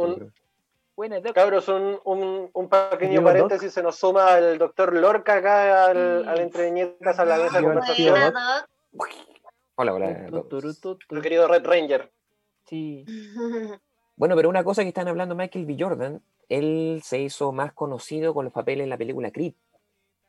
cabros, 1.34 1.68
un, 1.70 2.00
un, 2.04 2.50
un 2.54 2.70
pequeño 2.70 3.24
paréntesis, 3.24 3.74
se 3.74 3.82
nos 3.82 3.96
suma 3.98 4.38
el 4.38 4.58
doctor 4.58 4.94
Lorca 4.94 5.36
acá 5.36 5.86
al, 5.86 6.24
Sí. 6.24 6.30
al 6.30 6.40
entre 6.42 6.66
viñetas 6.66 7.18
a 7.20 7.26
la 7.26 7.38
mesa 7.38 7.46
de 7.46 7.60
Diego 7.60 7.74
conversación, 7.74 8.12
Buena, 8.20 8.68
Doc. 8.92 9.10
Hola, 9.76 9.94
hola. 9.94 10.44
Tu, 10.50 10.98
el 11.10 11.22
querido 11.22 11.48
Red 11.48 11.66
Ranger. 11.66 12.12
Sí. 12.66 13.06
Bueno, 14.16 14.36
pero 14.36 14.48
una 14.48 14.64
cosa 14.64 14.84
que 14.84 14.90
están 14.90 15.08
hablando 15.08 15.34
Michael 15.34 15.66
B. 15.66 15.76
Jordan, 15.78 16.22
él 16.48 17.02
se 17.04 17.20
hizo 17.20 17.52
más 17.52 17.74
conocido 17.74 18.36
con 18.36 18.46
los 18.46 18.54
papeles 18.54 18.84
en 18.84 18.92
la 18.92 18.98
película 18.98 19.32
Creed. 19.32 19.54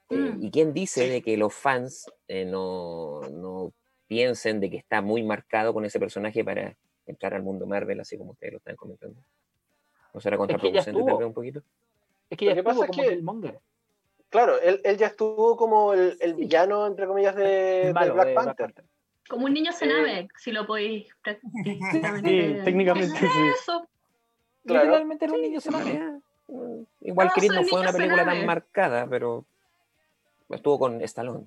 Eh, 0.09 0.16
Mm. 0.16 0.42
¿Y 0.42 0.51
quién 0.51 0.72
dice 0.72 1.07
de 1.07 1.20
que 1.22 1.36
los 1.36 1.53
fans 1.55 2.11
eh, 2.26 2.47
no, 2.47 3.20
no 3.30 3.72
piensen 4.07 4.59
de 4.61 4.70
que 4.70 4.78
está 4.78 5.03
muy 5.03 5.22
marcado 5.22 5.74
con 5.74 5.84
ese 5.84 6.01
personaje 6.01 6.42
para 6.42 6.74
entrar 7.07 7.34
al 7.34 7.42
mundo 7.42 7.66
Marvel, 7.66 8.01
así 8.01 8.16
como 8.16 8.30
ustedes 8.32 8.55
lo 8.55 8.59
están 8.59 8.74
comentando? 8.76 9.20
¿No 10.14 10.20
será 10.20 10.36
que 10.36 10.38
contraproducente 10.38 10.90
tal 10.92 11.01
estuvo. 11.01 11.18
vez 11.18 11.26
un 11.28 11.34
poquito? 11.34 11.62
Es 12.30 12.38
que 12.38 12.45
ya 12.47 12.55
Lo 12.55 12.55
que 12.55 12.61
estuvo 12.70 12.80
pasa 12.80 12.84
es 12.90 12.97
como 12.97 13.03
que- 13.09 13.14
Killmonger. 13.16 13.61
Claro, 14.30 14.61
él, 14.62 14.80
él 14.82 14.97
ya 14.97 15.09
estuvo 15.09 15.57
como 15.59 15.92
el, 15.92 16.16
el 16.20 16.32
villano, 16.34 16.86
entre 16.86 17.07
comillas, 17.07 17.36
de, 17.36 17.80
El 17.82 17.86
de 17.88 17.92
malo 17.92 18.14
Black 18.14 18.28
de 18.28 18.34
Panther. 18.34 18.74
Como 19.28 19.46
un 19.46 19.54
niño 19.54 19.70
Eh, 19.70 19.74
cename, 19.74 20.28
si 20.38 20.52
lo 20.52 20.66
podéis 20.66 21.06
Sí, 21.14 21.14
prácticamente. 21.22 22.62
técnicamente 22.64 23.16
sí. 23.16 23.26
Eso. 23.54 23.88
Claro. 24.66 24.84
Literalmente 24.84 25.24
era 25.26 25.34
un 25.34 25.40
niño 25.42 25.60
Sí, 25.60 25.70
ya, 25.70 26.18
mm, 26.48 26.82
Igual 27.02 27.32
Creed 27.34 27.52
no 27.52 27.62
fue 27.64 27.80
una 27.80 27.92
película 27.92 28.24
tan 28.24 28.46
marcada, 28.46 29.06
pero 29.08 29.44
estuvo 30.50 30.78
con 30.78 31.00
Stallone. 31.02 31.44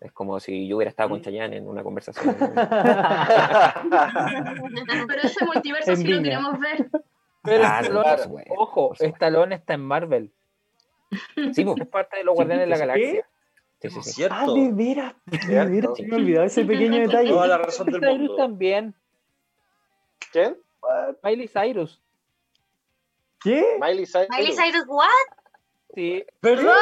Es 0.00 0.12
como 0.12 0.38
si 0.38 0.68
yo 0.68 0.76
hubiera 0.76 0.90
estado 0.90 1.08
con. 1.10 1.20
Chayanne 1.22 1.56
en 1.56 1.66
una 1.68 1.82
conversación. 1.82 2.36
Pero 5.08 5.22
ese 5.22 5.44
multiverso 5.44 5.90
En 5.90 5.96
sí 5.96 6.04
lo 6.06 6.22
queremos 6.22 6.58
ver. 6.60 6.88
Pero 7.42 7.64
Stallone- 7.64 8.44
ojo. 8.56 8.92
Stallone 8.94 9.54
está 9.56 9.74
en 9.74 9.80
Marvel. 9.80 10.30
Sí. 11.52 11.64
Es 11.80 11.86
parte 11.88 12.18
de 12.18 12.24
los 12.24 12.34
Guardianes 12.34 12.68
de 12.78 12.86
la 12.86 12.94
sí, 12.94 13.20
sí. 13.80 13.88
Sí, 13.90 14.02
sí, 14.02 14.02
sí. 14.12 14.22
Ah, 14.24 14.44
Cierto. 14.44 14.54
de 14.54 14.72
veras, 14.72 15.14
de 15.26 15.64
veras, 15.66 15.96
se 15.96 16.02
me 16.06 16.16
olvidó 16.16 16.42
ese 16.42 16.64
pequeño 16.64 16.98
detalle. 17.00 17.30
Toda 17.30 17.46
la 17.46 17.58
razón 17.58 17.86
del 17.86 18.00
Cyrus 18.00 18.18
mundo. 18.18 18.36
también. 18.36 18.94
¿Quién? 20.32 20.58
Miley 21.22 21.48
Cyrus. 21.48 22.02
¿Qué? 23.40 23.78
Miley 23.80 24.06
Cyrus. 24.06 24.28
Miley 24.30 24.52
Cyrus, 24.56 24.84
what? 24.86 25.08
Sí. 25.94 26.24
¿Verdad? 26.42 26.74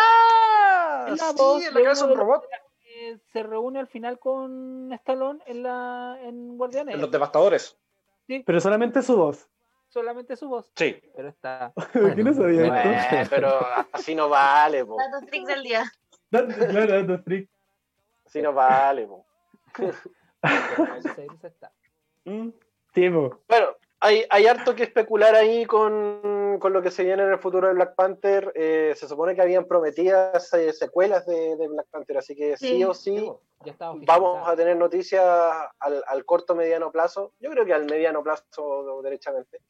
Es 1.08 1.20
la 1.20 1.28
Sí, 1.30 1.34
voz 1.36 1.62
en 1.66 1.74
de 1.74 1.80
la 1.82 1.88
casa 1.90 2.04
uno 2.04 2.14
un 2.14 2.18
robot. 2.20 2.44
que 2.80 3.18
se 3.32 3.42
reúne 3.42 3.78
al 3.78 3.86
final 3.86 4.18
con 4.18 4.92
Stallone 4.94 5.40
en 5.46 5.62
la 5.62 6.18
en 6.22 6.56
Guardianes. 6.56 6.94
En 6.94 7.00
los 7.00 7.10
devastadores. 7.10 7.76
Pero 8.44 8.60
solamente 8.60 9.02
su 9.02 9.16
voz. 9.16 9.48
Solamente 9.88 10.34
su 10.36 10.48
voz. 10.48 10.72
Sí. 10.74 10.96
Pero 11.14 11.28
está. 11.28 11.72
¿Qué 11.92 12.24
no 12.24 12.34
sabía 12.34 12.66
Bueno. 12.66 12.90
esto? 12.90 13.30
Pero 13.30 13.58
así 13.92 14.14
no 14.14 14.28
vale, 14.28 14.84
po. 14.84 14.96
Datos 14.96 15.28
freaks 15.28 15.46
del 15.46 15.62
día. 15.62 15.84
Claro, 16.44 17.02
datos 17.02 17.24
freak. 17.24 17.48
Así 18.24 18.42
no 18.42 18.52
vale, 18.52 19.06
po. 19.06 19.24
Mm, 22.24 22.50
Tipo, 22.92 23.40
Bueno, 23.48 23.66
hay, 24.00 24.24
hay 24.30 24.46
harto 24.46 24.74
que 24.74 24.84
especular 24.84 25.34
ahí 25.34 25.64
con, 25.66 26.58
con 26.58 26.72
lo 26.72 26.80
que 26.82 26.90
se 26.90 27.04
viene 27.04 27.22
en 27.22 27.30
el 27.32 27.38
futuro 27.38 27.68
de 27.68 27.74
Black 27.74 27.94
Panther. 27.94 28.52
Eh, 28.54 28.94
se 28.96 29.06
supone 29.06 29.34
que 29.34 29.42
habían 29.42 29.66
prometidas 29.66 30.52
eh, 30.54 30.72
secuelas 30.72 31.26
de, 31.26 31.56
de 31.56 31.68
Black 31.68 31.86
Panther, 31.90 32.18
así 32.18 32.34
que 32.34 32.56
sí, 32.56 32.68
Sí. 32.68 32.84
o 32.84 32.94
sí 32.94 33.30
Ya 33.64 33.74
vamos 33.78 34.48
a 34.48 34.56
tener 34.56 34.76
noticias 34.76 35.22
al, 35.78 36.02
al 36.06 36.24
corto 36.24 36.54
mediano 36.54 36.90
plazo. 36.90 37.32
Yo 37.38 37.50
creo 37.50 37.64
que 37.66 37.74
al 37.74 37.84
mediano 37.84 38.22
plazo, 38.22 39.02
derechamente. 39.02 39.60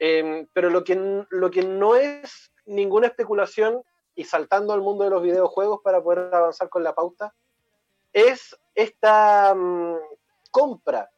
Eh, 0.00 0.46
pero 0.52 0.70
lo 0.70 0.82
que, 0.84 1.24
lo 1.30 1.50
que 1.50 1.62
no 1.62 1.94
es 1.96 2.52
ninguna 2.66 3.06
especulación, 3.06 3.82
y 4.18 4.24
saltando 4.24 4.72
al 4.72 4.82
mundo 4.82 5.04
de 5.04 5.10
los 5.10 5.22
videojuegos 5.22 5.80
para 5.80 6.02
poder 6.02 6.34
avanzar 6.34 6.68
con 6.68 6.82
la 6.82 6.92
pauta, 6.92 7.32
es 8.12 8.58
esta 8.74 9.54
mm, 9.54 9.94
compra 10.50 11.08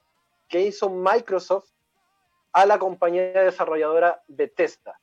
que 0.47 0.61
hizo 0.61 0.91
Microsoft 0.91 1.71
a 2.53 2.67
la 2.67 2.79
compañía 2.79 3.43
desarrolladora 3.43 4.23
Bethesda. 4.29 5.01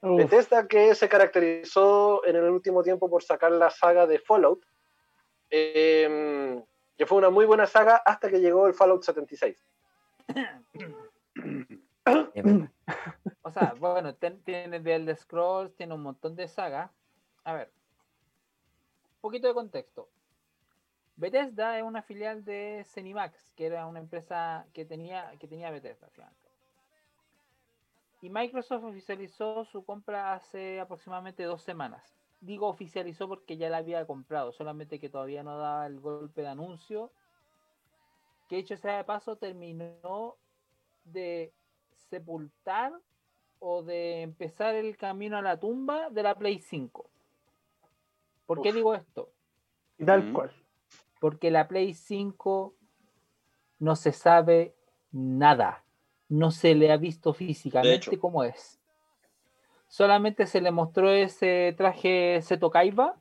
uf, 0.00 0.16
Bethesda 0.16 0.66
que 0.66 0.94
se 0.94 1.10
caracterizó 1.10 2.24
en 2.24 2.36
el 2.36 2.48
último 2.48 2.82
tiempo 2.82 3.10
por 3.10 3.22
sacar 3.22 3.52
la 3.52 3.68
saga 3.68 4.06
de 4.06 4.18
Fallout, 4.18 4.64
eh, 5.50 6.64
que 6.96 7.04
fue 7.04 7.18
una 7.18 7.28
muy 7.28 7.44
buena 7.44 7.66
saga 7.66 7.96
hasta 7.96 8.30
que 8.30 8.40
llegó 8.40 8.66
el 8.66 8.72
Fallout 8.72 9.02
76. 9.02 9.62
o 13.42 13.50
sea, 13.50 13.74
bueno, 13.78 14.14
tiene 14.14 14.80
The 14.80 14.94
Elder 14.94 15.16
Scrolls, 15.16 15.76
tiene 15.76 15.92
un 15.92 16.02
montón 16.02 16.34
de 16.34 16.48
sagas. 16.48 16.90
A 17.44 17.54
ver, 17.54 17.70
un 19.16 19.20
poquito 19.20 19.48
de 19.48 19.54
contexto. 19.54 20.08
Bethesda 21.16 21.78
es 21.78 21.84
una 21.84 22.02
filial 22.02 22.44
de 22.44 22.82
Cenimax, 22.86 23.52
que 23.54 23.66
era 23.66 23.86
una 23.86 23.98
empresa 23.98 24.66
que 24.72 24.84
tenía, 24.84 25.34
que 25.38 25.46
tenía 25.46 25.70
Bethesda. 25.70 26.08
Y 28.22 28.30
Microsoft 28.30 28.84
oficializó 28.84 29.64
su 29.64 29.84
compra 29.84 30.34
hace 30.34 30.80
aproximadamente 30.80 31.42
dos 31.44 31.62
semanas. 31.62 32.14
Digo 32.40 32.68
oficializó 32.68 33.28
porque 33.28 33.56
ya 33.56 33.68
la 33.68 33.78
había 33.78 34.06
comprado, 34.06 34.52
solamente 34.52 34.98
que 34.98 35.10
todavía 35.10 35.42
no 35.42 35.58
daba 35.58 35.86
el 35.86 36.00
golpe 36.00 36.42
de 36.42 36.48
anuncio. 36.48 37.10
Que 38.48 38.58
hecho 38.58 38.76
sea 38.76 38.98
de 38.98 39.04
paso 39.04 39.36
terminó 39.36 40.36
de 41.04 41.52
sepultar 42.08 42.92
o 43.58 43.82
de 43.82 44.22
empezar 44.22 44.74
el 44.74 44.96
camino 44.96 45.36
a 45.36 45.42
la 45.42 45.60
tumba 45.60 46.08
de 46.10 46.22
la 46.22 46.34
Play 46.34 46.60
5. 46.60 47.08
¿Por 48.54 48.62
qué 48.62 48.72
digo 48.72 48.94
esto? 48.94 49.32
Y 49.98 50.04
tal 50.04 50.32
cual 50.32 50.52
porque 51.20 51.50
la 51.50 51.68
Play 51.68 51.94
5 51.94 52.74
no 53.78 53.94
se 53.94 54.10
sabe 54.10 54.74
nada, 55.12 55.84
no 56.28 56.50
se 56.50 56.74
le 56.74 56.90
ha 56.90 56.96
visto 56.96 57.32
físicamente 57.32 58.18
cómo 58.18 58.42
es. 58.42 58.80
Solamente 59.86 60.46
se 60.46 60.60
le 60.60 60.70
mostró 60.70 61.10
ese 61.10 61.74
traje 61.76 62.40
Seto 62.42 62.70
Kaiba. 62.70 63.14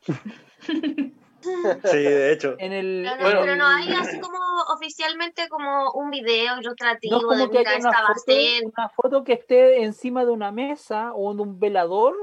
Sí, 1.40 1.98
de 1.98 2.32
hecho. 2.32 2.56
En 2.58 2.72
el, 2.72 3.08
pero, 3.16 3.54
no, 3.54 3.64
hay 3.64 3.92
así 3.92 4.18
como 4.18 4.38
oficialmente 4.74 5.48
como 5.48 5.92
un 5.92 6.10
video 6.10 6.58
ilustrativo 6.60 7.32
de 7.32 7.48
que 7.48 7.60
una 7.60 7.92
foto, 7.92 8.32
una 8.64 8.88
foto 8.88 9.24
que 9.24 9.34
esté 9.34 9.84
encima 9.84 10.24
de 10.24 10.32
una 10.32 10.50
mesa 10.50 11.12
o 11.14 11.32
de 11.34 11.42
un 11.42 11.60
velador 11.60 12.16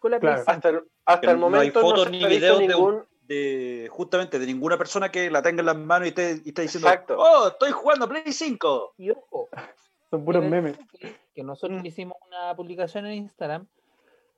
con 0.00 0.10
la 0.10 0.16
hasta, 0.16 0.68
el, 0.68 0.82
hasta 1.08 1.30
el 1.30 1.38
momento 1.38 1.80
no, 1.80 1.86
hay 1.86 1.90
fotos 1.90 2.10
ni 2.10 2.24
videos 2.26 2.60
ningún 2.60 3.02
de 3.28 3.88
justamente 3.90 4.38
de 4.38 4.46
ninguna 4.46 4.78
persona 4.78 5.10
que 5.10 5.30
la 5.30 5.42
tenga 5.42 5.60
en 5.60 5.66
las 5.66 5.76
manos 5.76 6.06
y 6.06 6.08
esté, 6.08 6.40
y 6.44 6.48
esté 6.48 6.62
diciendo, 6.62 6.88
oh, 7.16 7.48
estoy 7.48 7.70
jugando 7.72 8.08
Play 8.08 8.32
5. 8.32 8.94
Y 8.96 9.10
ojo, 9.10 9.48
son 10.10 10.24
puros 10.24 10.44
memes. 10.44 10.78
Que 11.34 11.42
nosotros 11.42 11.82
mm. 11.82 11.86
hicimos 11.86 12.16
una 12.26 12.56
publicación 12.56 13.06
en 13.06 13.12
Instagram. 13.14 13.66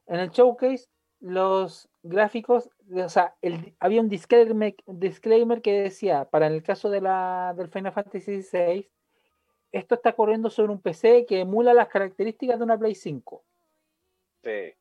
En 0.09 0.19
el 0.19 0.31
showcase, 0.31 0.89
los 1.21 1.89
gráficos, 2.03 2.69
o 2.93 3.09
sea, 3.09 3.37
el, 3.43 3.75
había 3.79 4.01
un 4.01 4.09
disclaimer, 4.09 4.75
disclaimer 4.87 5.63
que 5.63 5.83
decía, 5.83 6.25
para 6.25 6.49
el 6.49 6.63
caso 6.65 6.91
de 6.91 7.01
la, 7.01 7.55
del 7.57 7.69
Final 7.69 7.93
Fantasy 7.93 8.43
XVI, 8.43 8.91
esto 9.71 9.95
está 9.95 10.15
corriendo 10.15 10.51
sobre 10.51 10.73
un 10.73 10.81
PC 10.81 11.27
que 11.27 11.41
emula 11.41 11.75
las 11.75 11.89
características 11.89 12.59
de 12.59 12.65
una 12.65 12.77
Play 12.77 12.97
5. 12.97 13.45
Sí. 14.43 14.75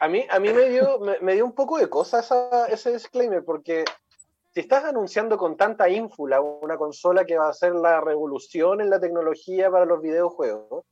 A 0.00 0.08
mí, 0.08 0.26
a 0.30 0.38
mí 0.38 0.52
me, 0.52 0.68
dio, 0.70 0.98
me, 1.20 1.34
dio 1.34 1.44
un 1.44 1.52
poco 1.52 1.78
de 1.78 1.90
cosas 1.90 2.30
ese 2.68 2.92
disclaimer, 2.92 3.44
porque 3.44 3.84
si 4.52 4.60
estás 4.60 4.84
anunciando 4.84 5.36
con 5.36 5.56
tanta 5.56 5.88
ínfula 5.90 6.40
una 6.40 6.78
consola 6.78 7.24
que 7.24 7.36
va 7.36 7.48
a 7.48 7.52
ser 7.52 7.74
la 7.74 8.00
revolución 8.00 8.80
en 8.80 8.88
la 8.88 8.98
tecnología 8.98 9.70
para 9.70 9.84
los 9.84 10.00
videojuegos, 10.00 10.84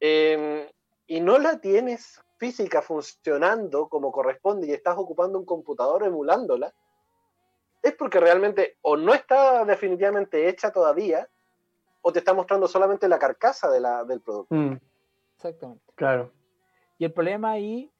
em, 0.00 0.66
y 1.06 1.20
no 1.20 1.38
la 1.38 1.58
tienes 1.60 2.20
física 2.36 2.82
funcionando 2.82 3.88
como 3.88 4.12
corresponde 4.12 4.66
y 4.66 4.72
estás 4.72 4.96
ocupando 4.98 5.38
un 5.38 5.46
computador 5.46 6.04
emulándola, 6.04 6.72
es 7.82 7.94
porque 7.94 8.20
realmente 8.20 8.76
o 8.82 8.96
no 8.96 9.14
está 9.14 9.64
definitivamente 9.64 10.48
hecha 10.48 10.70
todavía, 10.70 11.28
o 12.02 12.12
te 12.12 12.18
está 12.18 12.34
mostrando 12.34 12.68
solamente 12.68 13.08
la 13.08 13.18
carcasa 13.18 13.70
de 13.70 13.80
la, 13.80 14.04
del 14.04 14.20
producto. 14.20 14.54
Mm. 14.54 14.78
Exactamente. 15.36 15.84
Claro. 15.94 16.30
Y 16.98 17.04
el 17.04 17.12
problema 17.12 17.52
ahí 17.52 17.90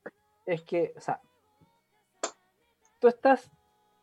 es 0.46 0.62
que, 0.62 0.92
o 0.96 1.00
sea, 1.00 1.20
tú 3.00 3.08
estás, 3.08 3.50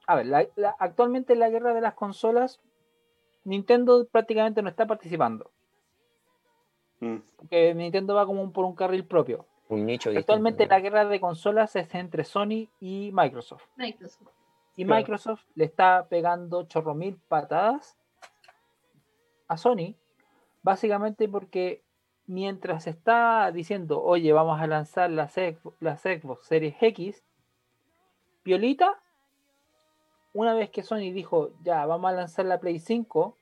a 0.08 0.16
ver, 0.16 0.52
actualmente 0.80 1.34
en 1.34 1.40
la 1.40 1.50
guerra 1.50 1.74
de 1.74 1.82
las 1.82 1.94
consolas, 1.94 2.62
Nintendo 3.44 4.08
prácticamente 4.08 4.62
no 4.62 4.70
está 4.70 4.86
participando. 4.86 5.52
Mm. 7.00 7.18
Porque 7.38 7.74
Nintendo 7.74 8.16
va 8.16 8.26
como 8.26 8.52
por 8.52 8.66
un 8.66 8.76
carril 8.76 9.06
propio. 9.06 9.46
Un 9.70 9.86
nicho 9.86 10.12
Actualmente 10.16 10.68
la 10.68 10.82
guerra 10.82 11.06
de 11.06 11.20
consolas 11.20 11.76
es 11.78 11.94
entre 11.96 12.26
Sony 12.26 12.68
y 12.80 13.12
Microsoft. 13.14 13.64
Y 14.76 14.86
Microsoft 14.86 15.46
le 15.56 15.66
está 15.66 16.08
pegando 16.10 16.64
chorro 16.64 16.94
mil 16.94 17.18
patadas 17.28 17.98
a 19.48 19.58
Sony, 19.58 19.96
básicamente 20.62 21.28
porque 21.30 21.84
mientras 22.28 22.88
está 22.88 23.52
diciendo, 23.52 24.02
oye, 24.02 24.32
vamos 24.34 24.60
a 24.60 24.68
lanzar 24.68 25.10
la, 25.12 25.28
Xbox 25.28 26.46
Series 26.46 26.76
X, 26.80 27.24
Piolita, 28.44 29.00
una 30.34 30.54
vez 30.54 30.70
que 30.70 30.84
Sony 30.84 31.12
dijo, 31.12 31.52
ya, 31.64 31.86
vamos 31.86 32.10
a 32.10 32.14
lanzar 32.14 32.46
la 32.46 32.60
Play 32.60 32.80
5, 32.80 33.38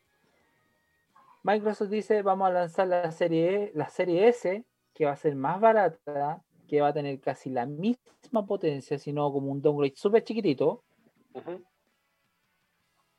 Microsoft 1.44 1.90
dice, 1.90 2.22
vamos 2.22 2.48
a 2.48 2.52
lanzar 2.52 2.88
la 2.88 3.12
serie, 3.12 3.64
e, 3.66 3.72
la 3.76 3.90
serie 3.90 4.28
S, 4.28 4.66
que 4.94 5.06
va 5.06 5.12
a 5.12 5.16
ser 5.16 5.36
más 5.36 5.62
barata, 5.62 6.42
que 6.68 6.82
va 6.82 6.90
a 6.90 6.94
tener 6.94 7.20
casi 7.20 7.50
la 7.50 7.66
misma 7.66 8.46
potencia, 8.46 8.98
sino 8.98 9.32
como 9.32 9.52
un 9.52 9.62
downgrade 9.62 9.96
súper 9.96 10.24
chiquitito, 10.24 10.84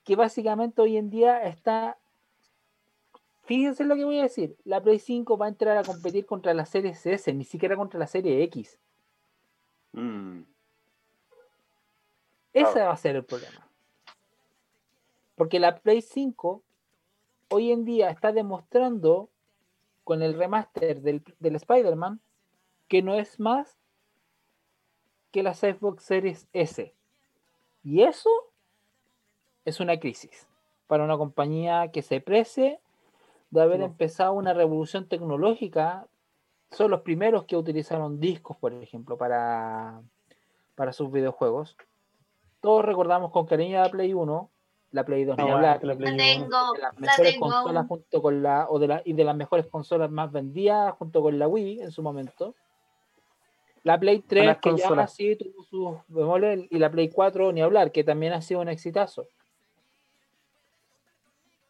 que 0.05 0.17
básicamente 0.17 0.83
hoy 0.83 0.97
en 0.97 1.11
día 1.11 1.43
está 1.45 1.99
fíjense 3.51 3.83
lo 3.83 3.97
que 3.97 4.05
voy 4.05 4.21
a 4.21 4.23
decir. 4.23 4.57
La 4.63 4.81
Play 4.81 5.01
5 5.01 5.37
va 5.37 5.47
a 5.47 5.49
entrar 5.49 5.77
a 5.77 5.83
competir 5.83 6.25
contra 6.25 6.55
la 6.55 6.67
serie 6.67 6.93
S, 6.93 7.35
ni 7.35 7.43
siquiera 7.43 7.75
contra 7.75 7.99
la 7.99 8.07
serie 8.07 8.45
X. 8.45 8.79
Mm. 9.91 10.43
Ese 12.53 12.81
va 12.81 12.93
a 12.93 12.97
ser 12.97 13.17
el 13.17 13.25
problema. 13.25 13.67
Porque 15.35 15.59
la 15.59 15.81
Play 15.81 16.01
5 16.01 16.63
hoy 17.49 17.73
en 17.73 17.85
día 17.85 18.11
está 18.11 18.31
demostrando 18.31 19.29
con 20.05 20.23
el 20.23 20.35
remaster 20.35 21.01
del, 21.03 21.21
del 21.41 21.57
Spider-Man 21.57 22.21
que 22.87 23.03
no 23.03 23.17
es 23.17 23.41
más 23.41 23.77
que 25.33 25.43
la 25.43 25.55
Xbox 25.55 26.05
Series 26.05 26.47
S. 26.53 26.95
Y 27.83 28.03
eso 28.03 28.31
es 29.65 29.81
una 29.81 29.99
crisis 29.99 30.47
para 30.87 31.03
una 31.03 31.19
compañía 31.19 31.91
que 31.91 32.03
se 32.03 32.21
precie 32.21 32.79
de 33.51 33.63
haber 33.63 33.81
empezado 33.83 34.33
una 34.33 34.55
revolución 34.55 35.09
tecnológica. 35.09 36.07
Son 36.71 36.91
los 36.91 37.01
primeros 37.01 37.45
que 37.45 37.57
utilizaron 37.57 38.21
discos, 38.21 38.57
por 38.57 38.73
ejemplo, 38.73 39.17
para, 39.19 40.01
para 40.77 40.93
sus 40.93 41.11
videojuegos. 41.11 41.77
Todos 42.61 42.85
recordamos 42.85 43.33
con 43.33 43.47
cariño 43.47 43.83
la 43.83 43.91
Play 43.91 44.15
1, 44.15 44.51
la 44.93 45.05
Play 45.05 45.25
2 45.25 45.37
ni 45.39 45.51
hablar, 45.51 45.83
la, 45.83 45.97
Play 45.97 46.17
tengo, 46.17 46.73
de 46.73 46.81
las 46.81 46.99
mejores 46.99 47.39
consolas 47.39 47.87
junto 47.87 48.23
con 48.23 48.43
la, 48.43 48.67
o 48.69 48.79
de 48.79 48.87
la, 48.87 49.03
y 49.05 49.15
de 49.15 49.25
las 49.25 49.37
mejores 49.37 49.67
consolas 49.67 50.11
más 50.11 50.31
vendidas 50.31 50.95
junto 50.95 51.23
con 51.23 51.39
la 51.39 51.49
Wii 51.49 51.81
en 51.81 51.91
su 51.91 52.03
momento. 52.03 52.55
La 53.83 53.99
Play 53.99 54.21
3, 54.21 54.59
que 54.59 54.77
ya 54.77 54.89
así 55.01 55.37
tuvo 55.37 55.65
sus 55.65 55.99
bemoles, 56.09 56.67
y 56.71 56.79
la 56.79 56.91
Play 56.91 57.09
4, 57.09 57.51
ni 57.53 57.63
hablar, 57.63 57.93
que 57.93 58.05
también 58.05 58.35
ha 58.35 58.43
sido 58.43 58.61
un 58.61 58.69
exitazo. 58.69 59.27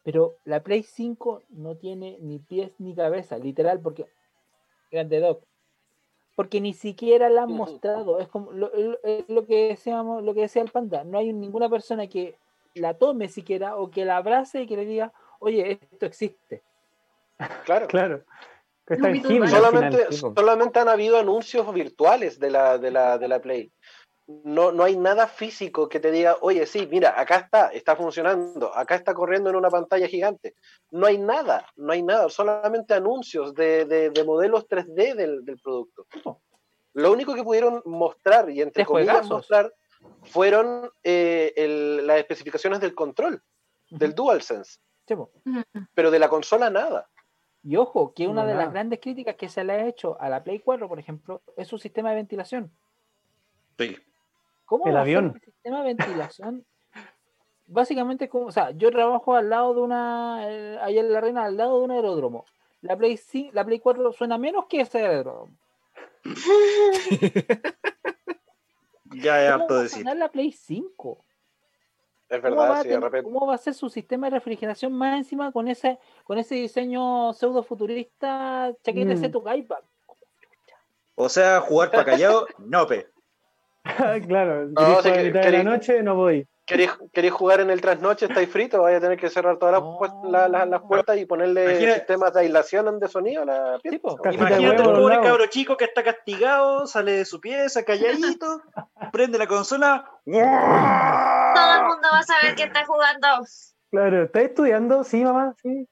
Pero 0.03 0.37
la 0.45 0.63
Play 0.63 0.83
5 0.83 1.43
no 1.49 1.75
tiene 1.75 2.17
ni 2.21 2.39
pies 2.39 2.71
ni 2.79 2.95
cabeza, 2.95 3.37
literal, 3.37 3.79
porque. 3.79 4.07
Grande 4.91 5.19
Doc. 5.19 5.43
Porque 6.35 6.59
ni 6.59 6.73
siquiera 6.73 7.29
la 7.29 7.43
han 7.43 7.51
mostrado. 7.51 8.19
Es 8.19 8.27
como 8.27 8.51
lo, 8.51 8.71
lo, 9.27 9.45
que 9.45 9.69
decíamos, 9.69 10.23
lo 10.23 10.33
que 10.33 10.41
decía 10.41 10.61
el 10.61 10.71
panda. 10.71 11.03
No 11.03 11.17
hay 11.17 11.33
ninguna 11.33 11.69
persona 11.69 12.07
que 12.07 12.35
la 12.73 12.95
tome 12.95 13.27
siquiera 13.27 13.75
o 13.75 13.91
que 13.91 14.05
la 14.05 14.17
abrace 14.17 14.61
y 14.61 14.67
que 14.67 14.77
le 14.77 14.85
diga, 14.85 15.13
oye, 15.39 15.79
esto 15.91 16.05
existe. 16.05 16.63
Claro, 17.65 17.87
claro. 17.87 18.23
solamente, 18.87 20.11
solamente 20.11 20.79
han 20.79 20.89
habido 20.89 21.17
anuncios 21.17 21.71
virtuales 21.73 22.39
de 22.39 22.49
la, 22.49 22.77
de 22.77 22.91
la, 22.91 23.17
de 23.17 23.27
la 23.27 23.41
Play 23.41 23.71
no, 24.27 24.71
no 24.71 24.83
hay 24.83 24.97
nada 24.97 25.27
físico 25.27 25.89
que 25.89 25.99
te 25.99 26.11
diga, 26.11 26.37
oye, 26.41 26.65
sí, 26.65 26.87
mira, 26.89 27.19
acá 27.19 27.37
está, 27.37 27.67
está 27.69 27.95
funcionando, 27.95 28.75
acá 28.75 28.95
está 28.95 29.13
corriendo 29.13 29.49
en 29.49 29.55
una 29.55 29.69
pantalla 29.69 30.07
gigante. 30.07 30.55
No 30.91 31.07
hay 31.07 31.17
nada, 31.17 31.65
no 31.75 31.91
hay 31.91 32.03
nada, 32.03 32.29
solamente 32.29 32.93
anuncios 32.93 33.53
de, 33.53 34.11
modelos 34.25 34.67
3D 34.67 35.15
del, 35.15 35.59
producto. 35.61 36.05
Lo 36.93 37.11
único 37.11 37.33
que 37.33 37.43
pudieron 37.43 37.81
mostrar, 37.85 38.49
y 38.49 38.61
entre 38.61 38.85
comillas 38.85 39.27
mostrar, 39.27 39.73
fueron 40.23 40.89
eh, 41.03 41.99
las 42.03 42.17
especificaciones 42.17 42.79
del 42.79 42.95
control, 42.95 43.41
del 43.89 44.13
DualSense. 44.13 44.79
Pero 45.93 46.09
de 46.09 46.19
la 46.19 46.29
consola 46.29 46.69
nada. 46.69 47.09
Y 47.63 47.75
ojo, 47.75 48.13
que 48.13 48.27
una 48.27 48.45
de 48.45 48.55
las 48.55 48.71
grandes 48.71 48.99
críticas 48.99 49.35
que 49.35 49.49
se 49.49 49.63
le 49.63 49.73
ha 49.73 49.87
hecho 49.87 50.19
a 50.19 50.29
la 50.29 50.43
Play 50.43 50.59
4, 50.59 50.87
por 50.87 50.99
ejemplo, 50.99 51.43
es 51.57 51.67
su 51.67 51.77
sistema 51.77 52.09
de 52.09 52.15
ventilación. 52.15 52.71
Sí 53.77 53.97
¿Cómo 54.71 54.87
El 54.87 54.95
avión. 54.95 55.33
el 55.35 55.41
sistema 55.41 55.79
de 55.79 55.93
ventilación? 55.93 56.65
Básicamente, 57.67 58.29
como, 58.29 58.45
o 58.45 58.51
sea, 58.53 58.71
yo 58.71 58.89
trabajo 58.89 59.35
al 59.35 59.49
lado 59.49 59.73
de 59.73 59.81
una, 59.81 60.45
eh, 60.49 60.79
allá 60.81 61.01
en 61.01 61.11
la 61.11 61.19
reina, 61.19 61.43
al 61.43 61.57
lado 61.57 61.77
de 61.79 61.83
un 61.83 61.91
aeródromo. 61.91 62.45
La 62.79 62.95
Play, 62.95 63.17
5 63.17 63.49
la 63.53 63.65
Play 63.65 63.79
4 63.79 64.13
suena 64.13 64.37
menos 64.37 64.67
que 64.67 64.79
ese 64.79 64.99
aeródromo. 65.05 65.51
Ya 69.13 69.43
es 69.43 69.51
¿Cómo 69.51 69.63
harto 69.63 69.73
va 69.73 69.79
a 69.81 69.83
decir. 69.83 70.05
la 70.05 70.29
Play 70.31 70.53
5? 70.53 71.25
Es 72.29 72.39
¿Cómo 72.39 72.55
verdad, 72.55 72.69
va, 72.69 72.79
a 72.79 72.83
sí, 72.83 72.87
de 72.87 72.99
repente. 73.01 73.23
cómo 73.25 73.45
va 73.45 73.55
a 73.55 73.57
ser 73.57 73.73
su 73.73 73.89
sistema 73.89 74.27
de 74.27 74.35
refrigeración 74.37 74.93
más 74.93 75.17
encima 75.17 75.51
con 75.51 75.67
ese, 75.67 75.99
con 76.23 76.37
ese 76.37 76.55
diseño 76.55 77.33
pseudo 77.33 77.61
futurista 77.61 78.73
chaqueta 78.83 79.15
Mm. 79.15 79.31
tu? 79.33 79.43
O 81.15 81.27
sea, 81.27 81.59
jugar 81.59 81.91
para 81.91 82.05
callado, 82.05 82.47
no, 82.59 82.87
pe. 82.87 83.09
claro, 84.27 84.67
No, 84.69 84.81
jugar 84.85 84.99
a 84.99 85.01
que- 85.17 85.23
mitad 85.23 85.41
de 85.41 85.51
la 85.51 85.63
noche, 85.63 86.03
no 86.03 86.15
voy. 86.15 86.47
¿Queréis, 86.63 86.91
queréis 87.11 87.33
jugar 87.33 87.59
en 87.59 87.69
el 87.69 87.81
trasnoche? 87.81 88.27
¿Estáis 88.27 88.47
fritos? 88.49 88.79
Vaya 88.79 88.97
a 88.97 89.01
tener 89.01 89.17
que 89.17 89.29
cerrar 89.29 89.57
todas 89.57 89.81
las, 89.81 90.13
la- 90.31 90.47
la- 90.47 90.65
las 90.65 90.81
puertas 90.83 91.17
y 91.17 91.25
ponerle 91.25 91.65
Imagina- 91.65 91.95
sistemas 91.95 92.33
de 92.33 92.39
aislación 92.41 92.97
de 92.99 93.07
sonido 93.09 93.41
a 93.41 93.45
la 93.45 93.79
pieza. 93.81 93.97
de 94.23 94.33
Imagínate 94.35 94.83
los 94.83 94.97
pobre 94.99 95.19
cabro 95.21 95.45
chico 95.47 95.75
que 95.75 95.85
está 95.85 96.01
castigado, 96.03 96.87
sale 96.87 97.11
de 97.13 97.25
su 97.25 97.41
pieza, 97.41 97.83
calladito, 97.83 98.61
prende 99.11 99.37
la 99.37 99.47
consola. 99.47 100.05
Todo 100.25 101.75
el 101.75 101.83
mundo 101.87 102.07
va 102.13 102.19
a 102.19 102.23
saber 102.23 102.55
que 102.55 102.63
está 102.63 102.85
jugando. 102.85 103.27
Claro, 103.89 104.23
¿estás 104.23 104.43
estudiando? 104.43 105.03
Sí, 105.03 105.23
mamá, 105.25 105.53
sí. 105.61 105.87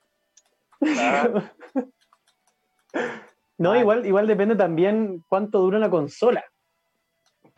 No, 3.57 3.69
Vale. 3.71 3.81
igual, 3.81 4.05
igual 4.05 4.27
depende 4.27 4.55
también 4.55 5.25
cuánto 5.27 5.59
dura 5.59 5.77
una 5.77 5.89
consola. 5.89 6.43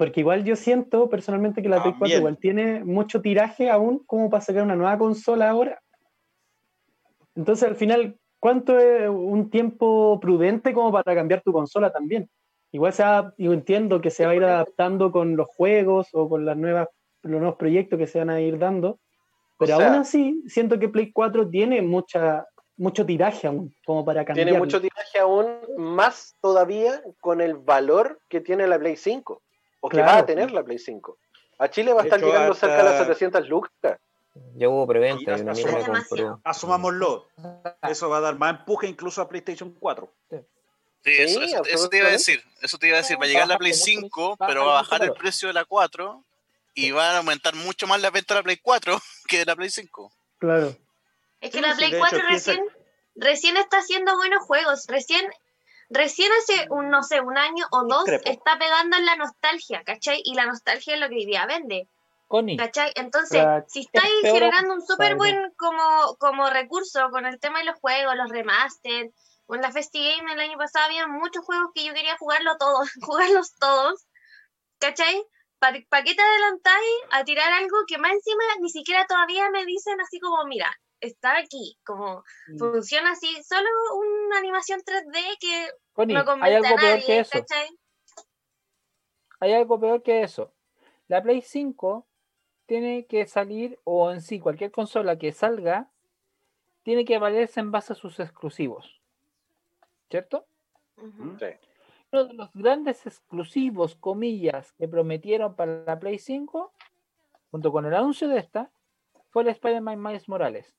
Porque 0.01 0.21
igual 0.21 0.43
yo 0.43 0.55
siento 0.55 1.07
personalmente 1.09 1.61
que 1.61 1.69
la 1.69 1.75
Play 1.83 1.91
4 1.91 1.99
También. 1.99 2.19
igual 2.21 2.37
tiene 2.39 2.83
mucho 2.83 3.21
tiraje 3.21 3.69
aún 3.69 3.99
como 4.07 4.31
para 4.31 4.41
sacar 4.41 4.63
una 4.63 4.75
nueva 4.75 4.97
consola 4.97 5.47
ahora. 5.47 5.79
Entonces 7.35 7.69
al 7.69 7.75
final, 7.75 8.17
¿cuánto 8.39 8.79
es 8.79 9.07
un 9.07 9.51
tiempo 9.51 10.19
prudente 10.19 10.73
como 10.73 10.91
para 10.91 11.13
cambiar 11.13 11.43
tu 11.43 11.53
consola 11.53 11.91
también? 11.91 12.27
Igual 12.71 12.93
se 12.93 13.03
va- 13.03 13.31
yo 13.37 13.53
entiendo 13.53 14.01
que 14.01 14.09
se 14.09 14.25
va 14.25 14.31
a 14.31 14.35
ir 14.35 14.43
adaptando 14.43 15.11
con 15.11 15.35
los 15.35 15.47
juegos 15.49 16.07
o 16.13 16.27
con 16.27 16.45
las 16.45 16.57
nuevas, 16.57 16.87
los 17.21 17.39
nuevos 17.39 17.57
proyectos 17.59 17.99
que 17.99 18.07
se 18.07 18.17
van 18.17 18.31
a 18.31 18.41
ir 18.41 18.57
dando. 18.57 18.97
Pero 19.59 19.75
O 19.75 19.77
sea- 19.77 19.87
aún 19.91 19.99
así, 20.01 20.41
siento 20.47 20.79
que 20.79 20.89
Play 20.89 21.11
4 21.11 21.47
tiene 21.47 21.83
mucha, 21.83 22.47
mucho 22.75 23.05
tiraje 23.05 23.45
aún, 23.45 23.71
como 23.85 24.03
para 24.03 24.25
cambiar. 24.25 24.47
tiene 24.47 24.57
mucho 24.57 24.81
tiraje 24.81 25.19
aún, 25.19 25.45
más 25.77 26.35
todavía 26.41 27.03
con 27.19 27.39
el 27.39 27.53
valor 27.53 28.19
que 28.29 28.41
tiene 28.41 28.65
la 28.65 28.79
Play 28.79 28.95
5. 28.95 29.43
O 29.82 29.89
que 29.89 30.01
va 30.01 30.17
a 30.19 30.25
tener 30.25 30.51
la 30.51 30.63
Play 30.63 30.79
5. 30.79 31.17
A 31.59 31.69
Chile 31.69 31.93
va 31.93 32.01
a 32.01 32.03
estar 32.05 32.19
hecho, 32.19 32.27
llegando 32.27 32.53
hasta- 32.53 32.67
cerca 32.67 32.84
de 32.84 32.89
las 32.89 32.99
700 32.99 33.47
lucas. 33.49 33.97
Ya 34.55 34.69
hubo 34.69 34.88
preventa, 34.88 35.38
Y. 35.38 35.43
Asumámoslo. 36.43 37.27
Eso 37.89 38.09
va 38.09 38.17
a 38.17 38.21
dar 38.21 38.38
más 38.38 38.59
empuje 38.59 38.88
incluso 38.88 39.21
a 39.21 39.27
PlayStation 39.29 39.75
4. 39.79 40.09
Sí, 40.29 40.38
Sí, 41.03 41.11
eso, 41.17 41.41
eso- 41.41 41.63
eso 41.65 41.89
te 41.89 41.97
iba 41.97 42.07
a 42.07 42.11
decir. 42.11 42.43
Eso 42.61 42.77
te 42.77 42.88
iba 42.88 42.97
a 42.97 43.01
decir. 43.01 43.19
Va 43.19 43.25
a 43.25 43.27
llegar 43.27 43.47
la 43.47 43.57
Play 43.57 43.73
5, 43.73 44.38
pero 44.38 44.65
va 44.65 44.71
a 44.79 44.82
bajar 44.84 45.03
el 45.03 45.13
precio 45.13 45.47
de 45.47 45.53
la 45.55 45.65
4 45.65 46.23
y 46.75 46.91
va 46.91 47.09
a 47.11 47.17
aumentar 47.17 47.55
mucho 47.55 47.88
más 47.88 47.99
la 48.01 48.11
venta 48.11 48.36
de 48.36 48.39
la 48.39 48.43
Play 48.43 48.57
4 48.57 48.97
que 49.27 49.39
de 49.39 49.45
la 49.45 49.55
Play 49.55 49.69
5. 49.69 50.11
Claro. 50.38 50.75
Es 51.41 51.49
que 51.51 51.57
Sí, 51.57 51.61
la 51.63 51.75
Play 51.75 51.91
de 51.91 51.97
4 51.97 52.17
hecho, 52.19 52.27
piensa- 52.27 52.51
recién, 52.51 52.65
recién 53.15 53.57
está 53.57 53.79
haciendo 53.79 54.15
buenos 54.15 54.43
juegos. 54.45 54.86
Recién, 54.88 55.25
recién 55.91 56.31
hace 56.39 56.67
un, 56.69 56.89
no 56.89 57.03
sé, 57.03 57.21
un 57.21 57.37
año 57.37 57.65
o 57.71 57.83
dos 57.83 58.05
Discrepo. 58.05 58.31
está 58.31 58.57
pegando 58.57 58.97
en 58.97 59.05
la 59.05 59.15
nostalgia, 59.17 59.83
¿cachai? 59.83 60.21
Y 60.23 60.33
la 60.33 60.45
nostalgia 60.45 60.95
es 60.95 60.99
lo 60.99 61.09
que 61.09 61.15
hoy 61.15 61.25
día 61.25 61.45
vende, 61.45 61.87
Connie, 62.27 62.57
¿cachai? 62.57 62.91
Entonces, 62.95 63.45
si 63.67 63.81
estáis 63.81 64.21
generando 64.21 64.73
un 64.73 64.81
súper 64.81 65.15
buen 65.15 65.51
como, 65.57 66.15
como 66.17 66.49
recurso 66.49 67.09
con 67.11 67.25
el 67.25 67.39
tema 67.39 67.59
de 67.59 67.65
los 67.65 67.79
juegos, 67.79 68.15
los 68.15 68.29
remaster, 68.29 69.11
con 69.45 69.59
la 69.59 69.71
FestiGame 69.71 70.31
el 70.31 70.39
año 70.39 70.57
pasado 70.57 70.85
había 70.85 71.07
muchos 71.07 71.43
juegos 71.43 71.71
que 71.75 71.83
yo 71.83 71.93
quería 71.93 72.17
jugarlo 72.17 72.57
todos, 72.57 72.89
jugarlos 73.01 73.53
todos, 73.59 74.05
¿cachai? 74.79 75.23
¿Para 75.59 76.03
qué 76.03 76.15
te 76.15 76.21
adelantáis 76.21 76.95
a 77.11 77.23
tirar 77.23 77.51
algo 77.53 77.77
que 77.85 77.99
más 77.99 78.13
encima 78.13 78.43
ni 78.61 78.69
siquiera 78.69 79.05
todavía 79.05 79.47
me 79.51 79.63
dicen 79.65 80.01
así 80.01 80.19
como, 80.19 80.43
mira, 80.45 80.75
está 81.01 81.37
aquí, 81.37 81.77
como 81.83 82.23
Mm. 82.47 82.57
funciona 82.57 83.11
así, 83.11 83.27
solo 83.43 83.67
una 83.97 84.37
animación 84.37 84.81
3D 84.85 85.19
que 85.39 85.67
Connie, 85.93 86.13
no 86.13 86.19
hay 86.21 86.25
convence 86.25 86.55
algo 86.55 86.67
a 86.67 86.81
peor 86.81 86.99
que 87.05 87.19
eso. 87.19 87.31
¿cachai? 87.39 87.67
Hay 89.39 89.53
algo 89.53 89.79
peor 89.79 90.03
que 90.03 90.21
eso. 90.21 90.53
La 91.07 91.21
Play 91.21 91.41
5 91.41 92.05
tiene 92.67 93.05
que 93.05 93.25
salir, 93.25 93.79
o 93.83 94.11
en 94.11 94.21
sí, 94.21 94.39
cualquier 94.39 94.71
consola 94.71 95.17
que 95.17 95.31
salga, 95.33 95.89
tiene 96.83 97.03
que 97.05 97.17
valerse 97.17 97.59
en 97.59 97.71
base 97.71 97.93
a 97.93 97.95
sus 97.95 98.19
exclusivos. 98.19 99.01
¿Cierto? 100.09 100.45
Sí. 100.97 101.47
Uno 102.11 102.25
de 102.25 102.33
los 102.33 102.53
grandes 102.53 103.05
exclusivos, 103.05 103.95
comillas, 103.95 104.73
que 104.73 104.87
prometieron 104.87 105.55
para 105.55 105.83
la 105.83 105.99
Play 105.99 106.19
5, 106.19 106.71
junto 107.49 107.71
con 107.71 107.85
el 107.85 107.93
anuncio 107.93 108.27
de 108.27 108.37
esta, 108.37 108.69
fue 109.29 109.43
el 109.43 109.49
Spider-Man 109.49 110.01
Miles 110.01 110.29
Morales. 110.29 110.75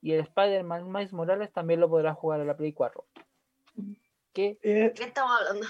Y 0.00 0.12
el 0.12 0.20
Spider-Man 0.20 0.90
Miles 0.92 1.12
Morales 1.12 1.52
también 1.52 1.80
lo 1.80 1.88
podrá 1.88 2.14
jugar 2.14 2.40
a 2.40 2.44
la 2.44 2.56
Play 2.56 2.72
4. 2.72 3.04
¿Qué? 4.32 4.58
Eh, 4.62 4.92
¿Qué 4.94 5.04
estamos 5.04 5.32
hablando? 5.40 5.66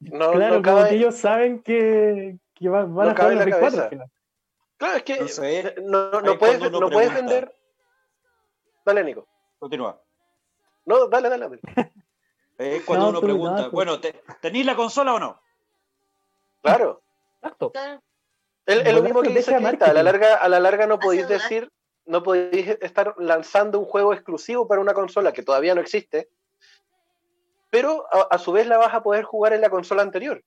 No, 0.00 0.32
claro, 0.32 0.56
no 0.60 0.62
como 0.62 0.84
que 0.88 0.94
ellos 0.94 1.16
saben 1.16 1.62
que, 1.62 2.38
que 2.54 2.68
va- 2.68 2.84
van 2.84 2.94
No 2.94 3.10
a 3.12 3.14
jugar 3.14 3.32
en 3.32 3.38
la 3.38 3.44
la 3.44 3.44
Play 3.44 3.60
4 3.60 3.60
cabeza. 3.60 3.82
al 3.84 3.90
final. 3.90 4.10
Claro, 4.76 4.96
es 4.96 5.02
que 5.02 5.60
eh, 5.60 5.74
no, 5.82 6.20
no, 6.22 6.38
puedes, 6.38 6.70
no 6.70 6.90
puedes 6.90 7.12
vender. 7.14 7.54
Dale, 8.84 9.04
Nico. 9.04 9.26
Continúa. 9.58 10.00
No, 10.86 11.06
dale, 11.08 11.28
dale. 11.28 11.44
dale. 11.48 11.60
Es 12.58 12.82
cuando 12.86 13.06
No, 13.06 13.10
uno 13.10 13.20
pregunta, 13.20 13.68
bueno, 13.68 14.00
¿te- 14.00 14.22
¿tenéis 14.40 14.64
la 14.66 14.74
consola 14.76 15.14
o 15.14 15.18
no? 15.20 15.40
Claro. 16.62 17.02
Exacto. 17.42 17.72
Es, 18.66 18.94
lo 18.94 19.02
mismo 19.02 19.22
que 19.22 19.30
dice 19.30 19.56
Crista, 19.56 19.86
A 19.86 19.92
la 19.92 20.02
larga, 20.02 20.36
a 20.36 20.48
la 20.48 20.60
larga 20.60 20.86
no 20.86 20.98
podéis 20.98 21.26
decir, 21.28 21.70
no 22.10 22.22
podéis 22.22 22.68
estar 22.80 23.14
lanzando 23.18 23.78
un 23.78 23.86
juego 23.86 24.12
exclusivo 24.12 24.66
para 24.68 24.80
una 24.80 24.94
consola 24.94 25.32
que 25.32 25.42
todavía 25.42 25.74
no 25.74 25.80
existe, 25.80 26.28
pero 27.70 28.04
a, 28.12 28.34
a 28.34 28.38
su 28.38 28.52
vez 28.52 28.66
la 28.66 28.78
vas 28.78 28.92
a 28.92 29.02
poder 29.02 29.24
jugar 29.24 29.52
en 29.52 29.60
la 29.60 29.70
consola 29.70 30.02
anterior. 30.02 30.42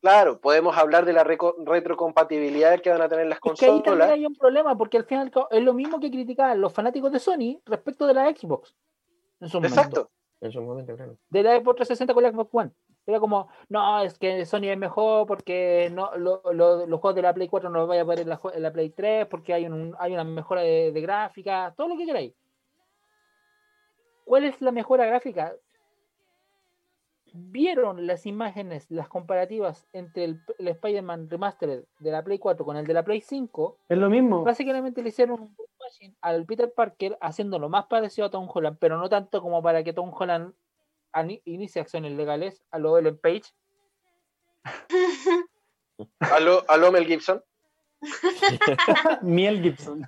Claro, 0.00 0.40
podemos 0.40 0.76
hablar 0.76 1.04
de 1.04 1.12
la 1.12 1.24
retrocompatibilidad 1.24 2.80
que 2.80 2.90
van 2.90 3.02
a 3.02 3.08
tener 3.08 3.26
las 3.26 3.40
Es 3.42 3.58
que 3.58 3.66
ahí 3.66 3.82
también 3.82 3.82
consolas. 3.82 4.10
hay 4.10 4.26
un 4.26 4.36
problema, 4.36 4.78
porque 4.78 4.96
al 4.96 5.04
final 5.04 5.32
es 5.50 5.62
lo 5.62 5.74
mismo 5.74 5.98
que 5.98 6.10
criticaban 6.10 6.60
los 6.60 6.72
fanáticos 6.72 7.10
de 7.10 7.18
Sony 7.18 7.60
respecto 7.66 8.06
de 8.06 8.14
la 8.14 8.26
Xbox. 8.30 8.76
En 9.40 9.48
su 9.48 9.60
momento. 9.60 10.10
En 10.40 10.52
su 10.52 10.60
momento, 10.62 10.94
claro. 10.94 11.16
de 11.30 11.42
la 11.42 11.56
Xbox 11.58 11.76
360 11.76 12.14
con 12.14 12.22
la 12.22 12.30
Xbox 12.30 12.50
One. 12.54 12.70
Era 13.06 13.20
como, 13.20 13.48
no, 13.68 14.00
es 14.02 14.18
que 14.18 14.44
Sony 14.44 14.64
es 14.70 14.78
mejor 14.78 15.26
porque 15.26 15.88
no, 15.92 16.14
lo- 16.16 16.42
lo- 16.52 16.86
los 16.86 17.00
juegos 17.00 17.14
de 17.16 17.22
la 17.22 17.32
Play 17.34 17.48
4 17.48 17.70
no 17.70 17.78
los 17.80 17.88
vaya 17.88 18.02
a 18.02 18.04
poder 18.04 18.20
en 18.20 18.28
la, 18.28 18.40
la 18.56 18.72
Play 18.72 18.90
3 18.90 19.26
porque 19.26 19.54
hay, 19.54 19.66
un, 19.66 19.96
hay 19.98 20.12
una 20.12 20.24
mejora 20.24 20.60
de 20.60 20.92
gráfica, 21.00 21.72
todo 21.76 21.88
lo 21.88 21.96
que 21.96 22.04
queráis. 22.06 22.34
¿Cuál 24.24 24.44
es 24.44 24.60
la 24.60 24.72
mejora 24.72 25.06
gráfica? 25.06 25.54
¿Vieron 27.40 28.06
las 28.06 28.26
imágenes, 28.26 28.90
las 28.90 29.08
comparativas 29.08 29.86
entre 29.92 30.24
el, 30.24 30.40
el 30.58 30.68
Spider-Man 30.68 31.30
Remastered 31.30 31.84
de 32.00 32.10
la 32.10 32.24
Play 32.24 32.38
4 32.38 32.64
con 32.64 32.76
el 32.76 32.86
de 32.86 32.94
la 32.94 33.04
Play 33.04 33.20
5? 33.20 33.78
Es 33.88 33.96
lo 33.98 34.10
mismo. 34.10 34.42
Básicamente 34.42 35.02
le 35.02 35.10
hicieron 35.10 35.40
un 35.40 35.54
whitewashing 35.56 36.16
al 36.20 36.44
Peter 36.46 36.72
Parker 36.72 37.16
haciéndolo 37.20 37.68
más 37.68 37.86
parecido 37.86 38.26
a 38.26 38.30
Tom 38.30 38.48
Holland, 38.52 38.76
pero 38.80 38.98
no 38.98 39.08
tanto 39.08 39.40
como 39.40 39.62
para 39.62 39.84
que 39.84 39.92
Tom 39.92 40.12
Holland 40.12 40.52
inicie 41.44 41.80
acciones 41.80 42.12
legales 42.12 42.62
a 42.70 42.78
lo 42.78 42.98
Ellen 42.98 43.18
Page. 43.18 43.44
Aló, 46.20 46.64
aló 46.68 46.92
Mel 46.92 47.06
Gibson. 47.06 47.42
Miel 49.22 49.60
Gibson. 49.62 50.06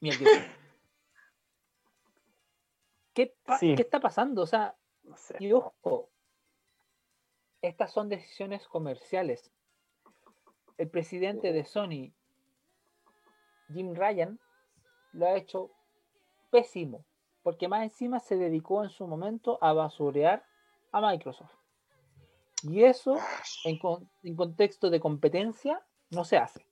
Mira 0.00 0.16
que- 0.18 0.44
¿Qué, 3.14 3.34
pa- 3.44 3.58
Sí. 3.58 3.74
¿Qué 3.76 3.82
está 3.82 4.00
pasando? 4.00 4.42
O 4.42 4.46
sea, 4.46 4.74
No 5.04 5.16
sé. 5.16 5.36
y 5.38 5.52
ojo, 5.52 6.08
estas 7.62 7.92
son 7.92 8.08
decisiones 8.08 8.66
comerciales. 8.68 9.52
El 10.76 10.88
presidente 10.90 11.52
de 11.52 11.64
Sony, 11.64 12.12
Jim 13.72 13.94
Ryan, 13.94 14.38
lo 15.12 15.26
ha 15.26 15.36
hecho 15.36 15.70
pésimo, 16.50 17.04
porque 17.42 17.68
más 17.68 17.82
encima 17.84 18.18
se 18.20 18.36
dedicó 18.36 18.82
en 18.82 18.90
su 18.90 19.06
momento 19.06 19.58
a 19.60 19.72
basurear 19.72 20.44
a 20.92 21.00
Microsoft. 21.00 21.52
Y 22.62 22.82
eso, 22.84 23.16
en, 23.64 23.78
con- 23.78 24.10
en 24.22 24.36
contexto 24.36 24.90
de 24.90 25.00
competencia, 25.00 25.84
no 26.10 26.24
se 26.24 26.38
hace. 26.38 26.66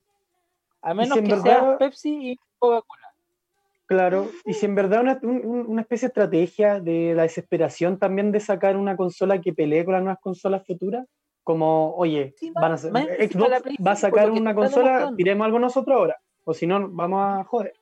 A 0.81 0.95
menos 0.95 1.19
en 1.19 1.25
que 1.27 1.35
verdad- 1.35 1.45
sea 1.45 1.79
Pepsi 1.79 2.33
y 2.33 2.37
Coca-Cola. 2.59 3.02
Claro, 3.93 4.29
y 4.45 4.55
si 4.55 4.67
en 4.67 4.75
verdad 4.75 5.01
una, 5.03 5.19
un- 5.23 5.45
un- 5.47 5.67
una 5.69 5.83
especie 5.83 6.07
de 6.09 6.11
estrategia 6.11 6.81
de 6.81 7.15
la 7.15 7.23
desesperación 7.23 7.99
también 7.99 8.33
de 8.33 8.41
sacar 8.41 8.77
una 8.77 8.97
consola 8.97 9.41
que 9.41 9.53
pelee 9.53 9.85
con 9.85 9.95
las 9.95 10.03
nuevas 10.03 10.21
consolas 10.21 10.67
futuras, 10.67 11.07
como, 11.45 11.95
oye, 11.97 12.35
Sí, 12.39 12.51
van 12.51 12.73
a 12.73 12.79
Xbox 12.79 13.01
va 13.51 13.57
a 13.57 13.97
5, 13.97 13.97
sacar 13.97 14.31
una 14.31 14.55
consola, 14.55 15.13
tiremos 15.17 15.45
algo 15.45 15.59
nosotros 15.59 15.97
ahora, 15.97 16.17
o 16.45 16.55
si 16.55 16.67
no, 16.67 16.89
vamos 16.91 17.21
a 17.21 17.45
joder. 17.45 17.73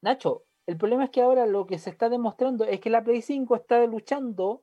Nacho, 0.00 0.44
el 0.66 0.76
problema 0.76 1.04
es 1.04 1.10
que 1.10 1.20
ahora 1.22 1.46
lo 1.46 1.66
que 1.66 1.78
se 1.78 1.90
está 1.90 2.08
demostrando 2.08 2.64
es 2.64 2.80
que 2.80 2.88
la 2.90 3.02
Play 3.04 3.20
5 3.22 3.54
está 3.56 3.84
luchando 3.86 4.62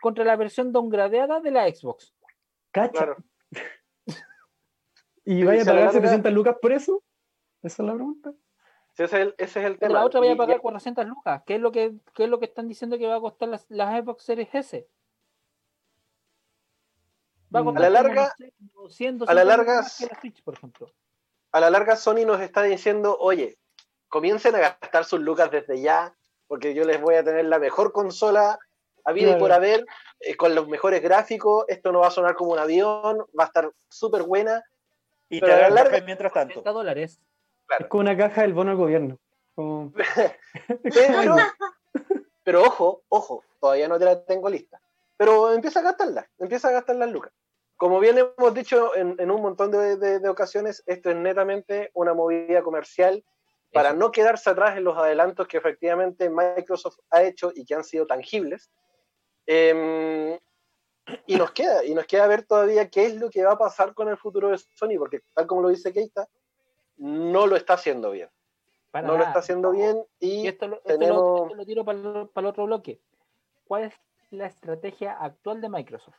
contra 0.00 0.24
la 0.24 0.36
versión 0.36 0.72
downgradeada 0.72 1.40
de 1.40 1.50
la 1.50 1.68
Xbox. 1.68 2.14
Cacha. 2.70 2.92
Claro. 2.92 3.16
¿Y 5.24 5.42
vaya 5.44 5.62
a 5.62 5.64
pagar 5.64 5.80
larga- 5.86 5.92
700 5.92 6.32
lucas 6.32 6.56
por 6.60 6.72
eso? 6.72 7.02
Esa 7.62 7.82
es 7.82 7.86
la 7.86 7.94
pregunta. 7.94 8.32
Sí, 8.98 9.04
ese, 9.04 9.16
es 9.16 9.22
el, 9.28 9.34
ese 9.38 9.60
es 9.60 9.66
el 9.66 9.72
De 9.74 9.78
tema. 9.78 9.94
la 10.00 10.04
otra 10.04 10.18
vaya 10.18 10.32
a 10.32 10.36
pagar 10.36 10.56
y- 10.56 10.60
400 10.60 11.06
lucas. 11.06 11.42
¿Qué 11.46 11.54
es 11.54 11.60
lo 11.60 11.70
que, 11.70 11.94
qué 12.14 12.24
es 12.24 12.28
lo 12.28 12.40
que 12.40 12.46
están 12.46 12.66
diciendo 12.66 12.98
que 12.98 13.06
va 13.06 13.14
a 13.14 13.20
costar 13.20 13.48
las, 13.48 13.64
las 13.68 14.02
Xbox 14.02 14.24
Series 14.24 14.52
S? 14.52 14.88
Va 17.54 17.60
a 17.60 17.62
Mm. 17.62 17.66
costar 17.66 17.84
A 17.84 17.90
la 17.90 18.02
larga- 18.02 18.34
sé, 18.36 18.52
como 18.74 18.90
100, 18.90 19.22
a 19.22 19.34
la 19.34 19.44
200 19.44 19.44
lucas 19.44 19.46
larga 19.46 19.74
más 19.82 19.98
que 19.98 20.06
la 20.06 20.20
Switch, 20.20 20.42
por 20.42 20.54
ejemplo. 20.54 20.92
a 21.52 21.60
la 21.60 21.70
larga 21.70 21.94
Sony 21.96 22.24
nos 22.26 22.40
está 22.40 22.62
diciendo, 22.64 23.16
oye, 23.20 23.56
comiencen 24.08 24.54
a 24.56 24.58
gastar 24.58 25.04
sus 25.04 25.20
lucas 25.20 25.50
desde 25.50 25.80
ya, 25.80 26.14
porque 26.48 26.74
yo 26.74 26.84
les 26.84 27.00
voy 27.00 27.14
a 27.14 27.22
tener 27.24 27.44
la 27.44 27.58
mejor 27.60 27.92
consola 27.92 28.58
a 29.04 29.12
vida 29.12 29.26
y 29.26 29.30
Claro. 29.30 29.38
por 29.40 29.52
haber, 29.52 29.86
eh, 30.20 30.34
con 30.36 30.54
los 30.56 30.66
mejores 30.68 31.00
gráficos, 31.02 31.64
esto 31.68 31.92
no 31.92 32.00
va 32.00 32.08
a 32.08 32.10
sonar 32.10 32.34
como 32.34 32.50
un 32.52 32.58
avión, 32.58 33.18
va 33.38 33.44
a 33.44 33.46
estar 33.46 33.70
súper 33.88 34.24
buena. 34.24 34.62
Y 35.30 35.38
Pero 35.40 35.54
te 35.56 35.64
a 35.64 35.68
la 35.70 35.74
larga- 35.84 36.00
mientras 36.04 36.32
tanto. 36.32 36.54
30 36.54 36.72
dólares. 36.72 37.20
Es 37.78 37.86
como 37.88 38.00
una 38.02 38.16
caja 38.16 38.42
del 38.42 38.54
bono 38.54 38.70
del 38.70 38.78
gobierno. 38.78 39.18
Como- 39.54 39.92
Pero, 40.82 41.36
pero 42.44 42.62
ojo, 42.62 43.02
ojo, 43.08 43.44
todavía 43.60 43.88
no 43.88 43.98
te 43.98 44.04
la 44.06 44.24
tengo 44.24 44.48
lista. 44.48 44.80
Pero 45.16 45.52
empieza 45.52 45.80
a 45.80 45.82
gastarla, 45.82 46.28
empieza 46.38 46.68
a 46.68 46.72
gastar 46.72 46.96
las 46.96 47.10
lucas. 47.10 47.32
Como 47.76 48.00
bien 48.00 48.16
hemos 48.18 48.54
dicho 48.54 48.94
en, 48.96 49.16
en 49.18 49.30
un 49.30 49.42
montón 49.42 49.70
de, 49.70 49.96
de- 49.96 50.18
de 50.20 50.28
ocasiones, 50.28 50.82
esto 50.86 51.10
es 51.10 51.16
netamente 51.16 51.90
una 51.94 52.14
movida 52.14 52.62
comercial 52.62 53.24
para 53.72 53.90
Eso. 53.90 53.98
no 53.98 54.10
quedarse 54.12 54.48
atrás 54.50 54.76
en 54.78 54.84
los 54.84 54.96
adelantos 54.96 55.46
que 55.46 55.58
efectivamente 55.58 56.30
Microsoft 56.30 56.98
ha 57.10 57.22
hecho 57.22 57.52
y 57.54 57.64
que 57.66 57.74
han 57.74 57.84
sido 57.84 58.06
tangibles. 58.06 58.70
Em, 59.46 60.38
y 61.26 61.36
nos 61.36 61.50
queda, 61.52 61.84
y 61.84 61.94
nos 61.94 62.06
queda 62.06 62.26
ver 62.26 62.44
todavía 62.46 62.88
qué 62.90 63.06
es 63.06 63.14
lo 63.16 63.30
que 63.30 63.44
va 63.44 63.52
a 63.52 63.58
pasar 63.58 63.94
con 63.94 64.08
el 64.08 64.16
futuro 64.16 64.48
de 64.50 64.58
Sony, 64.58 64.98
porque 64.98 65.20
tal 65.34 65.46
como 65.46 65.62
lo 65.62 65.68
dice 65.68 65.92
Keita, 65.92 66.26
no 66.98 67.46
lo 67.46 67.56
está 67.56 67.74
haciendo 67.74 68.10
bien. 68.10 68.28
Para 68.90 69.06
No 69.06 69.16
lo 69.18 69.24
está 69.24 69.38
haciendo 69.40 69.70
bien 69.70 70.02
y, 70.18 70.42
Y 70.42 70.48
esto, 70.48 70.66
lo- 70.68 70.76
esto 70.76 70.92
lo, 70.92 70.98
tenemos- 70.98 71.42
esto 71.42 71.54
lo 71.56 71.66
tiro 71.66 71.84
para 71.84 71.98
el, 71.98 72.28
para 72.28 72.46
el 72.46 72.50
otro 72.50 72.64
bloque. 72.66 73.00
¿Cuál 73.66 73.84
es 73.84 73.94
la 74.30 74.46
estrategia 74.46 75.12
actual 75.12 75.60
de 75.60 75.68
Microsoft? 75.68 76.16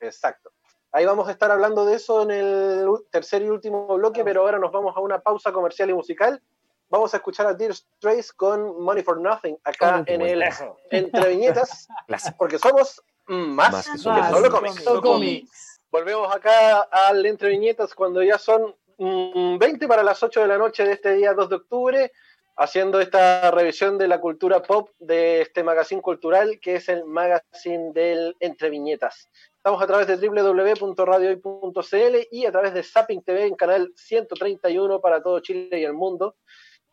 Exacto. 0.00 0.50
Ahí 0.90 1.06
vamos 1.06 1.28
a 1.28 1.30
estar 1.32 1.50
hablando 1.50 1.84
de 1.86 1.94
eso 1.94 2.22
en 2.22 2.30
el 2.32 2.86
tercer 3.10 3.42
y 3.42 3.48
último 3.48 3.86
bloque, 3.96 4.24
pero 4.24 4.42
ahora 4.42 4.58
nos 4.58 4.72
vamos 4.72 4.94
a 4.96 5.00
una 5.00 5.20
pausa 5.20 5.52
comercial 5.52 5.88
y 5.90 5.94
musical. 5.94 6.42
Vamos 6.90 7.14
a 7.14 7.16
escuchar 7.16 7.46
a 7.46 7.54
Dear 7.54 7.72
Strays 7.74 8.32
con 8.32 8.82
Money 8.82 9.02
for 9.02 9.18
Nothing 9.18 9.56
acá 9.64 10.02
en 10.06 10.20
el. 10.20 10.42
Eso. 10.42 10.76
Entre 10.90 11.28
Viñetas, 11.30 11.88
porque 12.38 12.58
somos 12.58 13.02
más, 13.26 13.72
Más 13.72 13.86
que 13.86 13.92
que 13.92 13.98
solo 13.98 14.22
solo 14.28 14.50
cómics. 14.50 14.84
cómics. 14.84 15.00
Cómics. 15.02 15.80
Volvemos 15.90 16.34
acá 16.34 16.82
al 16.82 17.24
Entre 17.24 17.48
Viñetas 17.48 17.94
cuando 17.94 18.22
ya 18.22 18.36
son 18.36 18.74
20 18.98 19.88
para 19.88 20.02
las 20.02 20.22
8 20.22 20.42
de 20.42 20.46
la 20.46 20.58
noche 20.58 20.84
de 20.84 20.92
este 20.92 21.14
día 21.14 21.32
2 21.34 21.48
de 21.48 21.56
octubre, 21.56 22.12
haciendo 22.56 23.00
esta 23.00 23.50
revisión 23.50 23.98
de 23.98 24.06
la 24.08 24.20
cultura 24.20 24.62
pop 24.62 24.90
de 24.98 25.42
este 25.42 25.62
magazine 25.64 26.00
cultural 26.02 26.58
que 26.60 26.76
es 26.76 26.88
el 26.88 27.04
magazine 27.04 27.92
del 27.92 28.36
Entre 28.40 28.70
Viñetas. 28.70 29.28
Estamos 29.56 29.82
a 29.82 29.86
través 29.86 30.06
de 30.06 30.16
www.radiohoy.cl 30.16 32.16
y 32.30 32.46
a 32.46 32.52
través 32.52 32.72
de 32.74 32.82
Zapping 32.82 33.22
TV 33.22 33.46
en 33.46 33.54
canal 33.54 33.92
131 33.96 35.00
para 35.00 35.22
todo 35.22 35.40
Chile 35.40 35.78
y 35.78 35.84
el 35.84 35.94
mundo. 35.94 36.36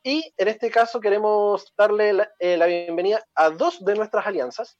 Y 0.03 0.33
en 0.37 0.47
este 0.47 0.71
caso 0.71 1.01
queremos 1.01 1.73
darle 1.77 2.13
la, 2.13 2.31
eh, 2.39 2.55
la 2.57 2.67
bienvenida 2.67 3.21
a 3.35 3.49
dos 3.49 3.83
de 3.83 3.95
nuestras 3.95 4.25
alianzas, 4.25 4.77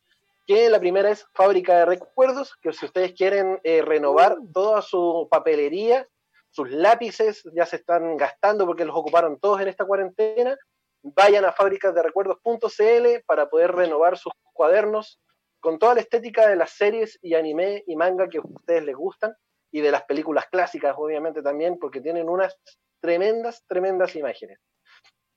que 0.48 0.70
la 0.70 0.80
primera 0.80 1.12
es 1.12 1.26
Fábrica 1.34 1.78
de 1.78 1.86
Recuerdos, 1.86 2.56
que 2.62 2.72
si 2.74 2.86
ustedes 2.86 3.14
quieren 3.14 3.60
eh, 3.64 3.82
renovar 3.82 4.38
toda 4.54 4.82
su 4.82 5.28
papelería, 5.30 6.08
sus 6.52 6.70
lápices 6.72 7.44
ya 7.54 7.66
se 7.66 7.78
están 7.78 8.18
gastando 8.18 8.66
porque 8.66 8.86
los 8.86 8.96
ocuparon 8.96 9.40
todos 9.40 9.62
en 9.62 9.68
esta 9.68 9.86
cuarentena, 9.86 10.58
vayan 11.04 11.46
a 11.46 11.52
fábricasderecuerdos.cl 11.52 13.24
para 13.26 13.50
poder 13.50 13.72
renovar 13.74 14.18
sus 14.18 14.34
cuadernos 14.54 15.20
con 15.60 15.78
toda 15.78 15.96
la 15.96 16.02
estética 16.02 16.48
de 16.48 16.56
las 16.56 16.72
series 16.72 17.20
y 17.22 17.36
anime 17.36 17.84
y 17.86 17.96
manga 17.96 18.28
que 18.30 18.40
a 18.40 18.42
ustedes 18.44 18.84
les 18.84 18.96
gustan 18.96 19.34
y 19.72 19.82
de 19.82 19.92
las 19.92 20.04
películas 20.04 20.48
clásicas 20.48 20.96
obviamente 20.98 21.42
también 21.42 21.78
porque 21.80 22.02
tienen 22.02 22.30
unas 22.30 22.58
tremendas, 23.02 23.64
tremendas 23.68 24.16
imágenes. 24.16 24.60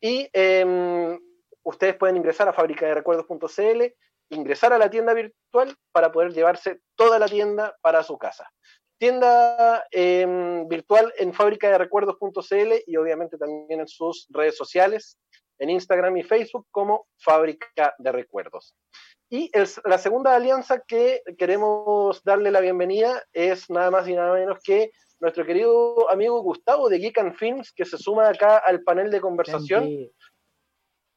Y 0.01 0.29
eh, 0.33 1.19
ustedes 1.63 1.97
pueden 1.97 2.17
ingresar 2.17 2.49
a 2.49 2.53
fábricaderecuerdos.cl, 2.53 3.83
ingresar 4.31 4.73
a 4.73 4.79
la 4.79 4.91
tienda 4.91 5.15
virtual 5.15 5.77
para 5.93 6.11
poder 6.11 6.33
llevarse 6.33 6.81
toda 6.97 7.19
la 7.19 7.29
tienda 7.29 7.77
para 7.83 8.03
su 8.03 8.19
casa. 8.19 8.51
Tienda 9.07 9.85
eh, 9.91 10.25
virtual 10.69 11.13
en 11.19 11.33
fábricaderecuerdos.cl 11.35 12.73
y 12.87 12.97
obviamente 12.97 13.37
también 13.37 13.81
en 13.81 13.89
sus 13.89 14.29
redes 14.31 14.57
sociales, 14.57 15.19
en 15.59 15.71
Instagram 15.71 16.17
y 16.19 16.23
Facebook 16.23 16.69
como 16.71 17.09
Fábrica 17.19 17.97
de 17.99 18.13
Recuerdos. 18.13 18.77
Y 19.29 19.51
el- 19.55 19.67
la 19.87 19.99
segunda 19.99 20.37
alianza 20.37 20.85
que 20.87 21.21
queremos 21.37 22.23
darle 22.23 22.53
la 22.53 22.61
bienvenida 22.61 23.25
es 23.33 23.69
nada 23.71 23.91
más 23.91 24.07
y 24.07 24.15
nada 24.15 24.35
menos 24.35 24.59
que 24.63 24.93
nuestro 25.19 25.45
querido 25.45 26.09
amigo 26.09 26.41
Gustavo 26.41 26.89
de 26.89 26.99
Geek 26.99 27.19
and 27.19 27.35
Films, 27.35 27.73
que 27.73 27.85
se 27.85 27.99
suma 27.99 28.29
acá 28.29 28.59
al 28.59 28.83
panel 28.85 29.11
de 29.11 29.21
conversación 29.21 29.83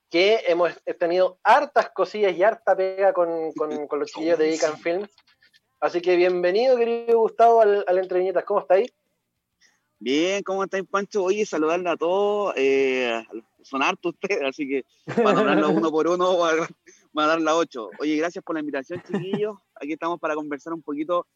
que 0.10 0.42
hemos 0.48 0.72
tenido 1.00 1.38
hartas 1.44 1.92
cosillas 1.92 2.36
y 2.36 2.42
harta 2.44 2.76
pega 2.76 3.14
con, 3.14 3.52
con- 3.54 3.86
con 3.88 4.00
los 4.00 4.10
chiquillos 4.10 4.40
de 4.40 4.50
Geek 4.50 4.64
and 4.64 4.78
Films. 4.82 5.16
Así 5.86 6.02
que 6.02 6.16
bienvenido, 6.16 6.78
querido 6.78 7.20
Gustavo, 7.20 7.62
al, 7.62 7.86
al 7.88 8.00
Entre 8.00 8.18
Viñetas. 8.18 8.44
¿Cómo 8.44 8.60
está 8.60 8.74
ahí? 8.74 8.88
Bien, 10.00 10.42
¿cómo 10.42 10.64
estáis, 10.64 10.84
Pancho? 10.90 11.24
Oye, 11.24 11.46
saludarle 11.46 11.88
a 11.88 11.96
todos. 11.96 12.56
eh, 12.58 13.24
son 13.62 13.84
hartos 13.84 14.16
ustedes, 14.16 14.42
así 14.42 14.68
que 14.68 14.84
para 15.06 15.34
nombrarlos 15.34 15.70
uno 15.70 15.92
por 15.92 16.08
uno, 16.08 16.38
voy 16.38 16.66
a, 17.18 17.28
dar 17.28 17.40
la 17.40 17.56
8. 17.56 17.90
Oye, 18.00 18.16
gracias 18.18 18.44
por 18.44 18.56
la 18.56 18.62
invitación, 18.62 19.00
chiquillos. 19.04 19.60
Aquí 19.76 19.94
estamos 19.94 20.20
para 20.20 20.34
conversar 20.34 20.74
un 20.74 20.82
poquito 20.82 21.28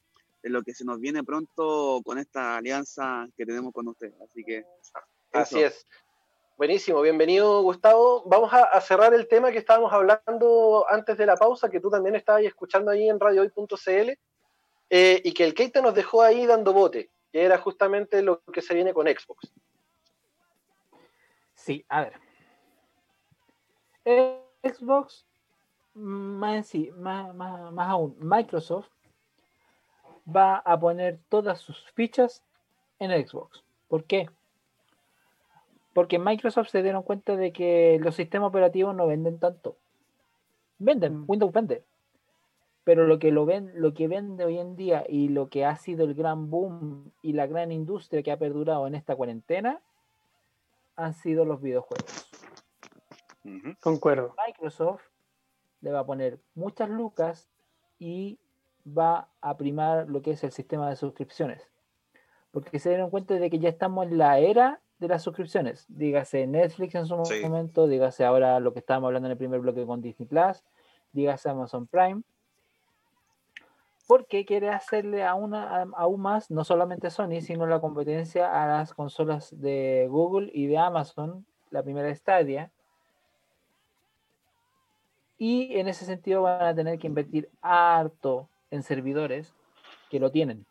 de 0.41 0.49
lo 0.49 0.63
que 0.63 0.73
se 0.73 0.83
nos 0.83 0.99
viene 0.99 1.23
pronto 1.23 2.01
con 2.03 2.17
esta 2.17 2.57
alianza 2.57 3.27
que 3.37 3.45
tenemos 3.45 3.71
con 3.71 3.87
ustedes. 3.87 4.15
Así 4.19 4.43
que. 4.43 4.65
Así 5.31 5.61
es. 5.61 5.85
Buenísimo, 6.57 7.01
bienvenido 7.01 7.61
Gustavo. 7.61 8.23
Vamos 8.25 8.51
a, 8.51 8.63
a 8.63 8.81
cerrar 8.81 9.13
el 9.13 9.27
tema 9.27 9.51
que 9.51 9.59
estábamos 9.59 9.93
hablando 9.93 10.87
antes 10.89 11.19
de 11.19 11.27
la 11.27 11.35
pausa, 11.35 11.69
que 11.69 11.79
tú 11.79 11.91
también 11.91 12.15
estabas 12.15 12.41
escuchando 12.41 12.89
ahí 12.89 13.07
en 13.07 13.19
radiohoy.cl, 13.19 14.17
eh, 14.89 15.21
y 15.23 15.33
que 15.33 15.43
el 15.43 15.53
Keita 15.53 15.81
nos 15.81 15.93
dejó 15.95 16.21
ahí 16.21 16.45
dando 16.45 16.73
bote, 16.73 17.09
que 17.31 17.43
era 17.43 17.57
justamente 17.57 18.21
lo 18.21 18.41
que 18.41 18.61
se 18.61 18.73
viene 18.73 18.93
con 18.93 19.07
Xbox. 19.07 19.51
Sí, 21.53 21.85
a 21.89 22.01
ver. 22.01 22.13
Xbox, 24.63 25.25
más 25.93 26.55
en 26.55 26.63
sí, 26.63 26.91
más, 26.97 27.33
más, 27.35 27.71
más 27.71 27.89
aún, 27.89 28.15
Microsoft 28.19 28.89
va 30.27 30.57
a 30.57 30.79
poner 30.79 31.19
todas 31.29 31.59
sus 31.59 31.89
fichas 31.91 32.43
en 32.99 33.11
Xbox. 33.27 33.63
¿Por 33.87 34.03
qué? 34.05 34.29
Porque 35.93 36.19
Microsoft 36.19 36.69
se 36.69 36.83
dieron 36.83 37.03
cuenta 37.03 37.35
de 37.35 37.51
que 37.51 37.99
los 38.01 38.15
sistemas 38.15 38.49
operativos 38.49 38.95
no 38.95 39.07
venden 39.07 39.39
tanto. 39.39 39.75
Venden, 40.77 41.21
Mm. 41.21 41.25
Windows 41.27 41.51
vende. 41.51 41.83
Pero 42.89 43.05
lo 43.05 43.19
que 43.19 43.31
lo 43.31 43.45
ven, 43.45 43.71
lo 43.75 43.93
que 43.93 44.07
vende 44.07 44.43
hoy 44.43 44.57
en 44.57 44.75
día 44.75 45.05
y 45.07 45.29
lo 45.29 45.47
que 45.47 45.63
ha 45.63 45.75
sido 45.75 46.05
el 46.05 46.15
gran 46.15 46.49
boom 46.49 47.11
y 47.21 47.33
la 47.33 47.45
gran 47.45 47.71
industria 47.71 48.23
que 48.23 48.31
ha 48.31 48.39
perdurado 48.39 48.87
en 48.87 48.95
esta 48.95 49.15
cuarentena 49.15 49.79
han 50.95 51.13
sido 51.13 51.45
los 51.45 51.61
videojuegos. 51.61 52.31
Concuerdo. 53.79 54.33
Microsoft 54.47 55.03
le 55.81 55.91
va 55.91 55.99
a 55.99 56.05
poner 56.07 56.39
muchas 56.55 56.89
lucas 56.89 57.47
y 57.99 58.39
va 58.87 59.29
a 59.39 59.55
primar 59.55 60.09
lo 60.09 60.23
que 60.23 60.31
es 60.31 60.43
el 60.43 60.51
sistema 60.51 60.89
de 60.89 60.95
suscripciones. 60.95 61.69
Porque 62.49 62.79
se 62.79 62.89
dieron 62.89 63.11
cuenta 63.11 63.35
de 63.35 63.51
que 63.51 63.59
ya 63.59 63.69
estamos 63.69 64.07
en 64.07 64.17
la 64.17 64.39
era 64.39 64.81
de 64.97 65.09
las 65.09 65.21
suscripciones. 65.21 65.85
Dígase 65.89 66.47
Netflix 66.47 66.95
en 66.95 67.05
su 67.05 67.23
Sí. 67.25 67.39
momento, 67.43 67.87
dígase 67.87 68.25
ahora 68.25 68.59
lo 68.59 68.73
que 68.73 68.79
estábamos 68.79 69.09
hablando 69.09 69.27
en 69.27 69.33
el 69.33 69.37
primer 69.37 69.59
bloque 69.59 69.85
con 69.85 70.01
Disney 70.01 70.27
Plus, 70.27 70.63
dígase 71.11 71.51
Amazon 71.51 71.85
Prime. 71.85 72.23
Porque 74.09 74.43
quiere 74.43 74.69
hacerle 74.69 75.23
aún, 75.23 75.53
aún 75.53 76.19
más, 76.19 76.49
no 76.49 76.63
solamente 76.63 77.11
Sony, 77.11 77.41
sino 77.41 77.67
la 77.67 77.79
competencia 77.79 78.63
a 78.63 78.65
las 78.65 78.95
consolas 78.95 79.53
de 79.61 80.07
Google 80.09 80.49
y 80.51 80.65
de 80.65 80.79
Amazon, 80.79 81.45
la 81.69 81.83
primera 81.83 82.13
Stadia, 82.15 82.71
y 85.37 85.77
en 85.77 85.87
ese 85.87 86.05
sentido 86.05 86.41
van 86.41 86.63
a 86.63 86.73
tener 86.73 86.97
que 86.97 87.05
invertir 87.05 87.51
harto 87.61 88.49
en 88.71 88.81
servidores 88.81 89.53
que 90.09 90.19
lo 90.19 90.31
tienen. 90.31 90.65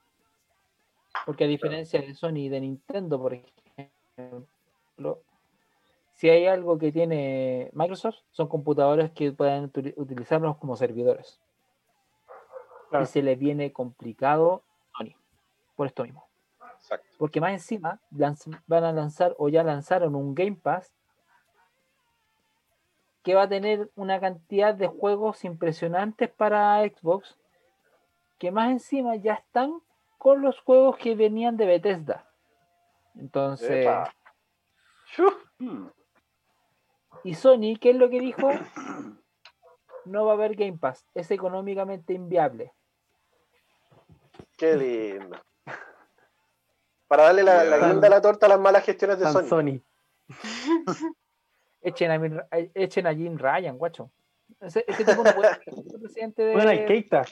Porque 1.24 1.44
a 1.44 1.46
diferencia 1.46 2.00
de 2.00 2.14
Sony 2.14 2.38
y 2.38 2.48
de 2.48 2.60
Nintendo, 2.60 3.22
por 3.22 3.34
ejemplo, 3.34 5.22
si 6.16 6.28
hay 6.28 6.46
algo 6.46 6.76
que 6.76 6.90
tiene 6.90 7.70
Microsoft, 7.72 8.18
son 8.32 8.48
computadores 8.48 9.12
que 9.12 9.30
pueden 9.30 9.70
util- 9.70 9.94
utilizarlos 9.96 10.56
como 10.56 10.74
servidores. 10.74 11.40
Claro. 12.90 13.06
Se 13.06 13.22
les 13.22 13.38
viene 13.38 13.72
complicado 13.72 14.62
Sony, 14.96 15.14
por 15.76 15.86
esto 15.86 16.04
mismo. 16.04 16.28
Exacto. 16.76 17.08
Porque 17.18 17.40
más 17.40 17.52
encima 17.52 18.00
van 18.66 18.84
a 18.84 18.92
lanzar 18.92 19.34
o 19.38 19.48
ya 19.48 19.62
lanzaron 19.62 20.14
un 20.14 20.34
Game 20.34 20.56
Pass 20.56 20.92
que 23.22 23.34
va 23.34 23.42
a 23.42 23.48
tener 23.48 23.90
una 23.94 24.20
cantidad 24.20 24.74
de 24.74 24.86
juegos 24.86 25.44
impresionantes 25.44 26.30
para 26.30 26.82
Xbox 26.82 27.38
que 28.38 28.50
más 28.50 28.70
encima 28.70 29.16
ya 29.16 29.34
están 29.34 29.80
con 30.16 30.42
los 30.42 30.58
juegos 30.60 30.96
que 30.96 31.14
venían 31.14 31.56
de 31.56 31.66
Bethesda. 31.66 32.28
Entonces. 33.16 33.86
Hmm. 35.58 35.88
y 37.24 37.34
Sony, 37.34 37.76
¿qué 37.80 37.90
es 37.90 37.96
lo 37.96 38.08
que 38.08 38.20
dijo? 38.20 38.48
No 40.04 40.24
va 40.24 40.30
a 40.30 40.34
haber 40.36 40.56
Game 40.56 40.78
Pass, 40.78 41.06
es 41.12 41.30
económicamente 41.30 42.14
inviable. 42.14 42.72
Qué 44.58 44.76
lindo. 44.76 45.40
Para 47.06 47.22
darle 47.24 47.42
la, 47.44 47.64
la 47.64 47.78
guinda 47.88 48.08
a 48.08 48.10
la 48.10 48.20
torta 48.20 48.44
a 48.46 48.48
las 48.50 48.60
malas 48.60 48.84
gestiones 48.84 49.18
de 49.18 49.24
San 49.24 49.48
Sony. 49.48 49.80
Sony. 49.80 49.80
Echen 51.80 52.10
a, 52.10 52.14
a- 52.50 52.68
echen 52.74 53.06
a 53.06 53.14
Jim 53.14 53.38
Ryan, 53.38 53.78
guacho. 53.78 54.10
Ese, 54.60 54.84
ese 54.86 55.04
tipo 55.04 55.22
no 55.22 55.32
puede 55.34 55.54
ser 55.54 55.74
presidente 56.00 56.42
de. 56.42 56.52
Bueno, 56.54 56.70
hay 56.70 56.84
Keita. 56.84 57.24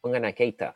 Pongan 0.00 0.24
a 0.26 0.32
Keita. 0.32 0.74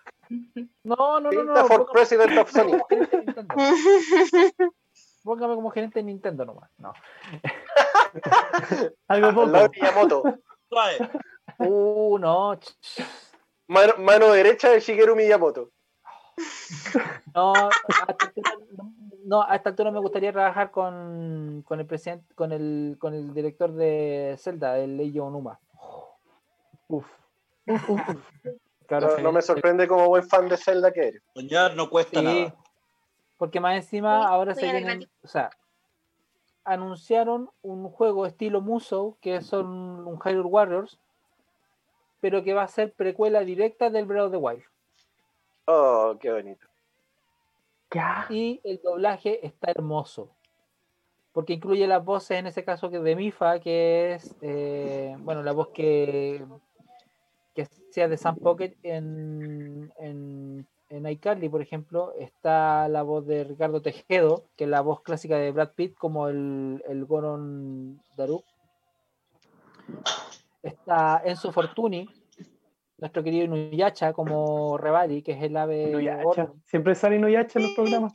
No, 0.83 1.21
no, 1.21 1.31
no, 1.31 1.31
no. 1.31 1.55
Keita 1.55 1.65
for 1.65 1.87
póngame 1.87 1.93
President 1.93 2.39
of 2.39 2.51
Sony. 2.51 2.71
como 2.71 2.85
gerente 2.89 3.17
de 3.17 3.25
Nintendo. 3.25 3.55
Póngame 5.23 5.55
como 5.55 5.71
gerente 5.71 5.99
de 6.01 6.03
Nintendo 6.05 6.45
nomás. 6.45 6.71
No. 6.79 6.93
Algo 9.09 9.35
poco. 9.47 9.71
Miyamoto. 9.71 10.23
Uh, 11.61 12.19
no. 12.19 12.59
Mano, 13.69 13.93
mano 13.99 14.33
derecha 14.33 14.71
de 14.71 14.81
Shigeru 14.81 15.15
Miyamoto. 15.15 15.71
No, 17.35 17.53
a 17.53 17.71
esta 18.09 18.27
altura, 18.27 18.53
no, 18.77 18.93
no, 19.25 19.43
a 19.43 19.57
esta 19.57 19.71
altura 19.71 19.91
me 19.91 20.01
gustaría 20.01 20.33
trabajar 20.33 20.71
con, 20.71 21.63
con 21.67 21.79
el 21.81 21.87
presidente, 21.87 22.35
con 22.35 22.53
el, 22.53 22.97
con 22.99 23.15
el 23.15 23.35
director 23.35 23.73
de 23.73 24.37
Zelda, 24.39 24.79
el 24.79 24.97
Leiji 24.97 25.19
Onuma. 25.21 25.59
Uf. 26.89 27.07
Claro, 28.87 29.17
No, 29.19 29.23
no 29.25 29.33
me 29.33 29.43
sorprende 29.43 29.87
como 29.87 30.09
buen 30.09 30.27
fan 30.27 30.49
de 30.49 30.57
Zelda 30.57 30.91
que 30.93 31.09
eres. 31.09 31.23
Soñar 31.35 31.75
no 31.77 31.91
cuesta 31.91 32.21
Sí, 32.21 32.25
nada. 32.25 32.55
porque 33.37 33.61
más 33.61 33.77
encima 33.77 34.21
Sí, 34.23 34.27
ahora 34.33 34.55
se 34.55 34.67
a 34.67 34.73
vienen, 34.73 35.11
o 35.23 35.29
sea, 35.29 35.51
anunciaron 36.65 37.51
un 37.61 37.91
juego 37.91 38.25
estilo 38.25 38.63
Musou, 38.63 39.19
que 39.21 39.43
son 39.43 39.67
un 40.07 40.19
Hyrule 40.19 40.49
Warriors, 40.49 40.99
pero 42.21 42.43
que 42.43 42.55
va 42.55 42.63
a 42.63 42.69
ser 42.69 42.93
precuela 42.93 43.41
directa 43.41 43.91
del 43.91 44.07
Breath 44.07 44.27
of 44.27 44.33
the 44.33 44.37
Wild. 44.39 44.63
Oh, 45.67 46.17
qué 46.21 46.33
bonito. 46.33 46.67
Ya. 47.91 48.27
Y 48.31 48.61
el 48.65 48.81
doblaje 48.83 49.47
está 49.47 49.71
hermoso. 49.71 50.31
Porque 51.33 51.53
incluye 51.53 51.87
las 51.87 52.05
voces, 52.05 52.39
en 52.39 52.47
ese 52.47 52.65
caso, 52.65 52.91
que 52.91 52.99
de 52.99 53.15
Mifa, 53.15 53.61
que 53.61 54.15
es, 54.15 54.35
eh, 54.41 55.15
bueno, 55.21 55.43
la 55.43 55.53
voz 55.53 55.69
que, 55.69 56.45
que 57.55 57.63
hacía 57.63 58.09
de 58.09 58.17
Sam 58.17 58.37
Pocket 58.37 58.75
en, 58.83 59.93
en, 59.99 60.67
en 60.89 61.07
iCarly, 61.07 61.49
por 61.49 61.63
ejemplo. 61.63 62.13
Está 62.19 62.89
la 62.89 63.03
voz 63.03 63.27
de 63.27 63.45
Ricardo 63.45 63.83
Tejedo, 63.83 64.45
que 64.57 64.65
es 64.65 64.71
la 64.71 64.81
voz 64.81 65.03
clásica 65.03 65.37
de 65.37 65.53
Brad 65.53 65.73
Pitt, 65.77 65.97
como 65.97 66.29
el, 66.29 66.83
el 66.89 67.05
Goron 67.05 68.01
Daru. 68.17 68.43
Está 70.63 71.23
Enzo 71.25 71.53
Fortuni, 71.53 72.09
nuestro 72.99 73.23
querido 73.23 73.45
Inuyacha, 73.45 74.13
como 74.13 74.77
Revali, 74.77 75.23
que 75.23 75.33
es 75.33 75.43
el 75.43 75.57
ave 75.57 75.91
Inuyacha. 75.91 76.53
Siempre 76.65 76.95
sale 76.95 77.17
Inuyacha 77.17 77.59
en 77.59 77.65
los 77.67 77.75
programas. 77.75 78.13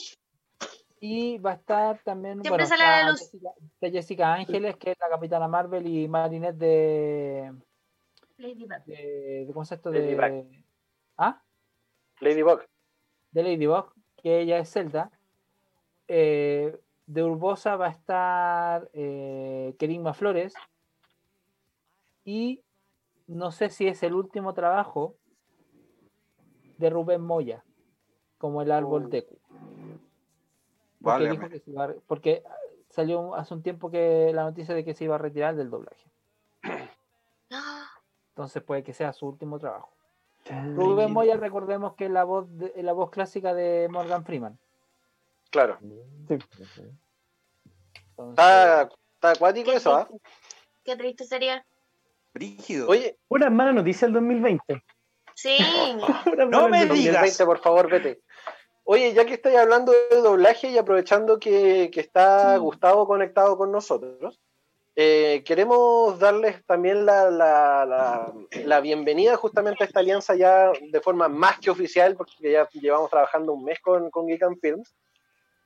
Y 1.00 1.38
va 1.38 1.52
a 1.52 1.56
estar 1.56 2.00
también 2.04 2.36
Siempre 2.36 2.52
bueno, 2.52 2.66
sale 2.66 2.84
la 2.84 3.10
luz. 3.10 3.20
Jessica, 3.20 3.50
está 3.60 3.90
Jessica 3.90 4.34
Ángeles, 4.34 4.78
que 4.78 4.92
es 4.92 4.98
la 5.00 5.10
Capitana 5.10 5.48
Marvel, 5.48 5.86
y 5.86 6.08
Marinette 6.08 6.58
de, 6.58 7.54
Ladybug. 8.38 8.84
de, 8.86 9.46
de 9.46 9.54
¿cómo 9.54 9.66
se 9.66 9.76
llama 9.76 9.78
esto? 9.78 9.92
Ladybug. 9.92 10.50
de 10.50 10.64
¿Ah? 11.18 11.42
Ladybug. 12.22 12.62
de 13.32 13.44
Ladybug, 13.44 13.94
que 14.16 14.40
ella 14.40 14.60
es 14.60 14.72
Zelda. 14.72 15.12
Eh, 16.08 16.80
de 17.06 17.24
Urbosa 17.24 17.76
va 17.76 17.88
a 17.88 17.92
estar 17.92 18.90
eh, 18.94 19.76
Kerigma 19.78 20.14
Flores. 20.14 20.54
Y 22.26 22.62
no 23.28 23.52
sé 23.52 23.70
si 23.70 23.88
es 23.88 24.02
el 24.04 24.14
último 24.14 24.54
trabajo 24.54 25.16
de 26.78 26.90
Rubén 26.90 27.22
Moya, 27.22 27.64
como 28.38 28.62
el 28.62 28.72
árbol. 28.72 29.10
Deku. 29.10 29.38
Porque, 31.02 31.26
Válgame. 31.26 31.32
dijo 31.38 31.50
que 31.50 31.60
se 31.60 31.72
iba 31.72 31.84
a- 31.86 31.94
porque 32.08 32.44
salió 32.90 33.36
hace 33.36 33.54
un 33.54 33.62
tiempo 33.64 33.90
que 33.92 34.32
la 34.34 34.44
noticia 34.44 34.74
de 34.74 34.84
que 34.86 34.94
se 34.94 35.04
iba 35.06 35.16
a 35.16 35.20
retirar 35.20 35.56
del 35.56 35.70
doblaje. 35.70 36.10
Entonces 38.30 38.64
puede 38.64 38.84
que 38.84 38.94
sea 38.94 39.14
su 39.14 39.28
último 39.28 39.60
trabajo. 39.60 39.90
Rubén 40.76 41.12
Moya, 41.14 41.38
recordemos 41.38 41.94
que 41.96 42.06
es 42.06 42.12
la 42.12 42.24
voz, 42.26 42.46
de- 42.58 42.74
la 42.84 42.92
voz 42.94 43.10
clásica 43.12 43.54
de 43.54 43.88
Morgan 43.90 44.26
Freeman. 44.26 44.58
Claro. 45.52 45.78
Sí. 46.28 46.38
Entonces, 48.10 48.40
Está, 48.40 48.82
está 48.84 49.32
acuático 49.32 49.72
Qué 49.72 49.78
eso, 49.78 49.96
¿ah? 49.96 50.06
triste. 50.08 50.28
Qué 50.84 50.96
triste 50.98 51.24
sería. 51.26 51.66
Brígido. 52.34 52.88
Oye, 52.90 53.18
Una 53.30 53.50
mala 53.50 53.72
noticia 53.74 54.08
del 54.08 54.14
2020. 54.16 54.84
Sí. 55.36 55.58
Una 56.34 56.46
No 56.46 56.68
mala 56.68 56.68
me 56.70 56.86
noticia. 56.86 57.12
digas. 57.12 57.38
2020, 57.38 57.46
por 57.46 57.60
favor, 57.60 57.90
vete. 57.90 58.22
Oye, 58.86 59.14
ya 59.14 59.26
que 59.26 59.36
estáis 59.36 59.58
hablando 59.58 59.92
de 59.94 60.18
doblaje 60.22 60.70
y 60.70 60.78
aprovechando 60.78 61.40
que, 61.40 61.90
que 61.94 62.00
está 62.02 62.58
Gustavo 62.58 63.08
conectado 63.08 63.58
con 63.58 63.72
nosotros, 63.72 64.42
eh, 64.96 65.42
queremos 65.46 66.20
darles 66.20 66.64
también 66.66 67.06
la, 67.06 67.32
la- 67.32 67.86
la- 67.86 68.34
la 68.66 68.80
bienvenida 68.82 69.38
justamente 69.38 69.84
a 69.84 69.88
esta 69.88 70.02
alianza 70.02 70.36
ya 70.36 70.72
de 70.82 71.02
forma 71.02 71.30
más 71.30 71.60
que 71.60 71.72
oficial, 71.72 72.16
porque 72.16 72.52
ya 72.52 72.68
llevamos 72.74 73.10
trabajando 73.10 73.54
un 73.54 73.64
mes 73.64 73.80
con, 73.80 74.12
con 74.12 74.28
Geek 74.28 74.44
and 74.44 74.60
Films, 74.60 74.94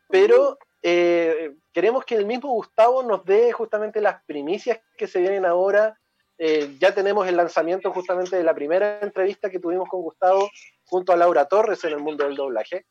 pero 0.10 0.58
eh, 0.84 1.56
queremos 1.74 2.06
que 2.06 2.16
el 2.16 2.26
mismo 2.26 2.52
Gustavo 2.52 3.02
nos 3.04 3.26
dé 3.26 3.52
justamente 3.52 4.00
las 4.00 4.24
primicias 4.26 4.80
que 4.96 5.08
se 5.08 5.20
vienen 5.20 5.44
ahora. 5.46 6.00
Eh, 6.40 6.76
ya 6.80 6.94
tenemos 6.94 7.28
el 7.28 7.36
lanzamiento 7.36 7.92
justamente 7.92 8.36
de 8.36 8.44
la 8.44 8.54
primera 8.54 9.00
entrevista 9.02 9.50
que 9.50 9.60
tuvimos 9.60 9.90
con 9.90 10.02
Gustavo 10.02 10.50
junto 10.86 11.12
a 11.12 11.18
Laura 11.18 11.46
Torres 11.46 11.84
en 11.84 11.94
el 11.94 12.00
mundo 12.00 12.26
del 12.26 12.36
doblaje. 12.36 12.86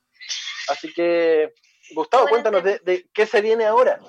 Así 0.68 0.92
que, 0.92 1.52
Gustavo, 1.94 2.26
cuéntanos 2.28 2.64
de, 2.64 2.80
de 2.80 3.06
qué 3.12 3.26
se 3.26 3.40
viene 3.40 3.64
ahora. 3.64 4.00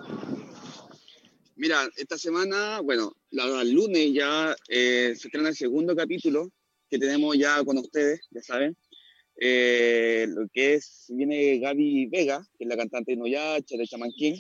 Mira, 1.55 1.87
esta 1.95 2.17
semana, 2.17 2.81
bueno, 2.81 3.15
la, 3.31 3.61
el 3.61 3.71
lunes 3.71 4.13
ya 4.13 4.55
eh, 4.69 5.13
se 5.15 5.27
estrena 5.27 5.49
el 5.49 5.55
segundo 5.55 5.95
capítulo 5.95 6.51
que 6.89 6.99
tenemos 6.99 7.35
ya 7.35 7.63
con 7.63 7.77
ustedes, 7.79 8.21
ya 8.29 8.41
saben. 8.41 8.77
Eh, 9.39 10.25
lo 10.29 10.47
que 10.53 10.75
es, 10.75 11.05
viene 11.09 11.59
Gaby 11.59 12.07
Vega, 12.07 12.43
que 12.57 12.63
es 12.63 12.67
la 12.67 12.77
cantante 12.77 13.11
de 13.11 13.17
Noyacha, 13.17 13.75
de 13.75 13.87
Chaman 13.87 14.11
King. 14.11 14.39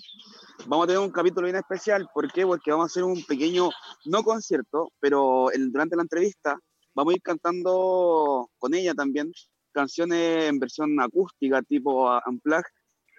Vamos 0.65 0.83
a 0.83 0.87
tener 0.87 1.01
un 1.01 1.11
capítulo 1.11 1.45
bien 1.45 1.55
especial, 1.55 2.09
¿por 2.13 2.31
qué? 2.31 2.45
Porque 2.45 2.71
vamos 2.71 2.85
a 2.85 2.87
hacer 2.91 3.03
un 3.03 3.23
pequeño, 3.23 3.69
no 4.05 4.23
concierto, 4.23 4.91
pero 4.99 5.51
el- 5.51 5.71
durante 5.71 5.95
la 5.95 6.01
entrevista 6.01 6.59
vamos 6.93 7.13
a 7.13 7.15
ir 7.15 7.21
cantando 7.21 8.49
con 8.57 8.73
ella 8.73 8.93
también 8.93 9.31
canciones 9.71 10.45
en 10.45 10.59
versión 10.59 10.99
acústica, 10.99 11.61
tipo 11.61 12.09
Unplugged. 12.25 12.63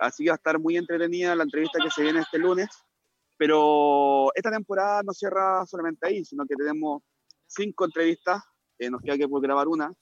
Así 0.01 0.25
que 0.25 0.31
va 0.31 0.35
a 0.35 0.37
estar 0.37 0.59
muy 0.59 0.77
entretenida 0.77 1.35
la 1.35 1.45
entrevista 1.45 1.79
que 1.83 1.91
se 1.91 2.03
viene 2.03 2.21
este 2.21 2.39
lunes. 2.39 2.69
Pero 3.37 4.35
esta 4.35 4.51
temporada 4.51 5.03
no 5.05 5.13
cierra 5.13 5.65
solamente 5.65 6.09
ahí, 6.09 6.25
sino 6.25 6.45
que 6.45 6.57
tenemos 6.57 7.03
cinco 7.47 7.85
entrevistas, 7.85 8.43
eh, 8.79 8.91
nos 8.91 9.01
queda 9.01 9.17
que 9.17 9.29
por 9.29 9.41
grabar 9.41 9.69
una, 9.69 9.93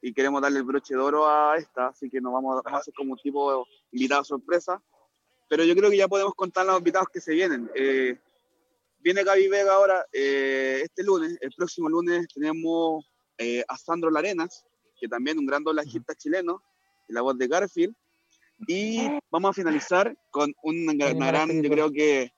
y 0.00 0.12
queremos 0.14 0.40
darle 0.40 0.60
el 0.60 0.64
broche 0.64 0.94
de 0.94 1.00
oro 1.00 1.26
a 1.26 1.56
esta, 1.56 1.88
así 1.88 2.08
que 2.08 2.20
nos 2.20 2.32
vamos, 2.32 2.62
vamos 2.62 2.78
a 2.78 2.80
hacer 2.80 2.94
como 2.94 3.12
un 3.12 3.18
tipo 3.18 3.66
invitado 3.90 4.22
sorpresa. 4.22 4.80
Pero 5.54 5.66
yo 5.66 5.76
creo 5.76 5.88
que 5.88 5.98
ya 5.98 6.08
podemos 6.08 6.34
contar 6.34 6.66
los 6.66 6.78
invitados 6.78 7.06
que 7.12 7.20
se 7.20 7.32
vienen. 7.32 7.70
Eh, 7.76 8.18
viene 8.98 9.22
Gaby 9.22 9.46
Vega 9.46 9.74
ahora, 9.74 10.04
eh, 10.12 10.80
este 10.82 11.04
lunes, 11.04 11.38
el 11.40 11.52
próximo 11.56 11.88
lunes 11.88 12.26
tenemos 12.34 13.08
eh, 13.38 13.62
a 13.68 13.78
Sandro 13.78 14.10
Larenas, 14.10 14.64
que 14.98 15.06
también 15.06 15.38
un 15.38 15.46
gran 15.46 15.62
doblajista 15.62 16.12
chileno, 16.16 16.60
la 17.06 17.20
voz 17.20 17.38
de 17.38 17.46
Garfield. 17.46 17.94
Y 18.66 19.08
vamos 19.30 19.50
a 19.50 19.52
finalizar 19.52 20.16
con 20.32 20.52
una 20.64 20.92
gran, 20.92 21.62
yo 21.62 21.70
creo 21.70 21.92
que 21.92 22.32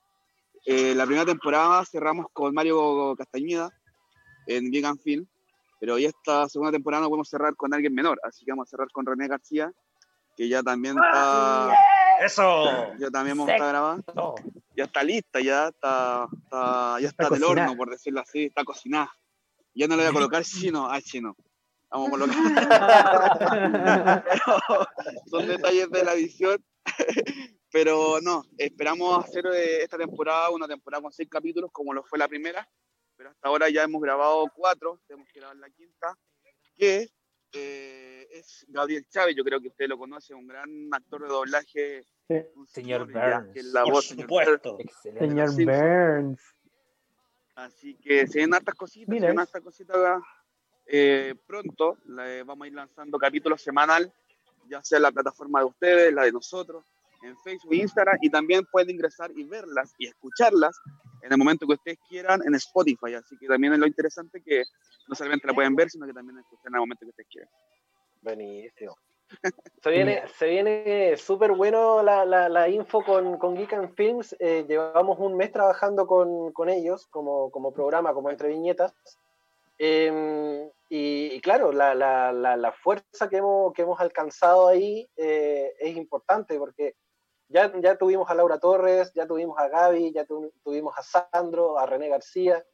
eh, 0.67 0.95
la 0.95 1.07
primera 1.07 1.25
temporada 1.25 1.87
cerramos 1.87 2.27
con 2.35 2.53
Mario 2.53 3.15
Castañeda 3.17 3.71
en 4.47 4.71
Vegan 4.71 4.99
Film. 4.99 5.27
Pero 5.81 5.99
ya 5.99 6.09
esta 6.09 6.51
segunda 6.51 6.71
temporada 6.71 7.05
no 7.05 7.09
podemos 7.09 7.31
cerrar 7.31 7.57
con 7.57 7.73
alguien 7.73 7.95
menor, 7.95 8.21
así 8.25 8.45
que 8.45 8.53
vamos 8.53 8.69
a 8.69 8.73
cerrar 8.73 8.91
con 8.93 9.07
René 9.07 9.27
García, 9.27 9.73
que 10.37 10.51
ya 10.51 10.63
también 10.63 10.97
está, 11.03 11.73
¡Eso! 12.25 12.95
ya 12.99 13.11
también 13.11 13.37
vamos 13.37 13.51
a 13.51 13.55
estar 13.55 13.69
grabando. 13.69 14.35
Ya 14.77 14.85
está 14.85 15.03
lista, 15.03 15.41
ya 15.41 15.69
está, 15.69 16.27
está- 16.45 17.01
ya 17.01 17.09
está, 17.09 17.25
Está 17.25 17.35
del 17.35 17.43
cocinada. 17.43 17.67
horno, 17.69 17.77
por 17.77 17.91
decirlo 17.91 18.21
así, 18.21 18.45
está 18.45 18.65
cocinada. 18.65 19.11
Ya 19.75 19.87
no 19.89 19.97
le 19.97 20.03
voy 20.03 20.11
a 20.11 20.15
colocar 20.15 20.45
chino, 20.45 20.87
ah, 20.91 21.01
chino. 21.01 21.37
Vamos 21.91 22.09
a 22.09 22.11
colocar. 22.11 22.37
Pero 24.25 24.87
son 25.31 25.47
detalles 25.47 25.91
de 25.91 26.05
la 26.05 26.13
edición. 26.15 26.65
Pero 27.73 28.21
no, 28.23 28.43
esperamos 28.59 29.25
hacer 29.25 29.45
eh, 29.47 29.83
esta 29.83 29.99
temporada 29.99 30.51
una 30.51 30.67
temporada 30.69 31.03
con 31.03 31.13
seis 31.13 31.29
capítulos, 31.29 31.71
como 31.73 31.93
lo 31.93 32.03
fue 32.05 32.19
la 32.19 32.29
primera. 32.29 32.67
Pero 33.17 33.31
hasta 33.31 33.49
ahora 33.49 33.69
ya 33.71 33.83
hemos 33.83 34.01
grabado 34.03 34.47
cuatro, 34.55 35.01
tenemos 35.07 35.29
que 35.33 35.41
grabar 35.41 35.57
la 35.57 35.71
quinta, 35.71 36.15
que 36.77 37.09
eh, 37.57 38.29
es 38.31 38.67
Gabriel 38.69 39.07
Chávez. 39.09 39.35
Yo 39.37 39.45
creo 39.45 39.61
que 39.61 39.69
usted 39.69 39.89
lo 39.89 39.99
conoce, 39.99 40.35
un 40.35 40.47
gran 40.47 40.71
actor 40.93 41.23
de 41.23 41.29
doblaje. 41.29 42.05
Sí. 42.29 42.37
Señor 42.67 43.11
Burns. 43.13 43.53
que 43.53 43.61
es 43.61 43.67
la 43.67 43.85
Por 43.85 43.93
voz, 43.95 44.07
señor 44.07 44.23
supuesto. 44.25 44.77
Excelente. 44.79 45.49
Señor. 45.49 45.55
Burns. 45.55 46.41
Así 47.55 47.95
que 47.95 48.27
se 48.27 48.41
ven 48.41 48.53
hartas 48.53 48.75
cositas, 48.75 49.09
Mira, 49.09 49.23
se 49.23 49.29
ven 49.29 49.41
hartas 49.41 49.63
cositas 49.63 50.23
eh, 50.87 51.35
pronto. 51.47 51.97
vamos 52.45 52.65
a 52.65 52.69
ir 52.69 52.75
lanzando 52.75 53.19
capítulos 53.19 53.63
semanal, 53.63 54.13
ya 54.69 54.83
sea 54.83 54.99
en 54.99 55.03
la 55.03 55.13
plataforma 55.13 55.61
de 55.61 55.67
ustedes, 55.67 56.13
la 56.13 56.25
de 56.25 56.33
nosotros, 56.33 56.85
en 57.27 57.37
Facebook, 57.39 57.75
Instagram, 57.75 58.19
y 58.21 58.31
también 58.31 58.65
pueden 58.71 58.91
ingresar 58.91 59.31
y 59.35 59.45
verlas 59.45 59.95
y 59.99 60.07
escucharlas 60.07 60.79
en 61.23 61.33
el 61.33 61.39
momento 61.39 61.67
que 61.67 61.75
ustedes 61.75 61.99
quieran 62.09 62.41
en 62.47 62.55
Spotify. 62.55 63.15
Así 63.15 63.37
que 63.39 63.47
también 63.47 63.73
es 63.73 63.79
lo 63.79 63.87
interesante 63.87 64.43
que 64.43 64.63
no 65.09 65.15
solamente 65.15 65.47
la 65.47 65.55
pueden 65.55 65.75
ver, 65.75 65.91
sino 65.91 66.07
que 66.07 66.13
también 66.13 66.37
la 66.37 66.43
escuchan 66.43 66.69
en 66.69 66.75
el 66.75 66.81
momento 66.81 67.05
que 67.05 67.11
ustedes 67.11 67.29
quieran. 67.29 67.51
Buenísimo. 68.23 68.97
Se 69.83 69.91
viene, 69.91 70.23
se 70.39 70.47
viene 70.47 71.17
súper 71.17 71.51
bueno 71.51 72.01
la, 72.01 72.25
la, 72.25 72.49
la 72.49 72.69
info 72.69 73.03
con, 73.03 73.39
con 73.39 73.57
Geek 73.57 73.73
and 73.73 73.95
Films. 73.95 74.37
Eh, 74.39 74.65
llevamos 74.69 75.19
un 75.19 75.37
mes 75.37 75.51
trabajando 75.51 76.07
con, 76.07 76.53
con 76.53 76.69
ellos 76.69 77.09
como, 77.09 77.51
como 77.51 77.73
programa, 77.73 78.15
como 78.15 78.31
entre 78.31 78.49
viñetas. 78.49 78.95
Eh, 79.79 80.71
y, 80.89 81.33
y 81.33 81.41
claro, 81.41 81.73
la, 81.73 81.95
la, 81.95 82.33
la, 82.33 82.57
la 82.57 82.73
fuerza 82.73 83.29
que 83.29 83.39
hemos, 83.39 83.73
que 83.73 83.83
hemos 83.83 84.01
alcanzado 84.01 84.69
ahí 84.69 85.09
eh, 85.17 85.73
es 85.81 85.97
importante 85.97 86.59
porque 86.59 86.95
ya, 87.49 87.73
ya 87.81 87.97
tuvimos 87.97 88.29
a 88.31 88.35
Laura 88.35 88.59
Torres, 88.59 89.13
ya 89.15 89.27
tuvimos 89.27 89.59
a 89.59 89.69
Gaby, 89.69 90.13
ya 90.13 90.25
tu- 90.25 90.53
tuvimos 90.63 90.95
a 90.97 91.03
Sandro, 91.03 91.79
a 91.79 91.87
René 91.87 92.09
García. 92.09 92.65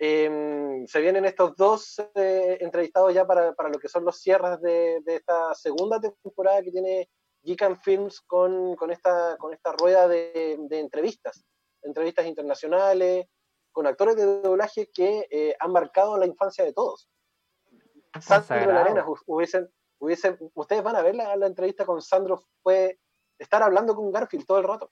Eh, 0.00 0.84
se 0.86 1.00
vienen 1.00 1.24
estos 1.24 1.56
dos 1.56 1.98
eh, 2.14 2.58
entrevistados 2.60 3.12
ya 3.12 3.26
para, 3.26 3.52
para 3.54 3.68
lo 3.68 3.78
que 3.78 3.88
son 3.88 4.04
los 4.04 4.20
cierres 4.20 4.60
de, 4.60 5.00
de 5.04 5.16
esta 5.16 5.54
segunda 5.54 6.00
temporada 6.00 6.62
que 6.62 6.70
tiene 6.70 7.10
Geek 7.42 7.62
and 7.62 7.80
Films 7.82 8.20
con, 8.20 8.76
con, 8.76 8.90
esta, 8.92 9.36
con 9.38 9.52
esta 9.52 9.72
rueda 9.72 10.06
de, 10.06 10.56
de 10.68 10.78
entrevistas, 10.78 11.44
entrevistas 11.82 12.26
internacionales, 12.26 13.26
con 13.72 13.86
actores 13.86 14.16
de 14.16 14.40
doblaje 14.42 14.88
que 14.92 15.26
eh, 15.30 15.54
han 15.58 15.72
marcado 15.72 16.16
la 16.16 16.26
infancia 16.26 16.64
de 16.64 16.72
todos. 16.72 17.08
Sandro 18.42 18.72
hu- 19.06 19.22
hubiesen, 19.26 19.68
hubiesen, 19.98 20.38
ustedes 20.54 20.82
van 20.82 20.96
a 20.96 21.02
ver 21.02 21.14
la, 21.14 21.34
la 21.36 21.46
entrevista 21.46 21.84
con 21.84 22.00
Sandro, 22.02 22.40
fue 22.62 22.98
estar 23.38 23.62
hablando 23.62 23.94
con 23.94 24.10
Garfield 24.10 24.46
todo 24.46 24.58
el 24.58 24.64
rato. 24.64 24.90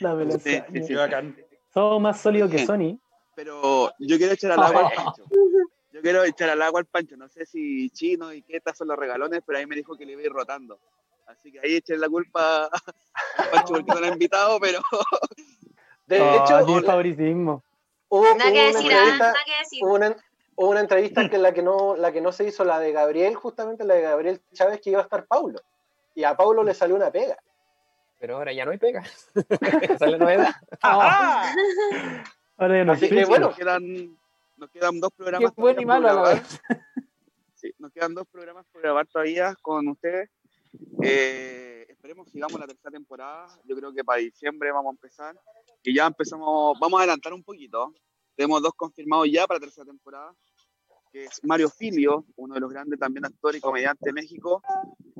La 0.00 0.14
velocidad. 0.14 0.66
Sí, 0.72 0.82
sí, 0.84 0.94
bacán. 0.94 1.36
Somos 1.72 2.00
más 2.00 2.20
sólidos 2.20 2.50
que 2.50 2.64
Sony. 2.66 2.98
Pero 3.34 3.90
yo 3.98 4.16
quiero 4.18 4.32
echar 4.34 4.52
al 4.52 4.62
agua 4.62 4.88
al 4.88 4.94
Pancho. 4.94 5.24
Yo 5.92 6.00
quiero 6.02 6.22
echar 6.22 6.48
al 6.50 6.62
agua 6.62 6.78
al 6.80 6.86
Pancho. 6.86 7.16
No 7.16 7.28
sé 7.28 7.44
si 7.46 7.90
Chino 7.90 8.32
y 8.32 8.42
Queta 8.42 8.72
son 8.72 8.86
los 8.86 8.96
regalones, 8.96 9.42
pero 9.44 9.58
ahí 9.58 9.66
me 9.66 9.74
dijo 9.74 9.96
que 9.96 10.06
le 10.06 10.12
iba 10.12 10.22
a 10.22 10.24
ir 10.26 10.30
rotando. 10.32 10.78
Así 11.26 11.50
que 11.50 11.58
ahí 11.58 11.74
echen 11.76 12.00
la 12.00 12.08
culpa 12.08 12.66
al 12.66 13.50
Pancho 13.50 13.74
porque 13.74 13.92
no 13.92 13.98
lo 13.98 14.06
ha 14.06 14.10
invitado, 14.10 14.60
pero 14.60 14.78
De, 16.06 16.20
Oh, 16.20 16.44
hecho, 16.44 16.60
la- 16.80 16.82
favoritismo. 16.86 17.64
hubo, 18.08 18.22
Nada 18.36 18.50
hubo 18.50 18.54
que 18.54 18.60
una 18.60 18.78
decir, 18.78 18.92
entrevista, 18.92 19.24
nada 19.26 19.38
que 19.44 19.58
decir. 19.58 19.84
hubo 19.84 19.94
una, 19.94 20.16
hubo 20.54 20.70
una 20.70 20.80
entrevista 20.80 21.28
que 21.28 21.38
la 21.38 21.52
que 21.52 21.62
no 21.62 21.96
la 21.96 22.12
que 22.12 22.20
no 22.20 22.30
se 22.32 22.44
hizo 22.44 22.64
la 22.64 22.78
de 22.78 22.92
Gabriel 22.92 23.34
justamente 23.34 23.84
la 23.84 23.94
de 23.94 24.02
Gabriel 24.02 24.40
Chávez 24.52 24.80
que 24.80 24.90
iba 24.90 25.00
a 25.00 25.04
estar 25.04 25.26
Paulo 25.26 25.60
y 26.20 26.24
a 26.24 26.36
Paulo 26.36 26.62
le 26.62 26.74
salió 26.74 26.94
una 26.96 27.10
pega 27.10 27.36
Pero 28.18 28.36
ahora 28.36 28.52
ya 28.52 28.64
no 28.64 28.70
hay 28.72 28.78
pega. 28.78 29.02
Esa 29.82 30.04
es 30.04 30.10
la 30.12 30.18
novedad. 30.18 30.54
Ahora 30.82 32.76
ya 32.78 32.84
no 32.84 32.92
Así 32.92 33.08
que 33.08 33.24
bueno. 33.24 33.46
nos 33.48 33.56
quedan, 33.56 34.18
nos 34.56 34.70
quedan 34.70 35.00
dos 35.00 35.10
Qué 35.10 35.16
programas. 35.16 35.54
bueno 35.56 35.80
y 35.80 35.86
malo 35.86 36.08
a 36.08 36.12
por 36.12 36.22
la 36.22 36.30
grabar. 36.30 36.42
vez. 36.42 36.60
Sí, 37.54 37.72
nos 37.78 37.92
quedan 37.92 38.14
dos 38.14 38.26
programas 38.28 38.66
por 38.72 38.82
grabar 38.82 39.06
todavía 39.06 39.54
con 39.62 39.88
ustedes. 39.88 40.30
Eh, 41.02 41.86
esperemos 41.88 42.28
sigamos 42.30 42.60
la 42.60 42.66
tercera 42.66 42.90
temporada. 42.90 43.48
Yo 43.64 43.76
creo 43.76 43.92
que 43.92 44.04
para 44.04 44.20
diciembre 44.20 44.70
vamos 44.72 44.90
a 44.92 44.94
empezar. 44.96 45.36
Y 45.82 45.94
ya 45.94 46.06
empezamos, 46.06 46.78
vamos 46.78 46.98
a 46.98 47.02
adelantar 47.02 47.32
un 47.32 47.42
poquito. 47.42 47.94
Tenemos 48.36 48.62
dos 48.62 48.72
confirmados 48.74 49.28
ya 49.30 49.46
para 49.46 49.58
la 49.58 49.64
tercera 49.66 49.84
temporada, 49.86 50.34
que 51.12 51.24
es 51.24 51.40
Mario 51.44 51.68
Filio, 51.68 52.24
uno 52.36 52.54
de 52.54 52.60
los 52.60 52.70
grandes 52.72 52.98
también 52.98 53.24
actores 53.24 53.58
y 53.58 53.60
comediantes 53.60 54.04
de 54.04 54.12
México, 54.12 54.62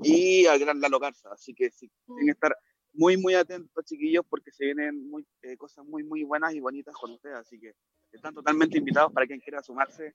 y 0.02 0.46
al 0.46 0.58
gran 0.58 0.80
Lalo 0.80 0.98
Garza. 1.00 1.30
Así 1.32 1.52
que 1.54 1.70
sí, 1.70 1.90
tienen 2.06 2.26
que 2.26 2.30
estar 2.32 2.56
muy, 2.92 3.16
muy 3.16 3.34
atentos, 3.34 3.84
chiquillos, 3.84 4.24
porque 4.28 4.50
se 4.52 4.64
vienen 4.64 5.08
muy, 5.10 5.26
eh, 5.42 5.56
cosas 5.56 5.84
muy, 5.84 6.02
muy 6.04 6.22
buenas 6.24 6.54
y 6.54 6.60
bonitas 6.60 6.94
con 6.94 7.10
ustedes. 7.12 7.36
Así 7.38 7.58
que 7.58 7.72
están 8.12 8.34
totalmente 8.34 8.78
invitados 8.78 9.12
para 9.12 9.26
quien 9.26 9.40
quiera 9.40 9.62
sumarse 9.62 10.14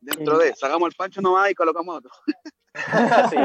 dentro 0.00 0.38
de. 0.38 0.54
Sacamos 0.54 0.88
el 0.88 0.94
pancho 0.96 1.20
nomás 1.20 1.50
y 1.50 1.54
colocamos 1.54 1.96
otro. 1.98 2.10
sí. 3.30 3.36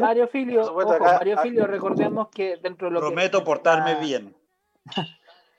Mario 0.00 0.28
Filio, 0.28 0.60
Por 0.60 0.68
supuesto, 0.68 0.92
ojo, 0.94 1.04
acá- 1.04 1.18
Mario 1.18 1.38
Filio, 1.38 1.66
recordemos 1.66 2.28
que 2.30 2.56
dentro 2.62 2.88
de 2.88 2.94
lo 2.94 3.00
que- 3.00 3.06
Prometo 3.06 3.44
portarme 3.44 3.92
Ah. 3.92 4.00
bien. 4.00 4.36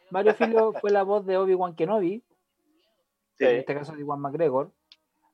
Mario 0.10 0.34
Filio 0.36 0.74
fue 0.74 0.92
la 0.92 1.04
voz 1.04 1.26
de 1.26 1.38
Obi-Wan 1.38 1.76
Kenobi, 1.76 2.24
Sí. 3.38 3.46
en 3.46 3.56
este 3.58 3.74
caso 3.74 3.94
de 3.94 4.02
Iwan 4.02 4.20
McGregor. 4.20 4.72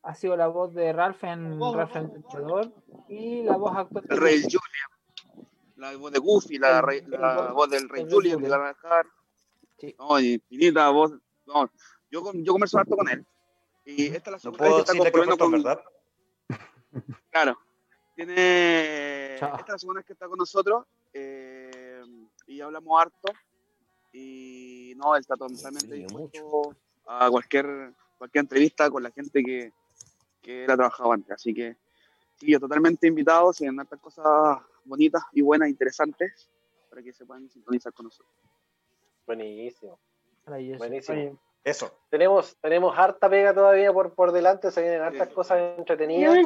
Ha 0.07 0.15
sido 0.15 0.37
la 0.37 0.47
voz 0.47 0.73
de 0.73 0.93
Ralph 0.93 1.21
en 1.25 1.59
Ralph 1.59 1.95
el 1.97 2.07
Demoledor 2.13 2.71
y 3.09 3.43
la 3.43 3.57
voz 3.57 3.75
actual 3.75 4.05
de 4.05 4.15
El 4.15 4.21
Rey. 4.21 4.41
Julian. 4.41 5.47
La 5.75 5.95
voz 5.97 6.11
de 6.11 6.19
Goofy, 6.19 6.57
la, 6.57 6.81
rey- 6.81 7.03
la 7.07 7.51
voz- 7.51 7.69
del 7.69 7.89
Rey 7.89 8.07
Julian, 8.09 8.41
de 8.41 8.49
la. 8.49 8.75
Sí. 9.77 9.93
No, 9.99 10.19
infinita 10.19 10.89
voz. 10.89 11.11
No, 11.45 11.69
yo, 12.09 12.21
con- 12.23 12.43
yo 12.43 12.53
converso 12.53 12.79
harto 12.79 12.95
con 12.95 13.07
él. 13.09 13.25
Y 13.85 14.05
esta 14.07 14.17
es 14.17 14.25
la 14.25 14.31
No 14.31 14.39
segunda 14.39 14.63
vez 14.63 14.71
puedo 14.71 14.75
que 14.75 14.91
está 14.91 14.97
componiendo 15.03 15.37
con. 15.37 15.51
¿verdad? 15.51 15.81
Claro. 17.31 17.57
Tiene. 18.15 19.35
Chao. 19.39 19.49
Esta 19.57 19.61
es 19.63 19.69
la 19.73 19.77
segunda 19.77 19.99
vez 19.99 20.05
que 20.07 20.13
está 20.13 20.27
con 20.27 20.37
nosotros. 20.39 20.85
eh, 21.13 22.01
y 22.47 22.61
hablamos 22.61 22.99
harto. 23.01 23.33
Y 24.13 24.93
no, 24.95 25.15
él 25.15 25.19
está 25.21 25.35
totalmente 25.35 25.93
dispuesto 25.95 26.75
a 27.05 27.29
cualquier, 27.29 27.93
cualquier 28.17 28.41
entrevista 28.45 28.89
con 28.89 29.03
la 29.03 29.11
gente 29.11 29.43
que, 29.43 29.71
que 30.47 30.63
él 30.63 30.71
ha 30.71 30.75
trabajado 30.75 31.11
antes. 31.11 31.31
Así 31.31 31.53
que, 31.53 31.75
sí, 32.35 32.51
yo 32.51 32.59
totalmente 32.59 33.05
invitado. 33.07 33.51
Se 33.51 33.65
ven 33.65 33.79
hartas 33.79 33.99
cosas 33.99 34.25
bonitas 34.85 35.21
y 35.33 35.41
buenas, 35.41 35.67
interesantes, 35.69 36.49
para 36.89 37.03
que 37.03 37.11
se 37.11 37.25
puedan 37.25 37.49
sintonizar 37.49 37.91
con 37.93 38.05
nosotros. 38.05 38.33
buenísimo 39.25 39.99
Maravilloso. 40.45 40.77
buenísimo 40.77 41.17
Oye, 41.17 41.35
Eso. 41.63 41.91
tenemos 42.09 42.55
tenemos 42.61 42.97
harta 42.97 43.29
pega 43.29 43.53
todavía 43.53 43.91
por, 43.91 44.13
por 44.13 44.31
delante 44.31 44.71
se 44.71 44.81
vienen 44.81 45.01
hartas 45.01 45.27
Sí. 45.27 45.33
cosas 45.33 45.59
entretenidas 45.77 46.37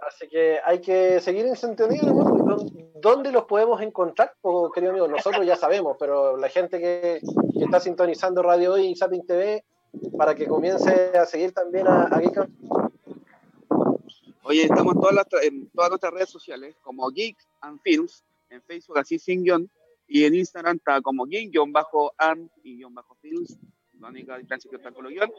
así 0.00 0.28
que 0.28 0.58
hay 0.64 0.80
que 0.80 1.20
seguir 1.20 1.46
en 1.46 1.54
sintonía 1.54 2.02
¿no? 2.02 2.12
¿Dó- 2.24 2.66
¿dónde 3.00 3.30
los 3.30 3.44
podemos 3.44 3.80
encontrar? 3.80 4.34
Pues, 4.40 4.72
querido 4.74 4.90
amigo 4.90 5.06
nosotros 5.06 5.46
ya 5.46 5.54
sabemos 5.54 5.96
pero 6.00 6.36
la 6.36 6.48
gente 6.48 6.80
que, 6.80 7.20
que 7.52 7.64
está 7.64 7.78
sintonizando 7.78 8.42
Radio 8.42 8.72
Hoy 8.72 8.86
y 8.88 8.96
Zapping 8.96 9.24
TV 9.24 9.64
para 10.18 10.34
que 10.34 10.48
comience 10.48 11.16
a 11.16 11.24
seguir 11.26 11.52
también 11.52 11.86
a, 11.86 12.06
a 12.08 12.18
Geek 12.18 12.48
Oye, 14.46 14.64
estamos 14.64 14.94
todas, 14.94 15.14
las, 15.14 15.26
en 15.42 15.70
todas 15.70 15.90
nuestras 15.90 16.12
redes 16.12 16.28
sociales, 16.28 16.76
como 16.82 17.08
Geek 17.10 17.36
and 17.62 17.80
Films, 17.82 18.22
en 18.50 18.62
Facebook 18.62 18.98
así 18.98 19.18
sin 19.18 19.42
guion, 19.42 19.70
y 20.06 20.24
en 20.24 20.34
Instagram 20.34 20.76
está 20.76 21.00
como 21.00 21.24
geek-and 21.24 22.50
y 22.62 22.76
guion 22.76 22.92
bajo 22.94 23.14
films, 23.22 23.56
la 23.98 24.08
única 24.08 24.36
diferencia 24.36 24.70
que 24.70 24.76
está 24.76 24.92
con 24.92 25.04
los 25.04 25.12
guion. 25.12 25.32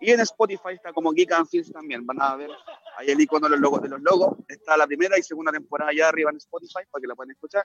Y 0.00 0.10
en 0.10 0.20
Spotify 0.20 0.74
está 0.74 0.92
como 0.92 1.12
Geek 1.12 1.32
and 1.32 1.48
Films 1.48 1.72
también, 1.72 2.04
van 2.04 2.20
a 2.20 2.34
ver 2.36 2.50
ahí 2.98 3.08
el 3.10 3.20
icono 3.20 3.46
de 3.46 3.52
los 3.52 3.60
logos, 3.60 3.80
de 3.82 3.88
los 3.88 4.02
logos. 4.02 4.36
Está 4.48 4.76
la 4.76 4.86
primera 4.86 5.16
y 5.16 5.22
segunda 5.22 5.52
temporada 5.52 5.92
allá 5.92 6.08
arriba 6.08 6.30
en 6.30 6.36
Spotify 6.38 6.80
para 6.90 7.00
que 7.00 7.06
la 7.06 7.14
puedan 7.14 7.30
escuchar. 7.30 7.64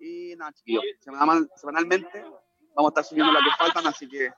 Y 0.00 0.34
nada, 0.36 0.52
chiquillos, 0.52 0.82
semanal- 1.00 1.48
semanalmente 1.54 2.22
vamos 2.74 2.88
a 2.88 2.90
estar 2.90 3.04
subiendo 3.04 3.32
las 3.32 3.42
que 3.44 3.50
faltan, 3.56 3.86
así 3.86 4.08
que 4.08 4.30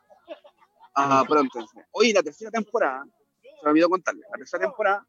ah, 0.95 1.25
pronto. 1.27 1.59
Oye, 1.93 2.13
la 2.13 2.23
tercera 2.23 2.51
temporada, 2.51 3.05
se 3.43 3.65
me 3.65 3.71
olvidó 3.71 3.89
contarles, 3.89 4.27
la 4.31 4.37
tercera 4.39 4.65
temporada 4.65 5.07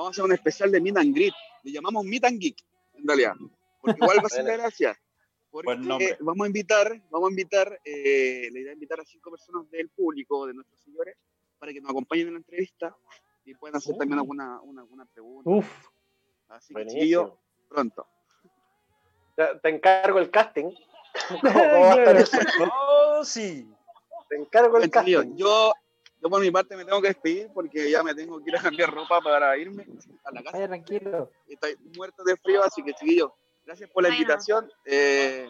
vamos 0.00 0.08
a 0.08 0.10
hacer 0.12 0.24
un 0.24 0.32
especial 0.32 0.72
de 0.72 0.80
Meet 0.80 0.96
and 0.96 1.14
Greet. 1.14 1.34
Le 1.62 1.72
llamamos 1.72 2.04
Meet 2.04 2.24
and 2.24 2.40
Geek, 2.40 2.64
en 2.94 3.06
realidad. 3.06 3.34
Porque 3.80 3.98
igual 4.00 4.18
va 4.18 4.26
a 4.26 4.28
ser 4.28 4.44
la 4.44 4.56
gracia. 4.56 4.98
Porque 5.50 5.66
Buen 5.66 5.86
nombre. 5.86 6.16
vamos 6.20 6.44
a 6.44 6.46
invitar, 6.46 7.02
vamos 7.10 7.28
a 7.28 7.30
invitar, 7.30 7.80
eh, 7.84 8.48
la 8.52 8.58
idea 8.60 8.70
es 8.70 8.76
invitar 8.76 9.00
a 9.00 9.04
cinco 9.04 9.30
personas 9.30 9.68
del 9.70 9.88
público, 9.90 10.46
de 10.46 10.54
nuestros 10.54 10.80
señores, 10.80 11.16
para 11.58 11.72
que 11.72 11.80
nos 11.80 11.90
acompañen 11.90 12.28
en 12.28 12.34
la 12.34 12.38
entrevista 12.38 12.96
y 13.44 13.54
puedan 13.54 13.76
hacer 13.76 13.96
también 13.96 14.18
alguna, 14.18 14.60
una, 14.62 14.82
alguna 14.82 15.04
pregunta. 15.06 15.50
Uf, 15.50 15.66
Así 16.48 16.72
que, 16.72 16.86
chiquillos, 16.86 17.32
pronto. 17.68 18.06
Te 19.62 19.68
encargo 19.68 20.18
el 20.18 20.30
casting. 20.30 20.70
Oh, 22.72 23.24
sí. 23.24 23.68
Te 24.28 24.36
encargo 24.36 24.78
el 24.78 24.88
casting. 24.90 25.34
yo, 25.36 25.74
yo 26.22 26.28
por 26.28 26.40
mi 26.40 26.50
parte 26.50 26.76
me 26.76 26.84
tengo 26.84 27.00
que 27.00 27.08
despedir 27.08 27.48
porque 27.54 27.90
ya 27.90 28.02
me 28.02 28.14
tengo 28.14 28.42
que 28.42 28.50
ir 28.50 28.56
a 28.56 28.62
cambiar 28.62 28.92
ropa 28.92 29.20
para 29.20 29.56
irme 29.56 29.86
a 30.24 30.30
la 30.32 30.42
casa. 30.42 30.56
Vaya 30.56 30.68
tranquilo. 30.68 31.30
Estoy 31.48 31.76
muerto 31.96 32.22
de 32.24 32.36
frío, 32.36 32.62
así 32.62 32.82
que 32.82 32.92
chiquillos, 32.94 33.30
gracias 33.64 33.88
por 33.90 34.02
la 34.02 34.08
Bueno. 34.10 34.22
invitación. 34.22 34.70
Eh, 34.84 35.48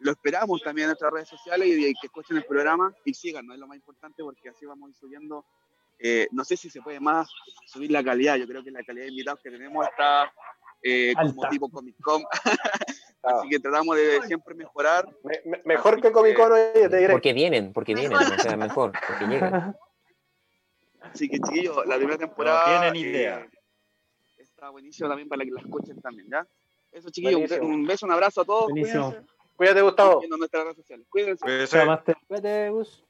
lo 0.00 0.10
esperamos 0.10 0.60
también 0.62 0.84
en 0.86 0.88
nuestras 0.90 1.12
redes 1.12 1.28
sociales 1.28 1.68
y, 1.68 1.86
y 1.86 1.94
que 1.94 2.06
escuchen 2.08 2.36
el 2.36 2.44
programa 2.44 2.94
y 3.04 3.14
sigan, 3.14 3.46
¿no? 3.46 3.54
Es 3.54 3.60
lo 3.60 3.66
más 3.66 3.76
importante 3.76 4.22
porque 4.22 4.48
así 4.50 4.66
vamos 4.66 4.88
a 4.88 4.90
ir 4.90 4.96
subiendo. 4.96 5.44
eh, 5.98 6.26
no 6.32 6.44
sé 6.44 6.56
si 6.56 6.68
se 6.70 6.82
puede 6.82 6.98
más 7.00 7.28
subir 7.66 7.90
la 7.92 8.02
calidad, 8.02 8.36
yo 8.36 8.46
creo 8.46 8.62
que 8.64 8.70
la 8.72 8.82
calidad 8.82 9.04
de 9.04 9.10
invitados 9.12 9.40
que 9.42 9.50
tenemos 9.50 9.86
está 9.86 10.32
eh, 10.82 11.14
como 11.14 11.48
tipo 11.48 11.70
Comic 11.70 11.96
Con, 12.02 12.22
Ah, 13.26 13.38
así 13.38 13.48
que 13.48 13.58
tratamos 13.58 13.96
de 13.96 14.20
siempre 14.22 14.54
mejorar. 14.54 15.08
me- 15.22 15.40
me- 15.46 15.62
mejor 15.64 15.98
que 16.02 16.12
Comic 16.12 16.36
Con, 16.36 16.52
oye, 16.52 16.88
te 16.90 16.96
diré. 16.98 17.10
Porque 17.12 17.32
vienen, 17.32 17.72
porque 17.72 17.94
vienen, 17.94 18.18
o 18.18 18.38
sea, 18.38 18.54
mejor, 18.56 18.92
porque 19.08 19.26
llegan. 19.26 19.74
Así 21.12 21.28
que 21.28 21.38
chiquillos, 21.38 21.86
la 21.86 21.96
primera 21.96 22.18
temporada 22.18 22.64
tienen 22.64 22.96
eh, 22.96 22.98
idea. 23.08 23.46
está 24.38 24.70
buenísimo 24.70 25.08
también 25.08 25.28
para 25.28 25.44
que 25.44 25.50
la 25.50 25.60
escuchen 25.60 26.00
también, 26.00 26.28
¿ya? 26.30 26.46
Eso 26.92 27.10
chiquillos, 27.10 27.34
un, 27.40 27.46
Buenísimo. 27.48 27.74
un 27.74 27.86
beso, 27.86 28.06
un 28.06 28.12
abrazo 28.12 28.40
a 28.42 28.44
todos. 28.44 28.64
Buenísimo. 28.70 29.10
Cuídense. 29.10 29.32
Cuídate, 29.56 29.82
Gustavo. 29.82 30.18
Viendo 30.20 30.36
nuestras 30.36 30.64
redes 30.64 30.76
sociales. 30.76 31.06
Cuídense. 31.10 31.44
Eh. 31.46 32.14
Vete, 32.28 32.70
Gus. 32.70 33.04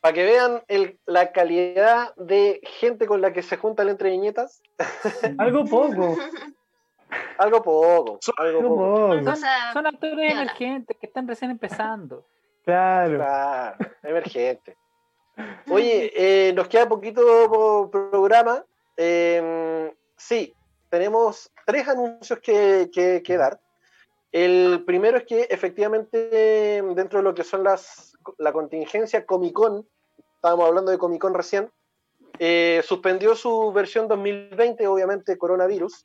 Para 0.00 0.14
que 0.14 0.24
vean 0.24 0.62
el- 0.68 0.98
la 1.06 1.32
calidad 1.32 2.14
de 2.16 2.60
gente 2.62 3.06
con 3.06 3.20
la 3.20 3.32
que 3.32 3.42
se 3.42 3.56
juntan 3.56 3.88
entre 3.88 4.10
viñetas, 4.10 4.62
Algo 5.38 5.64
poco. 5.64 6.16
algo 7.38 7.62
poco. 7.62 8.18
Algo 8.36 8.58
Algo 8.58 8.76
poco. 8.76 9.36
Son 9.72 9.86
actores 9.86 10.16
Viola. 10.16 10.42
emergentes 10.42 10.96
que 11.00 11.06
están 11.06 11.26
recién 11.26 11.50
empezando. 11.50 12.24
Claro. 12.64 13.16
Claro, 13.16 13.76
emergente. 14.02 14.76
Oye, 15.70 16.12
eh, 16.14 16.52
nos 16.54 16.68
queda 16.68 16.88
poquito 16.88 17.22
po- 17.50 17.90
programa. 17.90 18.64
Eh, 18.96 19.94
sí, 20.16 20.54
tenemos 20.88 21.50
tres 21.66 21.88
anuncios 21.88 22.38
que 22.40 23.36
dar. 23.38 23.60
El 24.32 24.84
primero 24.84 25.16
es 25.18 25.24
que 25.24 25.42
efectivamente 25.42 26.82
dentro 26.94 27.20
de 27.20 27.22
lo 27.22 27.34
que 27.34 27.44
son 27.44 27.64
las 27.64 28.16
la 28.38 28.52
contingencia 28.52 29.24
Comic 29.24 29.52
Con, 29.54 29.88
estábamos 30.34 30.66
hablando 30.68 30.90
de 30.90 30.98
Comic 30.98 31.20
Con 31.20 31.34
recién, 31.34 31.70
eh, 32.38 32.82
suspendió 32.84 33.34
su 33.34 33.72
versión 33.72 34.08
2020, 34.08 34.86
obviamente 34.88 35.38
coronavirus, 35.38 36.04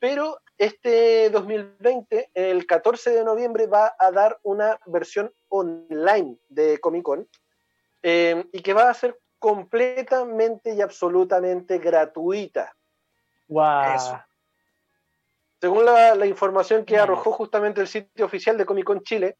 pero 0.00 0.38
este 0.58 1.30
2020, 1.30 2.30
el 2.34 2.66
14 2.66 3.10
de 3.10 3.24
noviembre, 3.24 3.66
va 3.66 3.94
a 3.98 4.10
dar 4.10 4.38
una 4.42 4.80
versión 4.86 5.32
online 5.48 6.36
de 6.48 6.78
Comic 6.78 7.02
Con 7.04 7.28
eh, 8.06 8.44
y 8.52 8.60
que 8.60 8.74
va 8.74 8.90
a 8.90 8.94
ser 8.94 9.18
completamente 9.38 10.74
y 10.74 10.80
absolutamente 10.82 11.78
gratuita. 11.78 12.74
Guau. 13.48 13.94
Eso. 13.96 14.22
Según 15.60 15.84
la, 15.86 16.14
la 16.14 16.26
información 16.26 16.84
que 16.84 16.98
arrojó 16.98 17.32
justamente 17.32 17.80
el 17.80 17.88
sitio 17.88 18.26
oficial 18.26 18.58
de 18.58 18.66
Comic 18.66 18.84
Con 18.84 19.02
Chile, 19.02 19.38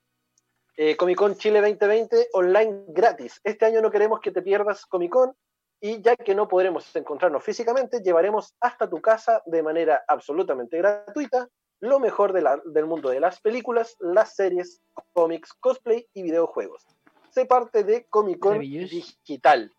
eh, 0.76 0.96
Comic 0.96 1.18
Con 1.18 1.36
Chile 1.36 1.60
2020 1.60 2.28
online 2.32 2.84
gratis. 2.88 3.40
Este 3.44 3.66
año 3.66 3.82
no 3.82 3.90
queremos 3.90 4.20
que 4.20 4.30
te 4.30 4.40
pierdas 4.40 4.86
Comic 4.86 5.12
Con 5.12 5.36
y 5.80 6.00
ya 6.00 6.16
que 6.16 6.34
no 6.34 6.48
podremos 6.48 6.96
encontrarnos 6.96 7.44
físicamente, 7.44 8.00
llevaremos 8.00 8.54
hasta 8.60 8.88
tu 8.88 9.02
casa 9.02 9.42
de 9.44 9.62
manera 9.62 10.02
absolutamente 10.08 10.78
gratuita 10.78 11.48
lo 11.80 12.00
mejor 12.00 12.32
de 12.32 12.40
la- 12.40 12.62
del 12.64 12.86
mundo 12.86 13.10
de 13.10 13.20
las 13.20 13.40
películas, 13.42 13.94
las 14.00 14.34
series, 14.34 14.80
cómics, 15.12 15.52
cosplay 15.60 16.08
y 16.14 16.22
videojuegos. 16.22 16.86
Sé 17.34 17.46
parte 17.46 17.82
de 17.82 18.04
Comic 18.04 18.38
Con. 18.38 18.60
Digital. 18.60 19.72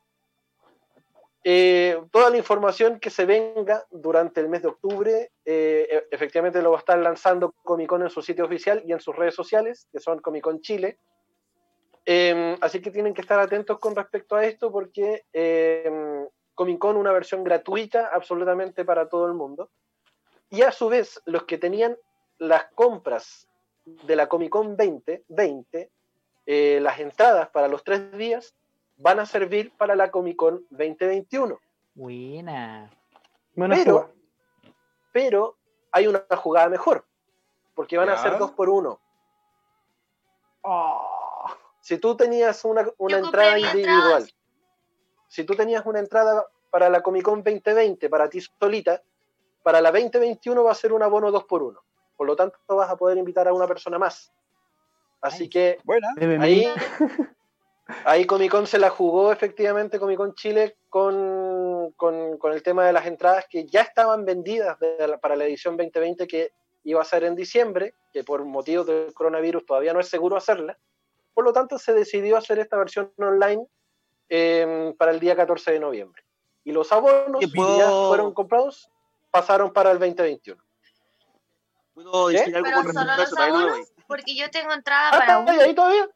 Eh, 1.42 1.98
toda 2.12 2.30
la 2.30 2.36
información 2.36 3.00
que 3.00 3.10
se 3.10 3.26
venga 3.26 3.86
durante 3.92 4.42
el 4.42 4.50
mes 4.50 4.64
de 4.64 4.68
octubre, 4.68 5.32
eh, 5.46 5.88
e- 5.90 6.08
efectivamente 6.12 6.62
lo 6.62 6.72
va 6.72 6.78
a 6.78 6.80
estar 6.80 7.00
lanzando 7.00 7.54
Comic 7.64 7.88
Con 7.88 8.02
en 8.02 8.10
su 8.10 8.22
sitio 8.22 8.44
oficial 8.44 8.84
y 8.86 8.92
en 8.92 9.00
sus 9.00 9.16
redes 9.16 9.36
sociales, 9.36 9.88
que 9.90 10.02
son 10.02 10.20
Comic 10.20 10.44
Con 10.44 10.60
Chile. 10.60 11.00
Eh, 12.06 12.58
así 12.60 12.82
que 12.82 12.92
tienen 12.92 13.14
que 13.14 13.22
estar 13.22 13.40
atentos 13.40 13.80
con 13.80 13.96
respecto 13.96 14.36
a 14.36 14.44
esto 14.44 14.70
porque 14.70 15.24
eh, 15.32 16.28
Comic 16.56 16.78
Con 16.78 16.98
una 16.98 17.14
versión 17.14 17.42
gratuita 17.46 18.10
absolutamente 18.12 18.84
para 18.84 19.08
todo 19.08 19.28
el 19.28 19.34
mundo. 19.34 19.70
Y 20.50 20.64
a 20.64 20.74
su 20.74 20.90
vez, 20.90 21.22
los 21.26 21.44
que 21.44 21.58
tenían 21.58 21.96
las 22.38 22.66
compras 22.74 23.48
de 23.86 24.16
la 24.18 24.28
Comic 24.28 24.50
Con 24.50 24.76
2020, 24.76 25.90
eh, 26.46 26.80
las 26.82 27.00
entradas 27.00 27.50
para 27.50 27.68
los 27.68 27.84
tres 27.84 28.12
días, 28.18 28.56
van 28.98 29.20
a 29.20 29.26
servir 29.26 29.72
para 29.78 29.96
la 29.96 30.12
Comic 30.12 30.38
Con 30.38 30.66
2021. 30.70 31.60
Buena. 31.94 32.90
Buena 33.56 33.76
Pero, 33.76 34.14
pero 35.12 35.58
hay 35.92 36.08
una 36.08 36.24
jugada 36.38 36.70
mejor, 36.70 37.06
porque 37.74 37.98
van 37.98 38.10
a 38.10 38.18
ser 38.18 38.38
dos 38.38 38.52
por 38.52 38.70
uno. 38.70 39.00
Si 41.80 41.98
tú 42.00 42.18
tenías 42.18 42.66
una, 42.66 42.86
una 42.98 43.18
entrada 43.20 43.58
individual, 43.60 44.28
si 45.28 45.44
tú 45.44 45.56
tenías 45.56 45.86
una 45.86 46.00
entrada 46.00 46.46
para 46.70 46.90
la 46.90 47.02
Comic 47.02 47.24
Con 47.24 47.44
2020 47.44 48.10
para 48.10 48.30
ti 48.30 48.42
solita, 48.42 49.02
para 49.64 49.82
la 49.82 49.92
2021 49.92 50.64
va 50.64 50.72
a 50.72 50.76
ser 50.76 50.94
un 50.94 51.02
abono 51.02 51.32
dos 51.32 51.46
por 51.46 51.64
uno. 51.64 51.84
Por 52.18 52.28
lo 52.28 52.36
tanto, 52.36 52.58
vas 52.68 52.90
a 52.90 52.98
poder 52.98 53.18
invitar 53.18 53.48
a 53.48 53.54
una 53.54 53.68
persona 53.68 53.98
más. 53.98 54.32
Así 55.26 55.44
Ay. 55.44 55.50
que 55.50 55.80
ahí, 56.40 56.68
ahí 58.06 58.26
Comic 58.26 58.52
Con 58.52 58.68
se 58.68 58.78
la 58.78 58.90
jugó 58.92 59.32
efectivamente 59.32 60.00
Comic 60.00 60.18
Con 60.18 60.36
Chile 60.36 60.78
con, 60.90 61.92
con- 61.98 62.38
con 62.38 62.54
el 62.54 62.62
tema 62.62 62.86
de 62.86 62.94
las 62.94 63.06
entradas 63.08 63.46
que 63.50 63.66
ya 63.66 63.82
estaban 63.82 64.24
vendidas 64.24 64.80
de 64.80 65.08
la- 65.08 65.18
para 65.18 65.36
la 65.36 65.46
edición 65.46 65.78
2020 65.78 66.28
que 66.28 66.52
iba 66.84 67.02
a 67.02 67.06
ser 67.06 67.24
en 67.24 67.36
diciembre, 67.36 67.96
que 68.14 68.24
por 68.24 68.46
motivos 68.46 68.86
del 68.86 69.12
coronavirus 69.16 69.66
todavía 69.66 69.94
no 69.94 70.00
es 70.00 70.08
seguro 70.10 70.38
hacerla. 70.38 70.78
Por 71.34 71.44
lo 71.44 71.52
tanto, 71.52 71.80
se 71.80 71.94
decidió 71.94 72.38
hacer 72.38 72.60
esta 72.60 72.78
versión 72.78 73.12
online 73.18 73.66
eh, 74.30 74.94
para 74.98 75.10
el 75.12 75.20
día 75.20 75.36
14 75.36 75.72
de 75.72 75.80
noviembre. 75.80 76.24
Y 76.64 76.72
los 76.72 76.92
abonos 76.92 77.40
¿Qué 77.40 77.48
que 77.52 77.78
ya 77.78 77.90
fueron 78.08 78.32
comprados 78.34 78.90
pasaron 79.32 79.74
para 79.74 79.90
el 79.92 79.98
2021. 80.00 80.62
¿Puedo 81.96 82.28
¿Qué? 82.28 82.38
decir 82.38 82.56
algo 82.56 82.66
Pero 82.68 82.78
con 82.78 82.86
respecto 82.86 83.42
a 83.42 83.50
los 83.50 83.78
eso? 83.80 83.94
Porque 84.08 84.36
yo 84.36 84.50
tengo 84.52 84.74
entrada 84.74 85.10
Ah, 85.10 85.12
para 85.20 85.40
¿está 85.40 85.54
un. 85.54 85.60
ahí 85.62 85.76
todavía? 85.76 86.10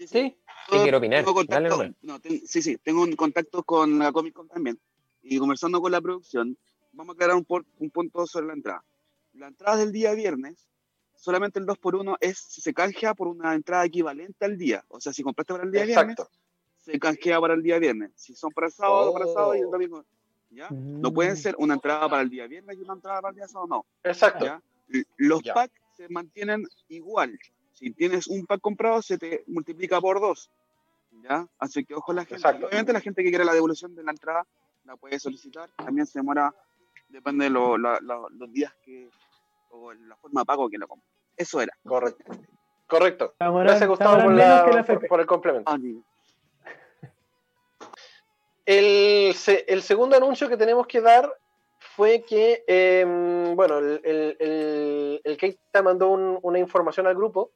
Sí. 0.00 0.36
¿Qué 0.70 0.82
quiero 0.82 0.98
opinar? 0.98 1.20
Tengo 1.24 1.34
contacto, 1.34 1.84
no, 2.02 2.20
ten- 2.20 2.46
sí, 2.46 2.60
sí, 2.62 2.76
tengo 2.78 3.02
un 3.02 3.16
contacto 3.16 3.62
con 3.62 3.98
la 3.98 4.12
Comic 4.12 4.34
Con 4.34 4.48
también. 4.48 4.78
Y 5.22 5.38
conversando 5.38 5.80
con 5.80 5.90
la 5.90 6.00
producción, 6.00 6.56
vamos 6.92 7.14
a 7.14 7.16
aclarar 7.16 7.36
un, 7.36 7.44
por- 7.44 7.64
un 7.78 7.90
punto 7.90 8.26
sobre 8.26 8.46
la 8.48 8.52
entrada. 8.52 8.84
La 9.32 9.48
entrada 9.48 9.76
del 9.78 9.92
día 9.92 10.12
viernes, 10.12 10.68
solamente 11.16 11.58
el 11.58 11.66
2x1 11.66 12.16
es 12.20 12.38
se 12.38 12.74
canjea 12.74 13.14
por 13.14 13.28
una 13.28 13.54
entrada 13.54 13.84
equivalente 13.84 14.44
al 14.44 14.56
día. 14.58 14.84
O 14.88 15.00
sea, 15.00 15.12
si 15.12 15.22
compraste 15.22 15.54
para 15.54 15.64
el 15.64 15.72
día 15.72 15.84
viernes, 15.84 16.16
se 16.76 16.98
canjea 16.98 17.40
para 17.40 17.54
el 17.54 17.62
día 17.62 17.78
viernes. 17.78 18.12
Si 18.14 18.34
son 18.34 18.52
para 18.52 18.66
el 18.68 18.72
sábado, 18.72 19.12
para 19.12 19.24
el 19.24 19.32
sábado 19.32 19.54
y 19.54 19.60
el 19.60 19.66
Oh. 19.66 19.70
domingo. 19.70 20.04
¿ya? 20.50 20.68
No 20.70 21.12
pueden 21.12 21.36
ser 21.36 21.54
una 21.58 21.74
entrada 21.74 22.08
para 22.08 22.22
el 22.22 22.30
día 22.30 22.46
viernes 22.46 22.76
y 22.78 22.80
una 22.82 22.94
entrada 22.94 23.20
para 23.20 23.30
el 23.30 23.36
día 23.36 23.48
sábado, 23.48 23.66
no. 23.68 23.86
Exacto. 24.02 24.62
Los 25.16 25.42
Ya. 25.42 25.52
packs 25.54 25.77
se 25.98 26.08
mantienen 26.08 26.64
igual. 26.88 27.36
Si 27.72 27.90
tienes 27.90 28.28
un 28.28 28.46
pack 28.46 28.60
comprado, 28.60 29.02
se 29.02 29.18
te 29.18 29.42
multiplica 29.48 30.00
por 30.00 30.20
dos. 30.20 30.48
¿ya? 31.22 31.44
Así 31.58 31.84
que 31.84 31.94
ojo 31.94 32.12
la 32.12 32.22
gente. 32.22 32.36
Exacto. 32.36 32.66
Obviamente 32.66 32.92
la 32.92 33.00
gente 33.00 33.24
que 33.24 33.30
quiera 33.30 33.44
la 33.44 33.52
devolución 33.52 33.94
de 33.96 34.04
la 34.04 34.12
entrada 34.12 34.46
la 34.84 34.96
puede 34.96 35.18
solicitar. 35.18 35.68
También 35.76 36.06
se 36.06 36.20
demora, 36.20 36.54
depende 37.08 37.44
de 37.44 37.50
lo- 37.50 37.76
la- 37.76 37.98
la- 38.00 38.28
los 38.30 38.52
días 38.52 38.72
que, 38.84 39.10
o 39.70 39.92
la 39.92 40.14
forma 40.16 40.42
de 40.42 40.44
pago 40.46 40.68
que 40.70 40.78
lo 40.78 40.86
compre. 40.86 41.08
Eso 41.36 41.60
era. 41.60 41.72
Correcto. 41.84 42.24
Correcto. 42.86 43.34
Gracias, 43.40 43.88
Gustavo, 43.88 44.22
por, 44.22 44.34
la- 44.34 44.84
por- 45.08 45.20
el 45.20 45.26
complemento. 45.26 45.70
Ah, 45.70 45.78
El, 48.66 49.34
el 49.66 49.82
segundo 49.82 50.16
anuncio 50.16 50.48
que 50.48 50.56
tenemos 50.56 50.86
que 50.86 51.00
dar 51.00 51.28
fue 51.98 52.22
que, 52.22 52.62
eh, 52.68 53.04
bueno, 53.56 53.78
el, 53.78 54.00
el, 54.04 54.36
el, 54.38 55.20
el 55.24 55.36
Keita 55.36 55.82
mandó 55.82 56.10
un- 56.10 56.38
una 56.42 56.60
información 56.60 57.08
al 57.08 57.16
grupo 57.16 57.50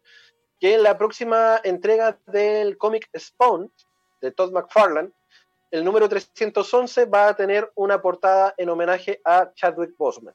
que 0.59 0.75
en 0.75 0.83
la 0.83 0.99
próxima 0.99 1.61
entrega 1.63 2.19
del 2.27 2.77
cómic 2.77 3.09
Spawn 3.17 3.71
de 4.21 4.33
Todd 4.33 4.51
McFarlane, 4.53 5.11
el 5.71 5.85
número 5.85 6.09
311 6.09 7.05
va 7.05 7.29
a 7.29 7.37
tener 7.37 7.71
una 7.77 8.03
portada 8.03 8.53
en 8.57 8.69
homenaje 8.69 9.21
a 9.25 9.53
Chadwick 9.55 9.97
Boseman. 9.97 10.35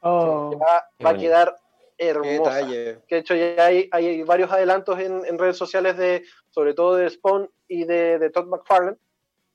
Oh, 0.00 0.48
que 0.50 0.56
va, 0.56 0.88
Qué 0.98 1.04
va 1.04 1.10
a 1.10 1.16
quedar 1.18 1.56
hermosa. 1.98 2.66
que 3.06 3.14
de 3.14 3.18
hecho 3.20 3.34
ya 3.34 3.62
hay, 3.66 3.88
hay 3.92 4.22
varios 4.22 4.50
adelantos 4.50 4.98
en, 5.00 5.22
en 5.26 5.38
redes 5.38 5.58
sociales 5.58 5.98
de, 5.98 6.24
sobre 6.48 6.72
todo 6.72 6.96
de 6.96 7.10
Spawn 7.10 7.50
y 7.68 7.84
de, 7.84 8.18
de 8.18 8.30
Todd 8.30 8.46
McFarlane, 8.46 8.96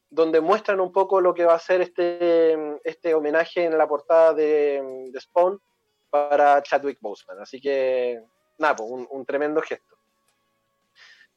donde 0.09 0.41
muestran 0.41 0.79
un 0.79 0.91
poco 0.91 1.21
lo 1.21 1.33
que 1.33 1.45
va 1.45 1.53
a 1.53 1.59
ser 1.59 1.81
este, 1.81 2.79
este 2.83 3.13
homenaje 3.13 3.65
en 3.65 3.77
la 3.77 3.87
portada 3.87 4.33
de, 4.33 5.09
de 5.11 5.21
Spawn 5.21 5.59
para 6.09 6.61
Chadwick 6.63 6.99
Boseman. 6.99 7.39
Así 7.39 7.61
que, 7.61 8.21
nada, 8.57 8.75
pues, 8.75 8.89
un, 8.89 9.07
un 9.11 9.25
tremendo 9.25 9.61
gesto. 9.61 9.95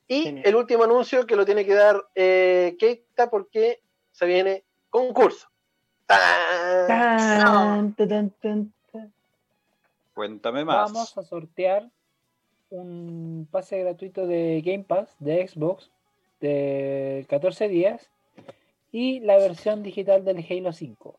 Y 0.09 0.23
Genial. 0.23 0.47
el 0.47 0.57
último 0.57 0.85
anuncio 0.85 1.27
que 1.27 1.37
lo 1.37 1.45
tiene 1.45 1.65
que 1.65 1.75
dar 1.75 2.03
eh, 2.15 2.77
Keita 2.79 3.31
porque 3.31 3.81
se 4.11 4.27
viene 4.27 4.65
concurso. 4.91 5.49
¡Tan! 6.07 6.87
Tan, 6.87 7.95
tan, 7.95 8.09
tan, 8.09 8.31
tan, 8.31 8.73
tan. 8.93 9.13
Cuéntame 10.15 10.65
más. 10.65 10.93
Vamos 10.93 11.17
a 11.17 11.23
sortear 11.23 11.89
un 12.71 13.47
pase 13.51 13.79
gratuito 13.81 14.27
de 14.27 14.63
Game 14.65 14.85
Pass 14.85 15.15
de 15.19 15.47
Xbox 15.47 15.91
de 16.41 17.27
14 17.29 17.69
días 17.69 18.11
y 18.93 19.21
la 19.21 19.37
versión 19.39 19.83
digital 19.83 20.25
del 20.25 20.45
Halo 20.49 20.73
5. 20.73 21.19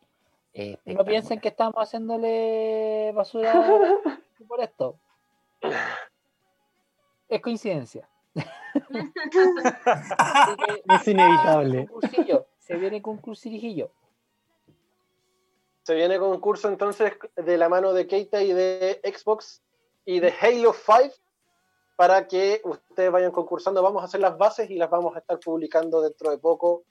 No 0.86 1.04
piensen 1.04 1.40
que 1.40 1.48
estamos 1.50 1.76
haciéndole 1.76 3.12
basura 3.14 3.52
por 4.48 4.62
esto. 4.62 5.00
Es 7.28 7.42
coincidencia. 7.42 8.08
Así 10.18 10.56
que, 10.56 10.84
Es 10.96 11.08
inevitable. 11.08 11.88
concursillo, 11.88 12.48
se 12.60 12.76
viene 12.78 13.02
concursillo. 13.02 13.92
Se 15.82 15.96
viene 15.96 16.20
concurso 16.20 16.70
entonces 16.70 17.14
de 17.36 17.58
la 17.58 17.68
mano 17.68 17.92
de 17.94 18.08
Keita 18.08 18.42
y 18.44 18.54
de 18.54 19.02
Xbox 19.04 19.64
y 20.06 20.20
de 20.20 20.32
Halo 20.40 20.74
5 20.74 21.16
para 21.96 22.28
que 22.28 22.62
ustedes 22.64 23.12
vayan 23.12 23.32
concursando. 23.32 23.82
Vamos 23.82 24.02
a 24.02 24.06
hacer 24.06 24.22
las 24.22 24.38
bases 24.38 24.70
y 24.70 24.76
las 24.76 24.90
vamos 24.90 25.16
a 25.16 25.20
estar 25.20 25.40
publicando 25.40 26.02
dentro 26.02 26.30
de 26.30 26.38
poco 26.38 26.84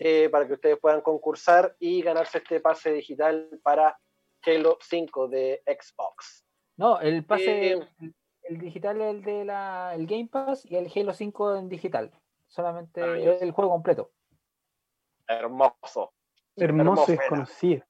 eh, 0.00 0.28
para 0.30 0.46
que 0.46 0.54
ustedes 0.54 0.78
puedan 0.78 1.00
concursar 1.00 1.76
y 1.78 2.02
ganarse 2.02 2.38
este 2.38 2.60
pase 2.60 2.92
digital 2.92 3.48
para 3.62 3.98
Halo 4.44 4.78
5 4.80 5.28
de 5.28 5.62
Xbox. 5.66 6.44
No, 6.76 7.00
el 7.00 7.24
pase, 7.24 7.72
Eh, 7.72 7.88
el, 8.00 8.14
el 8.42 8.58
digital 8.58 9.00
es 9.00 9.14
el 9.14 9.22
de 9.22 9.44
la, 9.44 9.92
el 9.94 10.06
Game 10.06 10.28
Pass 10.30 10.64
y 10.64 10.76
el 10.76 10.90
Halo 10.94 11.12
5 11.14 11.56
en 11.56 11.68
digital. 11.68 12.10
Solamente 12.48 13.00
Maravilloso. 13.00 13.40
el 13.44 13.50
juego 13.52 13.70
completo. 13.72 14.12
Hermoso. 15.26 16.12
Hermoso 16.56 17.12
y 17.12 17.16
desconocido. 17.16 17.84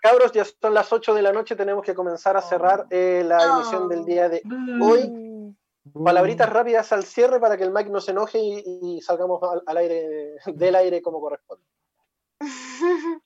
Cabros, 0.00 0.30
ya 0.32 0.44
son 0.44 0.74
las 0.74 0.92
8 0.92 1.12
de 1.14 1.22
la 1.22 1.32
noche, 1.32 1.56
tenemos 1.56 1.84
que 1.84 1.94
comenzar 1.94 2.36
a 2.36 2.40
cerrar 2.42 2.86
eh, 2.90 3.22
la 3.26 3.38
Oh. 3.38 3.56
emisión 3.56 3.88
del 3.88 4.04
día 4.04 4.28
de 4.28 4.40
hoy. 4.80 5.10
Palabritas 5.92 6.48
rápidas 6.50 6.92
al 6.92 7.04
cierre 7.04 7.38
para 7.40 7.56
que 7.56 7.64
el 7.64 7.70
Mike 7.72 7.90
no 7.90 8.00
se 8.00 8.10
enoje 8.12 8.38
y, 8.38 8.62
y 8.96 9.00
salgamos 9.02 9.42
al, 9.42 9.62
al 9.66 9.76
aire, 9.76 10.36
del 10.46 10.74
aire 10.76 11.02
como 11.02 11.20
corresponde. 11.20 11.64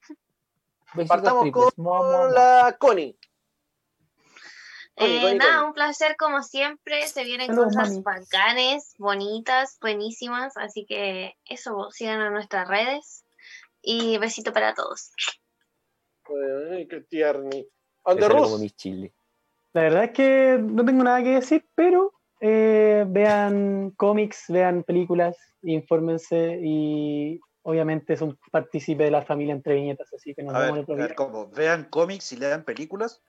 Partamos 1.08 1.42
triples. 1.42 1.64
con 1.74 1.84
Mua, 1.84 1.98
mua, 2.02 2.16
mua. 2.18 2.30
la 2.30 2.76
Connie. 2.78 3.16
Connie, 4.94 5.16
Eh, 5.16 5.20
Connie, 5.22 5.38
nada, 5.38 5.52
Connie. 5.56 5.66
un 5.68 5.72
placer 5.74 6.16
como 6.18 6.42
siempre. 6.42 7.06
Se 7.06 7.24
vienen 7.24 7.50
Hello, 7.50 7.64
cosas 7.64 7.88
mami. 7.90 8.02
bacanes, 8.02 8.94
bonitas, 8.98 9.78
buenísimas. 9.80 10.56
Así 10.56 10.84
que 10.86 11.34
eso, 11.46 11.90
sigan 11.90 12.20
a 12.20 12.30
nuestras 12.30 12.68
redes. 12.68 13.24
Y 13.80 14.18
besito 14.18 14.52
para 14.52 14.74
todos. 14.74 15.10
Ay, 16.70 16.86
qué 16.88 17.00
tierni. 17.00 17.66
La 18.04 19.82
verdad 19.82 20.04
es 20.04 20.10
que 20.12 20.58
no 20.60 20.84
tengo 20.84 21.02
nada 21.04 21.22
que 21.22 21.30
decir, 21.30 21.66
pero 21.74 22.12
eh, 22.44 23.04
vean 23.08 23.92
cómics, 23.96 24.46
vean 24.48 24.82
películas, 24.82 25.36
infórmense 25.62 26.58
y 26.60 27.40
obviamente 27.62 28.16
son 28.16 28.36
partícipe 28.50 29.04
de 29.04 29.12
la 29.12 29.22
familia 29.22 29.54
entre 29.54 29.74
viñetas, 29.76 30.12
así 30.12 30.34
que 30.34 30.42
nos 30.42 30.52
A 30.54 30.58
vemos 30.58 30.72
ver, 30.74 30.78
el 30.78 30.82
otro 30.90 30.94
a 30.94 31.06
ver. 31.06 31.14
¿cómo? 31.14 31.46
¿Vean 31.50 31.84
cómics 31.84 32.32
y 32.32 32.36
lean 32.36 32.64
películas? 32.64 33.22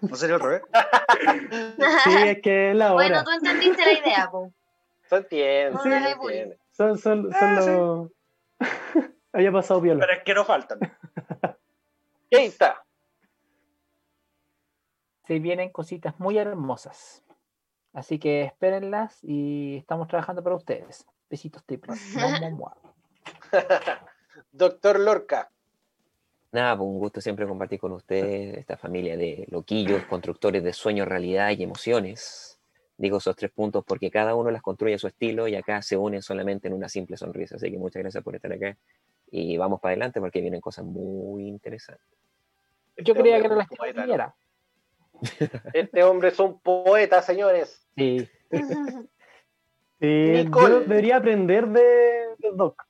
¿No 0.00 0.14
sería 0.14 0.36
al 0.36 0.40
revés? 0.40 0.62
Sí, 2.04 2.10
es 2.26 2.40
que 2.42 2.70
es 2.70 2.76
la 2.76 2.92
bueno, 2.92 3.16
hora. 3.20 3.24
tú 3.24 3.30
entendiste 3.32 3.84
la 3.84 3.92
idea, 3.92 4.28
po. 4.30 4.52
Se 5.08 5.16
entiende, 5.16 5.70
No 5.72 5.82
se 5.82 5.88
le 5.88 6.10
entiende. 6.12 6.58
Son, 6.70 6.96
son, 6.98 7.22
son 7.32 7.34
Ah, 7.34 7.60
sí. 7.60 7.70
los... 7.70 8.10
Había 9.32 9.50
pasado 9.52 9.82
piola. 9.82 10.00
Pero 10.06 10.18
es 10.18 10.24
que 10.24 10.34
no 10.34 10.44
faltan. 10.44 10.78
Keita. 12.30 12.84
Se 15.26 15.38
vienen 15.40 15.70
cositas 15.70 16.18
muy 16.20 16.38
hermosas. 16.38 17.24
Así 17.92 18.18
que 18.18 18.42
espérenlas 18.42 19.18
y 19.22 19.76
estamos 19.76 20.08
trabajando 20.08 20.42
para 20.42 20.56
ustedes. 20.56 21.06
Besitos 21.28 21.64
triples. 21.64 22.00
Doctor 24.52 25.00
Lorca. 25.00 25.50
Nada, 26.52 26.76
pues 26.76 26.88
un 26.88 26.98
gusto 26.98 27.20
siempre 27.20 27.46
compartir 27.46 27.78
con 27.78 27.92
ustedes 27.92 28.58
esta 28.58 28.76
familia 28.76 29.16
de 29.16 29.46
loquillos, 29.50 30.04
constructores 30.06 30.64
de 30.64 30.72
sueños, 30.72 31.06
realidad 31.06 31.50
y 31.50 31.62
emociones. 31.62 32.58
Digo 32.96 33.18
esos 33.18 33.36
tres 33.36 33.52
puntos 33.52 33.84
porque 33.86 34.10
cada 34.10 34.34
uno 34.34 34.50
las 34.50 34.60
construye 34.60 34.94
a 34.94 34.98
su 34.98 35.06
estilo 35.06 35.46
y 35.46 35.54
acá 35.54 35.80
se 35.80 35.96
unen 35.96 36.22
solamente 36.22 36.68
en 36.68 36.74
una 36.74 36.88
simple 36.88 37.16
sonrisa. 37.16 37.56
Así 37.56 37.70
que 37.70 37.78
muchas 37.78 38.02
gracias 38.02 38.22
por 38.22 38.34
estar 38.34 38.52
acá 38.52 38.76
y 39.30 39.56
vamos 39.56 39.80
para 39.80 39.92
adelante 39.92 40.20
porque 40.20 40.40
vienen 40.40 40.60
cosas 40.60 40.84
muy 40.84 41.46
interesantes. 41.46 42.04
Yo 42.96 43.12
Este 43.12 43.14
creía 43.14 43.40
que 43.40 43.46
era 43.46 43.56
la 43.56 43.62
es 43.62 43.70
un 43.70 43.76
poeta, 43.76 44.02
Piñera. 44.02 44.34
Este 45.72 46.02
hombre 46.02 46.28
es 46.28 46.38
un 46.40 46.58
poeta, 46.60 47.22
señores. 47.22 47.79
Sí. 47.96 48.28
Sí, 50.00 50.48
yo 50.50 50.80
debería 50.80 51.18
aprender 51.18 51.68
de, 51.68 51.82
de 52.38 52.50
Doc. 52.54 52.86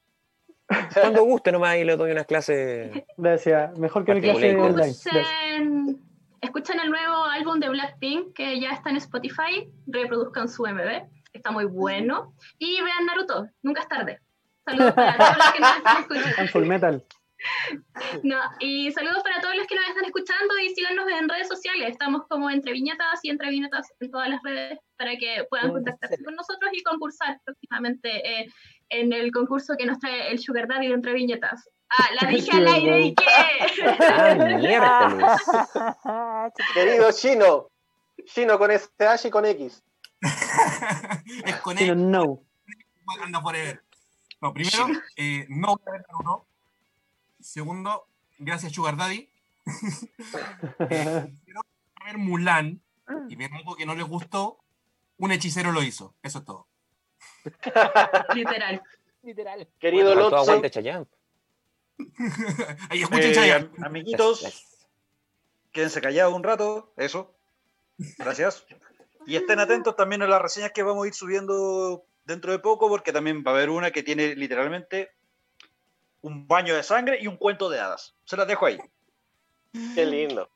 Cuando 0.95 1.25
guste 1.25 1.51
nomás 1.51 1.77
y 1.77 1.85
le 1.85 1.97
doy 1.97 2.13
unas 2.13 2.27
clases. 2.27 3.03
Gracias. 3.17 3.77
Mejor 3.79 4.05
que 4.05 4.15
mi 4.15 4.21
clase 4.21 4.57
online. 4.57 5.99
Escuchen 6.41 6.81
el 6.81 6.91
nuevo 6.91 7.25
álbum 7.25 7.59
de 7.59 7.69
Blackpink 7.69 8.33
que 8.33 8.61
ya 8.61 8.71
está 8.71 8.91
en 8.91 8.97
Spotify. 8.97 9.69
Reproduzcan 9.89 10.49
su 10.49 10.63
MV. 10.63 11.09
Está 11.33 11.51
muy 11.51 11.65
bueno. 11.65 12.35
Y 12.59 12.81
vean 12.81 13.07
Naruto. 13.07 13.49
Nunca 13.63 13.83
es 13.83 13.89
tarde. 13.89 14.21
Saludos 14.65 14.93
para 14.93 15.17
todos 15.17 15.37
los 15.37 15.53
que 15.53 15.61
nos 15.61 15.77
están 15.77 15.97
escuchando. 16.03 16.29
En 16.39 16.49
Full 16.53 16.65
Metal. 16.67 17.05
No, 18.23 18.39
y 18.59 18.91
saludos 18.93 19.23
para 19.23 19.41
todos 19.41 19.57
los 19.57 19.67
que 19.67 19.75
nos 19.75 19.89
están 19.89 20.05
escuchando 20.05 20.59
y 20.59 20.71
síganos 20.75 21.07
en 21.09 21.29
redes 21.29 21.49
sociales. 21.49 21.91
Estamos 21.91 22.27
como 22.29 22.51
entre 22.51 22.73
viñetas 22.73 23.21
y 23.23 23.31
entre 23.31 23.51
viñetas 23.51 23.89
en 24.01 24.11
todas 24.11 24.29
las 24.29 24.43
redes 24.43 24.79
para 24.97 25.17
que 25.17 25.45
puedan 25.49 25.71
contactarse 25.73 26.23
con 26.23 26.35
nosotros 26.35 26.71
y 26.73 26.83
concursar 26.83 27.41
próximamente 27.45 28.41
eh, 28.41 28.49
en 28.91 29.13
el 29.13 29.33
concurso 29.33 29.75
que 29.79 29.87
nos 29.87 29.99
trae 29.99 30.31
el 30.31 30.39
Sugar 30.39 30.69
Daddy 30.69 30.89
de 30.89 30.95
entre 30.95 31.13
viñetas. 31.15 31.69
Ah, 31.91 32.09
la 32.21 32.29
dije 32.29 32.57
al 32.57 32.67
aire 32.69 33.01
y 33.01 33.15
qué. 33.15 33.25
¡Ah, 33.99 34.35
miércoles! 34.35 35.41
Querido 36.75 37.11
Chino. 37.13 37.69
Chino 38.27 38.59
con 38.59 38.71
SH 38.71 39.29
y 39.29 39.31
con 39.31 39.45
X. 39.47 39.83
es 41.45 41.57
con 41.57 41.77
Sí, 41.77 41.89
él, 41.89 42.11
no. 42.11 42.43
anda 43.25 43.41
forever. 43.41 43.83
No, 44.41 44.55
primero, 44.55 44.87
eh, 45.17 45.47
no 45.49 45.69
voy 45.69 45.83
a 45.87 45.91
ver 45.91 46.03
Naruto. 46.09 46.47
Segundo, 47.41 48.07
gracias 48.39 48.73
Sugar 48.73 48.97
Daddy. 48.97 49.29
Quiero 51.45 51.61
ver 52.05 52.19
Mulan 52.19 52.81
y 53.29 53.37
ver 53.37 53.53
algo 53.53 53.77
que 53.77 53.87
no 53.87 53.95
les 53.95 54.07
gustó. 54.07 54.59
Un 55.19 55.33
hechicero 55.33 55.73
lo 55.73 55.83
hizo. 55.83 56.15
Eso 56.23 56.39
es 56.39 56.45
todo. 56.45 56.67
Literal. 58.35 58.83
Literal. 59.23 59.69
Querido 59.79 60.15
Lotso. 60.15 60.37
aguante 60.39 60.71
Chayanne. 60.71 61.07
Ahí 62.89 63.03
escuchen 63.03 63.31
Eh, 63.31 63.35
Chayanne. 63.35 63.71
am- 63.79 63.85
amiguitos, 63.85 64.65
quédense 65.73 66.01
callados 66.01 66.33
un 66.35 66.43
rato, 66.43 66.93
eso. 66.97 67.35
Gracias. 68.17 68.65
Y 69.27 69.37
estén 69.37 69.61
atentos 69.61 69.95
también 69.97 70.23
a 70.23 70.27
las 70.27 70.41
reseñas 70.41 70.73
que 70.73 70.83
vamos 70.83 71.05
a 71.05 71.09
ir 71.09 71.15
subiendo 71.15 72.07
dentro 72.25 72.53
de 72.53 72.59
poco, 72.59 72.89
porque 72.89 73.13
también 73.13 73.45
va 73.47 73.51
a 73.51 73.55
haber 73.55 73.69
una 73.69 73.91
que 73.91 74.03
tiene 74.03 74.35
literalmente 74.35 75.11
un 76.23 76.47
baño 76.47 76.75
de 76.75 76.83
sangre 76.83 77.19
y 77.21 77.27
un 77.27 77.37
cuento 77.37 77.69
de 77.71 77.81
hadas. 77.81 78.15
Se 78.25 78.37
las 78.37 78.47
dejo 78.47 78.67
ahí. 78.67 78.79
Qué 79.95 80.05
lindo. 80.05 80.49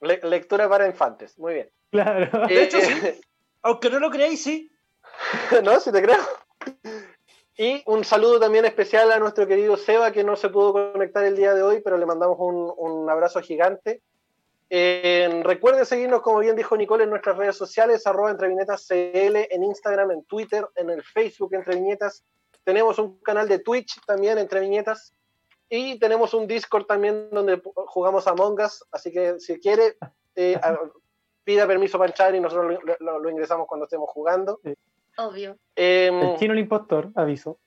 Le- 0.00 0.20
lectura 0.22 0.68
para 0.68 0.86
infantes. 0.86 1.38
Muy 1.38 1.54
bien. 1.54 1.70
Claro. 1.90 2.46
De 2.46 2.62
hecho, 2.62 2.78
Eh, 2.78 3.14
sí. 3.14 3.20
Aunque 3.62 3.90
no 3.90 4.00
lo 4.00 4.10
creáis, 4.10 4.42
sí. 4.42 4.70
no, 5.64 5.78
si 5.80 5.92
te 5.92 6.02
creo. 6.02 6.16
Y 7.56 7.82
un 7.86 8.04
saludo 8.04 8.40
también 8.40 8.64
especial 8.64 9.12
a 9.12 9.18
nuestro 9.18 9.46
querido 9.46 9.76
Seba, 9.76 10.12
que 10.12 10.24
no 10.24 10.34
se 10.36 10.48
pudo 10.48 10.92
conectar 10.92 11.24
el 11.24 11.36
día 11.36 11.52
de 11.54 11.62
hoy, 11.62 11.80
pero 11.84 11.98
le 11.98 12.06
mandamos 12.06 12.38
un, 12.40 12.72
un 12.76 13.10
abrazo 13.10 13.40
gigante. 13.42 14.00
Eh, 14.70 15.42
recuerden 15.44 15.84
seguirnos, 15.84 16.22
como 16.22 16.38
bien 16.38 16.56
dijo 16.56 16.76
Nicole, 16.76 17.04
en 17.04 17.10
nuestras 17.10 17.36
redes 17.36 17.56
sociales, 17.56 18.06
arroba 18.06 18.30
entre 18.30 18.48
viñetas 18.48 18.86
CL, 18.86 19.36
en 19.50 19.64
Instagram, 19.64 20.12
en 20.12 20.24
Twitter, 20.24 20.66
en 20.76 20.88
el 20.90 21.02
Facebook 21.02 21.52
entre 21.54 21.74
viñetas. 21.74 22.24
Tenemos 22.64 22.98
un 22.98 23.18
canal 23.20 23.48
de 23.48 23.58
Twitch 23.58 24.00
también, 24.06 24.38
entre 24.38 24.60
viñetas. 24.60 25.14
Y 25.68 25.98
tenemos 25.98 26.34
un 26.34 26.46
Discord 26.48 26.86
también 26.86 27.30
donde 27.30 27.60
jugamos 27.86 28.26
a 28.26 28.34
Us, 28.34 28.84
así 28.90 29.12
que 29.12 29.38
si 29.38 29.60
quiere, 29.60 29.96
eh, 30.34 30.58
pida 31.44 31.66
permiso 31.66 31.96
para 31.98 32.10
entrar 32.10 32.34
y 32.34 32.40
nosotros 32.40 32.78
lo, 32.84 32.96
lo- 32.98 33.18
lo 33.20 33.30
ingresamos 33.30 33.66
cuando 33.68 33.84
estemos 33.84 34.10
jugando. 34.10 34.60
Sí. 34.64 34.74
Obvio. 35.16 35.56
Em, 35.76 36.20
El 36.20 36.36
chino 36.38 36.52
el 36.54 36.58
impostor, 36.60 37.10
aviso. 37.14 37.58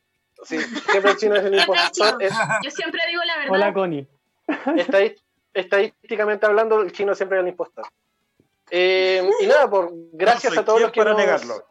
sí, 0.43 0.59
siempre 0.59 1.11
el 1.11 1.17
chino 1.17 1.35
es 1.35 1.43
el 1.45 1.55
impostor. 1.59 2.21
Es- 2.21 2.33
Yo 2.63 2.71
siempre 2.71 3.01
digo 3.09 3.21
la 3.23 3.37
verdad. 3.37 3.51
Hola, 3.53 3.73
Connie. 3.73 4.07
estadí- 4.47 5.15
estadísticamente 5.53 6.45
hablando, 6.45 6.81
el 6.81 6.91
chino 6.91 7.15
siempre 7.15 7.37
es 7.37 7.43
el 7.43 7.49
impostor. 7.49 7.85
Em, 8.69 9.29
y 9.41 9.45
nada, 9.47 9.69
por, 9.69 9.89
gracias 10.13 10.53
No 10.55 10.61
a 10.61 10.65
todos 10.65 10.81
los 10.81 10.91
que 10.91 10.99
para 10.99 11.11
nos- 11.11 11.19
negarlo. 11.19 11.65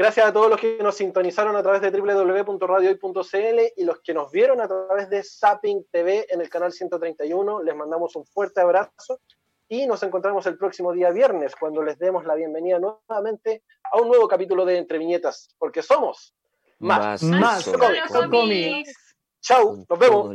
Gracias 0.00 0.26
a 0.26 0.32
todos 0.32 0.48
los 0.48 0.58
que 0.58 0.78
nos 0.82 0.94
sintonizaron 0.94 1.54
a 1.56 1.62
través 1.62 1.82
de 1.82 1.90
www.radiohoy.cl 1.90 3.60
y 3.76 3.84
los 3.84 4.00
que 4.00 4.14
nos 4.14 4.32
vieron 4.32 4.58
a 4.62 4.66
través 4.66 5.10
de 5.10 5.22
Zapping 5.22 5.88
TV 5.92 6.26
en 6.30 6.40
el 6.40 6.48
canal 6.48 6.72
131. 6.72 7.62
Les 7.62 7.76
mandamos 7.76 8.16
un 8.16 8.24
fuerte 8.24 8.62
abrazo 8.62 9.20
y 9.68 9.86
nos 9.86 10.02
encontramos 10.02 10.46
el 10.46 10.56
próximo 10.56 10.94
día 10.94 11.10
viernes 11.10 11.54
cuando 11.54 11.82
les 11.82 11.98
demos 11.98 12.24
la 12.24 12.34
bienvenida 12.34 12.78
nuevamente 12.78 13.62
a 13.92 14.00
un 14.00 14.08
nuevo 14.08 14.26
capítulo 14.26 14.64
de 14.64 14.78
Entre 14.78 14.96
Viñetas, 14.96 15.54
porque 15.58 15.82
somos 15.82 16.34
más. 16.78 17.22
Más 17.22 17.64
solo 17.64 17.80
cómics. 17.80 18.30
cómics. 18.30 19.16
Chau, 19.42 19.84
nos 19.86 19.98
vemos. 19.98 20.34